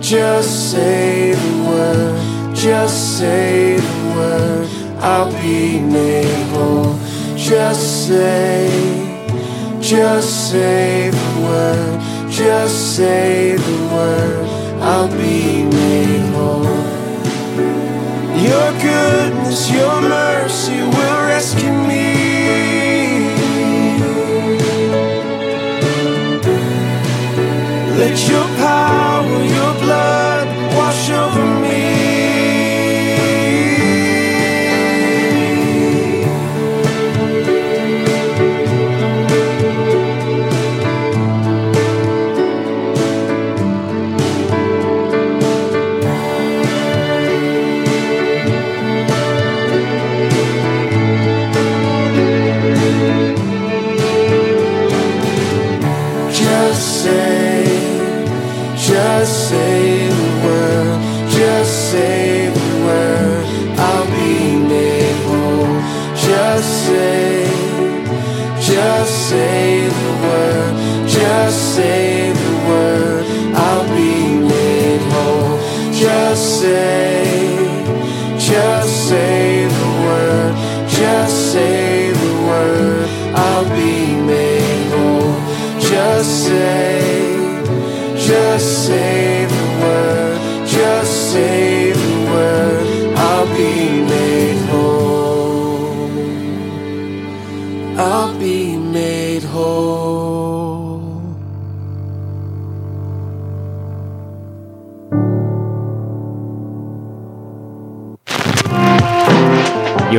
just 0.00 0.72
say 0.72 1.34
the 1.34 1.54
word, 1.68 2.54
just 2.56 3.18
say 3.18 3.76
the 3.76 4.14
word, 4.16 4.68
I'll 5.00 5.30
be 5.42 5.78
made 5.78 6.46
whole. 6.54 6.98
Just 7.36 8.06
say, 8.08 8.70
just 9.82 10.50
say 10.50 11.10
the 11.10 11.40
word, 11.46 12.00
just 12.30 12.96
say 12.96 13.56
the 13.56 13.94
word, 13.94 14.46
I'll 14.80 15.08
be 15.08 15.64
made 15.64 16.32
whole. 16.32 16.89
Your 18.42 18.72
goodness, 18.80 19.70
your 19.70 20.00
mercy 20.00 20.80
will 20.80 21.20
rescue 21.28 21.72
me. 21.72 22.06
Let 27.98 28.16
your 28.28 28.46
power, 28.56 29.44
your 29.44 29.74
blood 29.82 30.29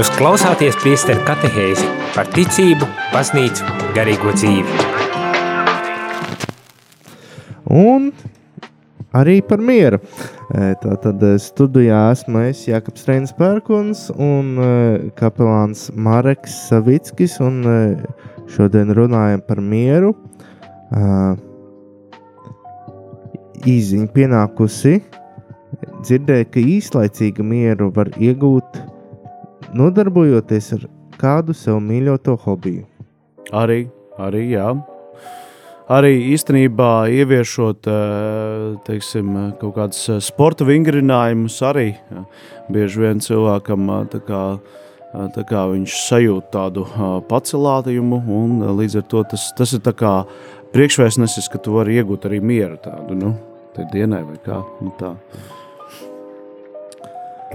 Jūs 0.01 0.09
klausāties 0.17 0.73
priesteru 0.81 1.21
katehēzi 1.27 1.83
par 2.15 2.25
ticību, 2.33 2.87
baznīcu, 3.11 3.67
garīgo 3.93 4.31
dzīvi. 4.33 4.85
Un 7.69 8.07
arī 9.13 9.35
par 9.45 9.61
mieru. 9.61 9.99
E, 10.57 10.71
Tātad 10.81 11.21
e, 11.21 11.35
studijā 11.37 11.99
esmu 12.15 12.41
es, 12.47 12.63
Jānis 12.65 13.03
Strēns 13.03 13.35
Pērkons 13.37 14.07
un 14.15 14.49
e, 14.57 14.69
kapelāns 15.19 15.91
Mareks 15.93 16.55
Savickis. 16.71 17.35
Un 17.45 17.61
šodien 18.49 18.89
runājam 18.97 19.43
par 19.45 19.61
mieru. 19.61 20.15
Īziņa 23.69 24.09
pienākusi. 24.17 24.95
Dzirdēju, 26.01 26.49
ka 26.55 26.65
īslaicīga 26.79 27.45
mieru 27.45 27.91
var 27.93 28.09
iegūt 28.17 28.81
nodarbojoties 29.77 30.71
ar 30.77 30.87
kādu 31.21 31.55
sev 31.55 31.79
mīļoto 31.83 32.37
hobiju. 32.45 32.85
Arī, 33.55 33.85
arī 34.21 34.47
jā. 34.53 34.71
Arī 35.91 36.11
īstenībā 36.31 37.09
ieviešot 37.11 37.87
eh, 37.91 38.77
teiksim, 38.87 39.33
kaut 39.59 39.73
kādus 39.75 40.05
eh, 40.07 40.21
sporta 40.23 40.63
vingrinājumus, 40.67 41.57
arī 41.67 41.89
bieži 42.71 43.01
vien 43.01 43.19
cilvēkam 43.23 43.89
eh, 43.89 44.05
tā 44.13 44.21
kā, 44.23 44.41
tā 45.35 45.43
kā 45.49 45.65
viņš 45.73 45.97
sajūt 46.05 46.51
tādu 46.53 46.85
pacelājumu, 47.27 48.21
un 48.31 48.63
līdz 48.79 49.01
ar 49.01 49.07
to 49.11 49.25
tas, 49.33 49.49
tas 49.57 49.75
ir 49.75 49.83
tā 49.83 49.91
kā 49.97 50.13
priekšvēstnesis, 50.71 51.51
ka 51.51 51.59
tu 51.59 51.75
vari 51.75 51.99
iegūt 51.99 52.29
arī 52.29 52.39
mieru 52.39 52.79
tādu, 52.79 53.17
nu, 53.19 53.33
tai 53.75 53.89
dienai 53.91 54.23
vai 54.29 54.39
kā, 54.45 54.61
nu 54.79 54.95
tā. 55.01 55.11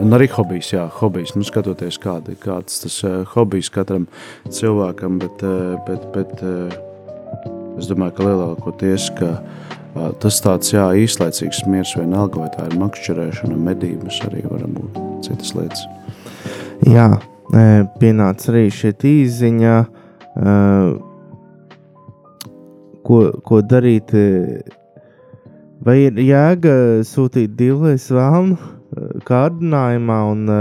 Un 0.03 0.13
arī 0.13 0.27
hobijs, 0.29 0.75
jā, 0.75 0.83
hobijs. 0.99 1.33
Nu, 1.39 1.45
skatoties, 1.47 1.97
kāda, 2.03 2.35
kāds 2.41 2.83
tas 2.83 2.99
uh, 3.07 3.23
hobijs 3.33 3.71
katram 3.73 4.05
cilvēkam, 4.53 5.17
bet, 5.23 5.45
uh, 5.47 5.79
bet, 5.87 6.05
bet 6.13 6.45
uh, 6.45 6.75
es 7.81 7.89
domāju, 7.89 8.19
ka 8.19 8.27
lielākoties 8.27 9.09
ka, 9.17 9.31
uh, 9.41 10.11
tas 10.21 10.43
tāds 10.45 10.75
jā, 10.75 10.85
īslaicīgs 11.01 11.65
miers 11.73 11.95
vienalga, 11.97 12.45
vai 12.45 12.51
tā 12.53 12.69
ir 12.69 12.77
makšķerēšana, 12.83 13.57
medības, 13.71 14.21
arī 14.29 14.45
var 14.45 14.69
būt 14.69 15.01
citas 15.25 15.57
lietas. 15.57 15.87
Jā, 16.85 17.09
e, 17.57 17.65
pienāca 18.01 18.53
arī 18.53 18.67
šeit 18.75 19.05
īziņa, 19.09 19.77
e, 19.81 20.57
ko, 23.07 23.21
ko 23.47 23.63
darīt. 23.65 24.13
e, 24.13 24.61
Vai 25.87 26.01
ir 26.09 26.17
jēga 26.19 27.05
sūtīt 27.07 27.53
divreiz 27.55 28.09
vēlnu 28.11 28.76
kārdinājumā 29.29 30.19
un 30.33 30.45
e, 30.53 30.61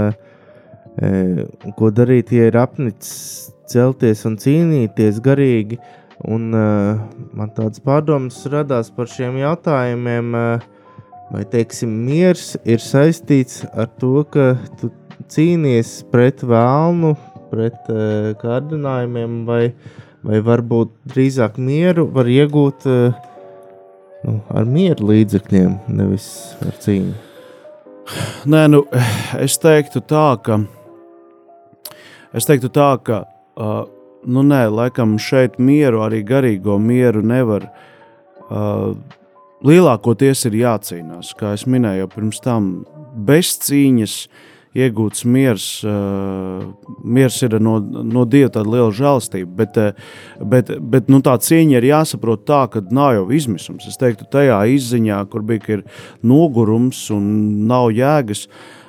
ko 1.78 1.90
darīt, 1.94 2.32
ja 2.36 2.48
ir 2.50 2.58
apnicis 2.60 3.52
celties 3.70 4.24
un 4.28 4.38
cīnīties 4.40 5.20
garīgi. 5.24 5.78
Un, 6.26 6.48
uh, 6.56 6.96
man 7.36 7.50
tādas 7.52 7.82
pārdomas 7.84 8.38
radās 8.48 8.88
par 8.94 9.10
šiem 9.10 9.36
jautājumiem, 9.36 10.30
uh, 10.32 10.62
vai 11.28 11.42
teiksim, 11.52 11.92
miers 12.06 12.54
ir 12.64 12.80
saistīts 12.80 13.66
ar 13.76 13.90
to, 14.00 14.22
ka 14.32 14.54
tu 14.80 14.88
cīnies 15.32 15.98
pret 16.08 16.40
vēlnu, 16.40 17.12
pret 17.52 17.92
uh, 17.92 18.32
kārdinājumiem, 18.40 19.42
vai, 19.48 19.62
vai 20.24 20.40
varbūt 20.48 20.96
drīzāk 21.12 21.60
mieru 21.60 22.08
var 22.16 22.32
iegūt 22.32 22.88
uh, 22.88 23.22
nu, 24.24 24.40
ar 24.56 24.64
mieru 24.64 25.12
līdzekļiem, 25.12 25.78
nevis 26.00 26.30
ar 26.64 26.80
cīņu. 26.80 27.12
Nē, 28.46 28.66
nu, 28.70 28.84
es 29.42 29.58
teiktu 29.58 30.02
tā, 30.06 30.28
ka, 30.46 30.60
es 32.36 32.46
teiktu 32.46 32.70
tā, 32.70 32.92
ka 33.02 33.24
uh, 33.26 33.82
nu, 34.26 34.44
nē, 34.46 34.66
laikam 34.70 35.16
šeit 35.22 35.58
mieru, 35.58 36.04
arī 36.06 36.22
garīgo 36.26 36.78
mieru 36.82 37.24
nevar. 37.26 37.68
Uh, 38.46 38.94
lielākoties 39.66 40.46
ir 40.46 40.60
jācīnās, 40.60 41.32
kā 41.38 41.54
jau 41.56 41.70
minēju, 41.72 42.10
pirms 42.12 42.42
tam 42.44 42.70
bez 43.26 43.56
cīņas 43.64 44.16
iegūts 44.76 45.24
miers. 45.28 45.66
Uh, 45.86 46.70
miers 47.04 47.38
ir 47.46 47.58
no, 47.62 47.78
no 47.80 48.24
Dieva 48.28 48.52
tāda 48.58 48.72
liela 48.72 48.92
žēlastība, 48.94 49.50
bet, 49.62 49.80
uh, 49.80 50.46
bet, 50.52 50.72
bet 50.80 51.12
nu, 51.12 51.22
tā 51.24 51.36
cīņa 51.42 51.78
ir 51.80 51.90
jāsaprot 51.90 52.46
tā, 52.48 52.64
ka 52.72 52.84
nav 52.94 53.14
jau 53.16 53.28
izmisums. 53.36 53.88
Es 53.88 54.00
teiktu, 54.00 54.28
tajā 54.32 54.62
izziņā, 54.76 55.22
kur 55.32 55.46
bija 55.46 55.82
nogurums 56.26 57.06
un 57.14 57.28
nav 57.70 57.92
jēgas. 57.96 58.46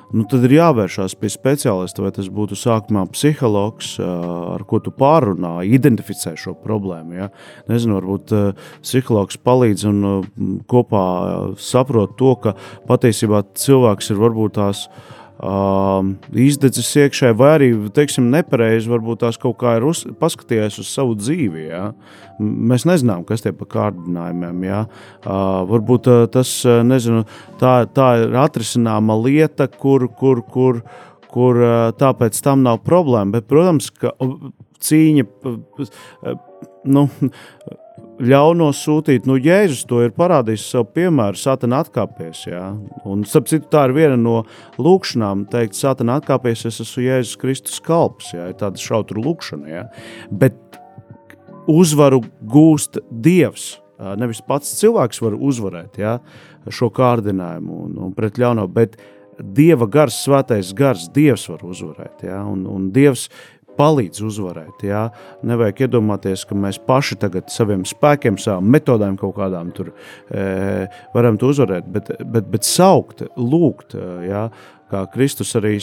Nu, 0.08 0.22
tad 0.24 0.46
ir 0.46 0.54
jāvēršās 0.54 1.12
pie 1.20 1.28
speciālista, 1.28 2.00
vai 2.00 2.08
tas 2.16 2.30
būtu 2.32 2.56
sākumā 2.56 3.02
psihologs, 3.12 3.90
uh, 4.00 4.54
ar 4.54 4.64
ko 4.68 4.80
tu 4.80 4.88
pārunā, 4.96 5.58
identificē 5.68 6.32
šo 6.40 6.54
problēmu. 6.62 7.18
Ja? 7.18 7.28
Nezinu, 7.68 7.98
varbūt 7.98 8.32
psihologs 8.80 9.36
palīdz 9.44 9.84
un 9.90 10.00
kopā 10.70 11.04
saprot 11.60 12.16
to, 12.16 12.32
ka 12.40 12.56
patiesībā 12.88 13.44
cilvēks 13.60 14.08
ir 14.14 14.24
varbūt 14.24 14.56
tās 14.56 14.86
uh, 14.88 15.17
uh, 15.38 16.08
izdedzis 16.34 16.90
iekšā, 17.04 17.32
vai 17.38 17.50
arī 17.56 17.70
teiksim, 17.94 18.28
nepareizi, 18.32 18.90
varbūt 18.90 19.22
tās 19.24 19.40
kaut 19.40 19.58
kā 19.60 19.76
ir 19.78 19.86
uz, 19.88 20.04
paskatījies 20.20 20.78
uz 20.82 20.92
savu 20.92 21.16
dzīvi. 21.18 21.66
Ja? 21.70 21.82
Mēs 22.38 22.86
nezinām, 22.88 23.24
kas 23.28 23.44
tie 23.44 23.54
par 23.56 23.70
kārdinājumiem. 23.74 24.62
Ja? 24.68 24.84
Uh, 25.22 25.64
varbūt 25.70 26.10
uh, 26.10 26.24
tas 26.32 26.52
nezinu, 26.66 27.24
tā, 27.60 27.80
tā 27.94 28.12
ir 28.22 28.38
atrisināma 28.38 29.18
lieta, 29.22 29.68
kur, 29.70 30.08
kur, 30.20 30.44
kur, 30.54 30.82
kur 31.32 31.62
uh, 31.64 31.76
tāpēc 31.98 32.38
tam 32.44 32.64
nav 32.66 32.82
problēma. 32.86 33.38
Bet, 33.38 33.50
protams, 33.50 33.90
ka 33.94 34.14
cīņa. 34.84 35.26
Nu, 36.88 37.08
ļauno 38.18 38.68
sūtīt. 38.74 39.26
Nu, 39.28 39.36
Jēzus 39.38 39.84
to 39.88 40.00
ir 40.04 40.14
parādījis 40.16 40.66
savu 40.72 40.88
piemēru, 40.96 41.38
Sātana 41.38 41.82
atkāpies. 41.84 42.44
Ja? 42.48 42.64
Un, 43.08 43.24
starp 43.28 43.48
citu, 43.50 43.68
tā 43.72 43.86
ir 43.88 43.94
viena 43.96 44.18
no 44.20 44.36
lūkšanām, 44.80 45.46
teikt, 45.52 45.78
Sātana 45.78 46.18
atkāpies, 46.20 46.66
es 46.68 46.80
esmu 46.84 47.06
Jēzus 47.06 47.38
Kristus 47.40 47.82
kalps. 47.84 48.32
Ja? 48.34 48.48
Ir 48.50 48.58
tāda 48.60 48.82
šautra 48.82 49.22
lūkšana. 49.22 49.68
Ja? 49.70 49.84
Bet 50.30 50.58
uzvaru 51.70 52.22
gūst 52.48 53.00
Dievs. 53.10 53.76
Nevis 54.18 54.40
pats 54.46 54.76
cilvēks 54.78 55.18
var 55.24 55.34
uzvarēt 55.34 55.98
ja? 55.98 56.18
šo 56.70 56.86
kārdinājumu 56.94 57.78
un, 57.86 57.94
un 58.06 58.12
pret 58.14 58.38
ļauno, 58.38 58.68
bet 58.70 58.94
Dieva 59.38 59.86
gars, 59.90 60.16
svētais 60.24 60.72
gars, 60.74 61.06
Dievs 61.14 61.46
var 61.50 61.62
uzvarēt. 61.66 62.26
Ja? 62.26 62.42
Un, 62.46 62.64
un 62.66 62.88
Dievs 62.94 63.28
palīdz 63.78 64.22
uzvarēt. 64.28 64.84
Jā. 64.86 65.06
Nevajag 65.46 65.84
iedomāties, 65.86 66.44
ka 66.48 66.58
mēs 66.58 66.80
paši 66.88 67.18
tagad 67.22 67.52
saviem 67.54 67.84
spēkiem, 67.88 68.38
savām 68.42 68.68
metodēm 68.74 69.18
kaut 69.20 69.36
kādām 69.38 69.72
tur 69.76 69.92
e, 69.92 70.88
varam 71.14 71.38
to 71.40 71.52
uzvarēt, 71.54 71.88
bet, 71.94 72.12
bet, 72.24 72.50
bet 72.52 72.66
saukt, 72.68 73.24
lūgt, 73.38 73.94
e, 73.94 74.08
jā, 74.28 74.48
kā 74.92 75.04
Kristus 75.12 75.54
arī 75.58 75.76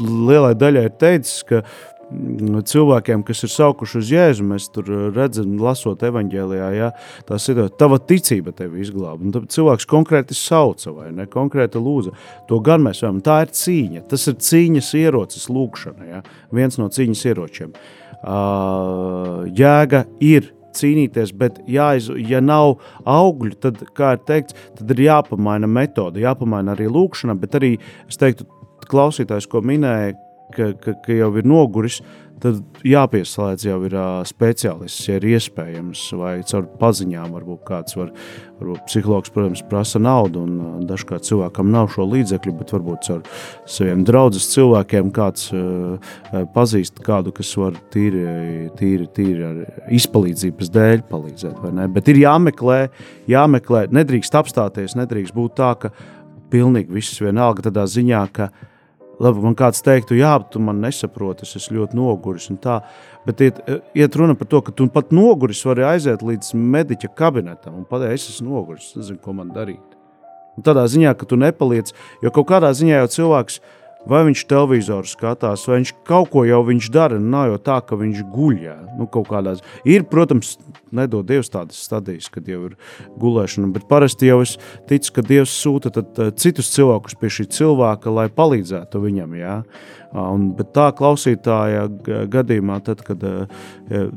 lielai 0.00 0.54
daļai 0.58 0.86
ir 0.88 0.98
teicis, 1.00 1.40
ka 1.48 1.64
cilvēkiem, 2.10 3.22
kas 3.26 3.44
ir 3.46 3.52
saukuši 3.52 3.98
uz 4.00 4.10
Jēzu, 4.10 4.46
mēs 4.50 4.68
tur 4.74 4.88
uh, 4.90 5.06
redzam, 5.14 5.54
lasot 5.62 6.02
evanģēlijā, 6.06 6.68
ja, 6.76 6.90
tās 7.28 7.46
ir 7.52 7.62
tava 7.78 8.00
ticība 8.02 8.54
tevi 8.56 8.82
izglāba. 8.84 9.22
Un 9.22 9.34
tad 9.34 9.48
cilvēks 9.54 9.88
konkrēti 9.90 10.36
sauca 10.36 10.94
vai 10.96 11.10
ne, 11.14 11.28
konkrēti 11.30 11.80
lūdza. 11.80 12.14
To 12.50 12.60
gan 12.64 12.84
mēs 12.86 13.02
varam, 13.04 13.20
tā 13.24 13.40
ir 13.46 13.54
cīņa. 13.54 14.04
Tas 14.10 14.26
ir 14.30 14.38
cīņas 14.42 14.92
ierocis 15.00 15.50
lūkšana, 15.52 16.08
ja, 16.10 16.22
viens 16.54 16.80
no 16.80 16.90
cīņas 16.90 17.26
ieročiem. 17.30 17.74
Uh, 18.20 19.46
jēga 19.56 20.04
ir 20.20 20.50
cīnīties, 20.76 21.32
bet 21.36 21.58
jāiz, 21.70 22.10
ja 22.28 22.40
nav 22.44 22.76
augļu, 23.08 23.56
tad, 23.62 23.80
kā 23.96 24.14
ir 24.16 24.24
teikts, 24.26 24.56
tad 24.78 24.92
ir 24.94 25.06
jāpamaina 25.06 25.70
metode, 25.70 26.22
jāpamaina 26.22 26.76
arī 26.76 26.90
lūkšana, 26.90 27.36
bet 27.40 27.56
arī, 27.58 27.72
es 28.10 28.20
teiktu, 28.20 28.46
klausītājs, 28.90 29.48
ko 29.50 29.62
minēja, 29.66 30.14
ka, 30.54 30.72
ka, 30.80 30.96
ka 31.04 31.16
jau 31.16 31.30
ir 31.38 31.48
noguris, 31.48 32.00
tad 32.40 32.60
jāpieslēdz 32.86 33.64
jau 33.66 33.76
ir 33.84 33.94
uh, 33.96 34.20
speciālists, 34.28 35.04
ja 35.08 35.18
ir 35.18 35.26
iespējams, 35.34 36.06
vai 36.16 36.32
caur 36.48 36.66
paziņām. 36.80 37.34
Varbūt 37.36 37.62
kāds 37.68 37.96
var, 37.98 38.12
varbūt 38.60 38.86
psihologs, 38.88 39.32
protams, 39.34 39.62
prasa 39.68 40.00
naudu, 40.00 40.44
un 40.46 40.54
uh, 40.56 40.70
dažkārt 40.88 41.26
cilvēkam 41.28 41.68
nav 41.72 41.90
šo 41.92 42.06
līdzekļu, 42.08 42.54
bet 42.62 42.72
varbūt 42.76 43.08
caur 43.08 43.20
saviem 43.68 44.04
draugiem 44.08 44.46
cilvēkiem 44.54 45.10
kāds 45.16 45.50
uh, 45.56 46.14
pazīst 46.54 47.02
kādu, 47.04 47.34
kas 47.36 47.52
var 47.60 47.76
tīri, 47.92 48.24
tīri, 48.78 49.10
tīri 49.16 49.44
ar 49.50 49.60
izpalīdzības 50.00 50.72
dēļ 50.72 51.04
palīdzēt. 51.10 51.60
Bet 51.92 52.08
ir 52.12 52.22
jāmeklē, 52.24 52.80
jāmeklē, 53.30 53.84
nedrīkst 54.00 54.40
apstāties, 54.40 54.96
nedrīkst 54.98 55.36
būt 55.36 55.58
tā, 55.60 55.74
ka 55.84 55.92
pilnīgi 56.50 56.92
viss 56.94 57.20
vienalga 57.22 57.68
tādā 57.68 57.86
ziņā, 57.90 58.24
ka 58.34 58.50
labi, 59.20 59.42
man 59.44 59.56
kāds 59.58 59.84
teiktu, 59.84 60.16
jā, 60.18 60.32
tu 60.52 60.62
man 60.64 60.80
nesaproti, 60.82 61.46
es 61.46 61.58
esmu 61.60 61.80
ļoti 61.80 61.98
noguris. 61.98 62.48
Bet 63.26 63.42
iet, 63.44 63.60
iet 63.96 64.16
runa 64.16 64.36
par 64.38 64.48
to, 64.48 64.62
ka 64.64 64.72
tu 64.72 64.88
pat 64.92 65.12
noguris 65.12 65.60
vari 65.68 65.84
aiziet 65.84 66.24
līdz 66.24 66.54
mediķa 66.56 67.12
kabinetam 67.18 67.76
un 67.82 67.88
pateikt, 67.88 68.16
es 68.16 68.30
esmu 68.36 68.54
noguris, 68.54 68.94
nezinu, 68.96 69.20
ko 69.20 69.36
man 69.36 69.52
darīt. 69.56 69.98
Un 70.58 70.64
tādā 70.66 70.86
ziņā, 70.90 71.12
ka 71.16 71.28
tu 71.28 71.38
nepaliec, 71.40 71.92
jo 72.24 72.32
kaut 72.34 72.48
kādā 72.48 72.72
ziņā 72.76 73.02
jau 73.02 73.10
cilvēks 73.16 73.60
ir 73.60 73.79
vai 74.08 74.22
viņš 74.28 74.44
televizoru 74.48 75.08
skatās, 75.08 75.66
vai 75.68 75.80
viņš 75.80 75.92
kaut 76.08 76.30
ko 76.32 76.44
jau 76.48 76.62
dara. 76.92 77.18
Nav 77.20 77.50
jau 77.50 77.58
tā, 77.58 77.78
ka 77.84 77.98
viņš 78.00 78.22
guļ. 78.32 78.56
Jā. 78.64 78.76
Nu, 78.98 79.06
kādās. 79.06 79.60
Ir, 79.84 80.04
protams, 80.08 80.56
nedod 80.92 81.26
Dievs 81.28 81.52
tādas 81.52 81.80
stadijas, 81.84 82.30
kad 82.32 82.48
jau 82.48 82.70
ir 82.70 82.76
gulēšana, 83.20 83.70
bet 83.74 83.88
parasti 83.88 84.30
jau 84.30 84.40
es 84.44 84.56
ticu, 84.88 85.12
ka 85.16 85.24
Dievs 85.26 85.54
sūta 85.54 85.92
tad, 85.94 86.12
uh, 86.18 86.32
citus 86.32 86.72
cilvēkus 86.74 87.18
pie 87.20 87.32
šī 87.32 87.48
cilvēka, 87.56 88.12
lai 88.14 88.28
palīdzētu 88.32 89.02
viņam. 89.04 89.34
Jā. 89.38 89.56
Un, 90.10 90.48
bet 90.58 90.72
tā 90.74 90.88
klausītāja 90.96 91.84
gadījumā, 92.32 92.80
tad, 92.86 93.04
kad 93.06 93.22
uh, 93.22 93.60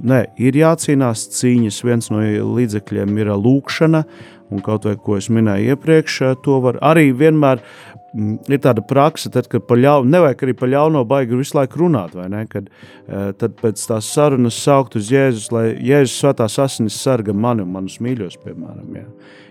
ne, 0.02 0.24
ir 0.42 0.58
jācīnās 0.58 1.28
cīņas, 1.38 1.84
viens 1.86 2.10
no 2.14 2.24
līdzekļiem 2.24 3.20
ir 3.22 3.36
lūkšana, 3.38 4.06
un 4.54 4.62
kaut 4.66 4.88
vai 4.88 4.96
ko 5.02 5.18
es 5.18 5.30
minēju 5.34 5.74
iepriekš, 5.74 6.20
to 6.46 6.60
var 6.64 6.80
arī 6.86 7.12
vienmēr 7.18 7.62
ir 8.14 8.60
tāda 8.62 8.84
praksa, 8.86 9.32
tad, 9.34 9.48
kad 9.50 9.66
par 9.68 9.80
ļaunu, 9.82 10.12
nevajag 10.14 10.44
arī 10.46 10.56
par 10.58 10.70
ļauno 10.70 11.02
baigi 11.10 11.38
visu 11.40 11.58
laiku 11.58 11.82
runāt, 11.82 12.14
vai 12.18 12.28
ne? 12.32 12.44
Kad, 12.50 12.70
uh, 12.70 13.32
tad 13.40 13.56
pēc 13.62 13.82
tās 13.90 14.10
sarunas 14.14 14.58
saukt 14.62 14.98
uz 15.00 15.10
Jēzus, 15.14 15.50
lai 15.54 15.66
Jēzus 15.82 16.20
svētās 16.22 16.60
asinis 16.62 17.00
sarga 17.02 17.34
mani 17.34 17.66
un 17.66 17.74
manus 17.74 17.98
mīļos, 18.04 18.38
piemēram. 18.44 19.00
Jā. 19.00 19.08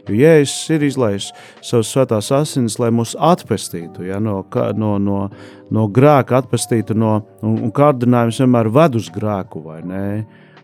Jo 0.08 0.18
Jēzus 0.18 0.70
ir 0.76 0.86
izlaists 0.86 1.50
savas 1.62 1.90
svētās 1.94 2.30
asinis, 2.34 2.78
lai 2.82 2.92
mūs 2.94 3.16
atpestītu 3.18 4.06
ja, 4.06 4.22
no, 4.22 4.40
no, 4.78 4.94
no, 5.02 5.18
no 5.70 5.86
grēka, 5.90 6.42
atpestītu 6.42 6.96
no, 6.98 7.18
un, 7.42 7.58
un 7.66 7.74
kārdinājums 7.74 8.42
vienmēr 8.42 8.70
ved 8.74 8.98
uz 9.02 9.10
grēku, 9.14 9.66
vai 9.66 9.82
ne? 9.86 10.02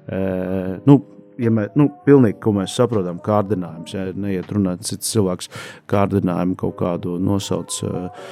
Uh, 0.09 0.77
nu, 0.89 1.03
ja 1.43 1.53
mēs, 1.55 1.75
nu, 1.79 1.89
pilnīgi, 2.07 2.39
ko 2.43 2.55
mēs 2.57 2.77
saprotam, 2.79 3.21
kārdinājums, 3.25 3.95
ja 3.95 4.09
neiet 4.15 4.51
runāt 4.55 4.87
cits 4.89 5.13
cilvēks 5.15 5.51
kārdinājumu 5.91 6.59
kaut 6.59 6.79
kādu 6.81 7.19
nosauc, 7.23 7.75
eh, 7.87 8.29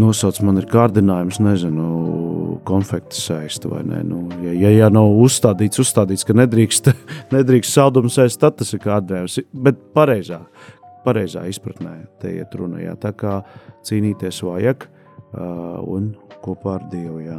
nosauc 0.00 0.40
man 0.46 0.60
ir 0.60 0.68
kārdinājums, 0.70 1.40
nezinu, 1.44 1.90
konfekti 2.66 3.18
sēst 3.20 3.68
vai 3.70 3.82
ne, 3.86 4.02
nu, 4.06 4.24
ja, 4.44 4.54
ja, 4.66 4.72
ja 4.82 4.90
nav 4.92 5.14
uzstādīts, 5.22 5.80
uzstādīts, 5.82 6.26
ka 6.26 6.36
nedrīkst, 6.36 6.90
nedrīkst 7.36 7.78
saldumu 7.78 8.12
sēst, 8.12 8.40
tad 8.42 8.58
tas 8.60 8.74
ir 8.74 8.82
kārdinājums, 8.84 9.40
bet 9.66 9.80
pareizā, 9.96 10.42
pareizā 11.06 11.46
izpratnē 11.50 11.98
te 12.22 12.34
iet 12.40 12.54
runa, 12.58 12.82
jā, 12.82 12.96
tā 13.00 13.14
kā 13.16 13.38
cīnīties 13.86 14.42
vajag 14.46 14.88
uh, 14.88 15.78
un 15.86 16.14
kopā 16.42 16.80
ar 16.80 16.88
Dievu, 16.90 17.20
jā. 17.22 17.38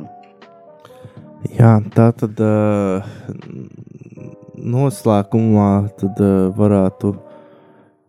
Jā, 1.54 1.76
tā 1.94 2.08
tad 2.18 2.40
uh, 2.42 3.06
noslēgumā 4.58 5.72
tad, 6.00 6.22
uh, 6.22 6.48
varētu 6.58 7.14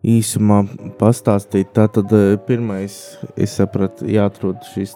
īsumā 0.09 0.63
pastāstīt. 0.99 1.73
Tātad 1.75 2.11
uh, 2.15 2.33
pirmais, 2.47 2.95
es 3.37 3.57
sapratu, 3.59 4.07
jāatrod 4.09 4.63
šis 4.73 4.95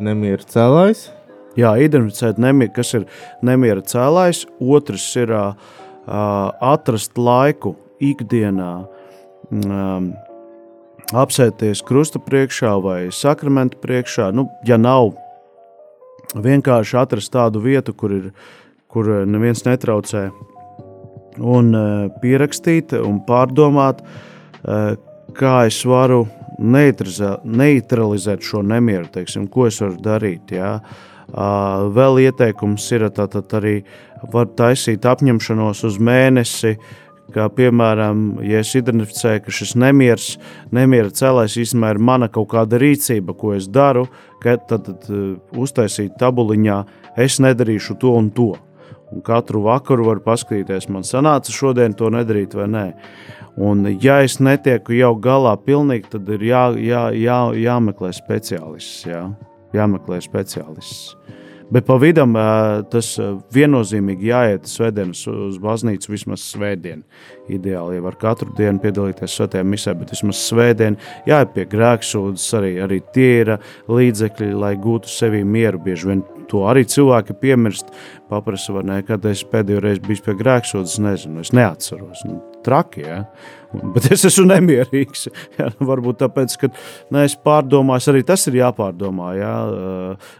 nemieru 0.00 0.46
cēlājs. 0.50 1.08
Jā, 1.58 1.74
identificēt, 1.82 2.38
nemier, 2.38 2.70
kas 2.74 2.92
ir 2.94 3.06
nemiera 3.42 3.82
cēlājs, 3.82 4.44
otrs 4.62 5.06
ir 5.18 5.32
uh, 5.34 5.54
atrast 6.06 7.18
laiku 7.18 7.74
ikdienā, 8.00 8.70
um, 9.50 10.12
apsēties 11.10 11.82
krusta 11.86 12.22
priekšā 12.22 12.76
vai 12.84 13.00
sakramenta 13.14 13.80
priekšā. 13.82 14.30
Nu, 14.34 14.46
ja 14.66 14.78
nav 14.78 15.12
vienkārši 16.38 16.98
atrast 17.00 17.32
tādu 17.34 17.62
vietu, 17.64 17.94
kur, 17.98 18.14
ir, 18.14 18.30
kur 18.90 19.10
neviens 19.26 19.64
netraucē, 19.66 20.28
un 21.38 21.70
uh, 21.76 22.08
pierakstīt 22.22 22.96
un 22.98 23.20
pārdomāt, 23.26 24.02
uh, 24.02 24.96
kā 25.36 25.54
es 25.68 25.84
varu 25.86 26.24
neutralizēt 26.60 28.44
šo 28.44 28.62
nemieru, 28.66 29.08
teiksim, 29.12 29.46
ko 29.48 29.66
es 29.70 29.80
varu 29.80 29.96
darīt. 30.04 30.52
Jā. 30.52 30.78
Vēl 31.30 32.24
ieteikums 32.26 32.88
ir 32.92 33.06
tātad 33.14 33.52
arī 33.54 33.76
var 34.32 34.50
taisīt 34.58 35.06
apņemšanos 35.06 35.84
uz 35.86 35.98
mēnesi, 36.02 36.74
kā 37.30 37.46
piemēram, 37.54 38.40
ja 38.42 38.60
es 38.64 38.72
identificēju, 38.74 39.44
ka 39.44 39.54
šis 39.54 39.76
nemieris, 39.78 40.32
nemiera 40.74 41.12
cēlājs 41.14 41.60
īstenībā 41.62 41.94
ir 41.94 42.02
mana 42.10 42.28
kaut 42.32 42.50
kāda 42.50 42.80
rīcība, 42.82 43.36
ko 43.38 43.54
es 43.54 43.68
daru, 43.70 44.08
tad, 44.42 44.66
tad 44.66 45.06
uh, 45.06 45.36
uztaisīt 45.54 46.18
tabuliņā, 46.20 46.80
es 47.22 47.38
nedarīšu 47.42 48.00
to 48.02 48.16
un 48.18 48.32
to. 48.34 48.50
Katru 49.26 49.64
vakaru 49.64 50.06
var 50.06 50.20
paskatīties, 50.22 50.86
man 50.92 51.02
sanāca 51.06 51.50
šodien 51.54 51.96
to 51.98 52.10
nedarīt 52.14 52.54
vai 52.54 52.68
nē. 52.70 52.86
Un, 53.60 53.82
ja 54.00 54.20
es 54.24 54.38
netieku 54.38 54.94
jau 54.94 55.12
galā 55.18 55.56
pilnīgi, 55.58 56.12
tad 56.12 56.28
ir 56.30 56.44
jā, 56.46 56.62
jā, 56.78 57.02
jā, 57.18 57.40
jāmeklē 57.58 58.12
speciālists. 58.14 59.02
Jā. 59.10 59.24
Jāmeklē 59.74 60.20
speciālists. 60.22 61.16
Bet 61.70 61.86
pa 61.86 61.94
vidam 62.02 62.34
tas 62.90 63.12
viennozīmīgi 63.54 64.26
jāiet 64.26 64.66
svētdienas 64.66 65.20
uz 65.30 65.58
baznīcu 65.62 66.10
vismaz 66.10 66.42
svētdien. 66.50 67.04
Ideāli 67.50 67.98
jau 67.98 68.06
var 68.08 68.16
katru 68.18 68.50
dienu 68.58 68.82
piedalīties 68.82 69.36
svētajā 69.38 69.66
misē, 69.66 69.94
bet 69.98 70.10
vismaz 70.10 70.40
svētdien 70.48 70.98
jāiet 71.30 71.54
pie 71.54 71.68
grēksūdzes, 71.70 72.48
arī, 72.58 72.72
arī 72.82 72.98
tie 73.14 73.30
ir 73.44 73.52
līdzekļi, 73.86 74.50
lai 74.58 74.74
gūtu 74.82 75.10
sevī 75.10 75.44
mieru. 75.46 75.78
Bieži 75.84 76.10
vien 76.10 76.24
to 76.50 76.64
arī 76.66 76.82
cilvēki 76.90 77.38
piemirst. 77.38 77.94
Paprasa, 78.30 78.74
vai 78.74 78.84
ne, 78.90 78.98
kad 79.06 79.24
es 79.30 79.44
pēdējo 79.46 79.84
reizi 79.86 80.02
biju 80.08 80.26
pie 80.26 80.36
grēksūdzes, 80.42 80.98
nezinu, 81.06 81.46
es 81.46 81.54
neatceros. 81.54 82.26
Nu, 82.26 82.40
traki, 82.66 83.06
ja? 83.06 83.24
Bet 83.94 84.10
es 84.14 84.24
esmu 84.28 84.46
nemierīgs. 84.50 85.28
Ja? 85.58 85.68
Nu, 85.76 85.86
varbūt 85.88 86.20
tāpēc, 86.22 86.54
ka 86.60 86.68
ne, 87.12 87.24
es 87.26 87.34
pārdomāju, 87.44 88.06
arī 88.12 88.22
tas 88.26 88.46
ir 88.48 88.58
jāpārdomā. 88.60 89.32
Ja? 89.36 89.52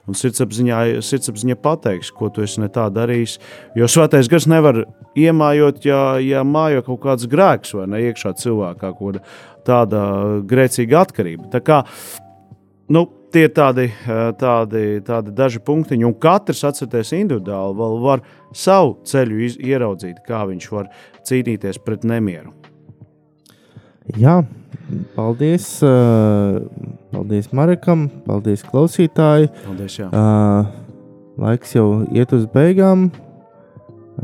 Un 0.09 0.17
sirdsapziņā, 0.17 0.81
sirdsapziņā 1.05 1.57
pateiks, 1.61 2.13
ko 2.15 2.31
tu 2.33 2.45
esi 2.47 2.63
ne 2.63 2.71
tā 2.73 2.87
darījis. 2.95 3.37
Jo 3.79 3.89
svētais 3.91 4.31
gars 4.31 4.49
nevar 4.51 4.85
iemājot, 5.19 5.85
ja, 5.89 6.03
ja 6.25 6.45
mājo 6.47 6.85
kaut 6.87 7.03
kāds 7.05 7.29
grēks 7.31 7.75
vai 7.77 7.87
ne 7.91 8.03
iekšā 8.09 8.35
cilvēkā, 8.41 8.93
kaut 8.99 9.21
tāda 9.67 10.03
grēcīga 10.49 11.05
atkarība. 11.05 11.51
Tā 11.53 11.63
kā, 11.65 11.83
nu, 12.93 13.05
tie 13.33 13.47
ir 13.49 13.53
tādi, 13.57 13.89
tādi, 14.41 14.85
tādi 15.07 15.35
daži 15.37 15.63
punktiņi, 15.67 16.07
un 16.09 16.17
katrs 16.23 16.65
atcerieties 16.71 17.15
individuāli, 17.19 17.79
vēl 17.83 18.01
var 18.05 18.25
savu 18.57 18.99
ceļu 19.07 19.53
ieraudzīt, 19.59 20.25
kā 20.27 20.45
viņš 20.51 20.73
var 20.75 20.91
cīnīties 21.29 21.83
pret 21.85 22.09
nemieru. 22.09 22.60
Jā, 24.19 24.41
paldies, 25.15 25.67
paldies 27.13 27.51
Marekam, 27.55 28.09
paldies 28.27 28.65
klausītāji. 28.67 29.51
Paldies, 29.63 29.99
jā. 30.01 30.09
Laiks 31.41 31.77
jau 31.77 31.87
iet 32.11 32.35
uz 32.37 32.47
beigām, 32.51 33.09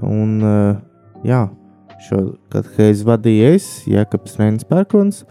un 0.02 0.38
jā, 1.26 1.42
šo 2.08 2.22
katehēzi 2.52 3.06
vadīja 3.08 3.54
es, 3.56 3.68
Jēkabs 3.90 4.38
Rēns 4.40 4.66
Pērkons, 4.68 5.22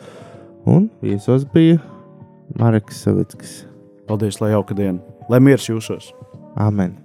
un 0.66 0.90
viesos 1.04 1.46
bija 1.54 1.82
Marks 2.60 3.04
Savickis. 3.06 3.64
Paldies, 4.10 4.40
lai 4.42 4.54
jauka 4.56 4.78
diena, 4.78 5.02
lai 5.30 5.42
miers 5.44 5.68
jūsos. 5.68 6.14
Amen. 6.56 7.05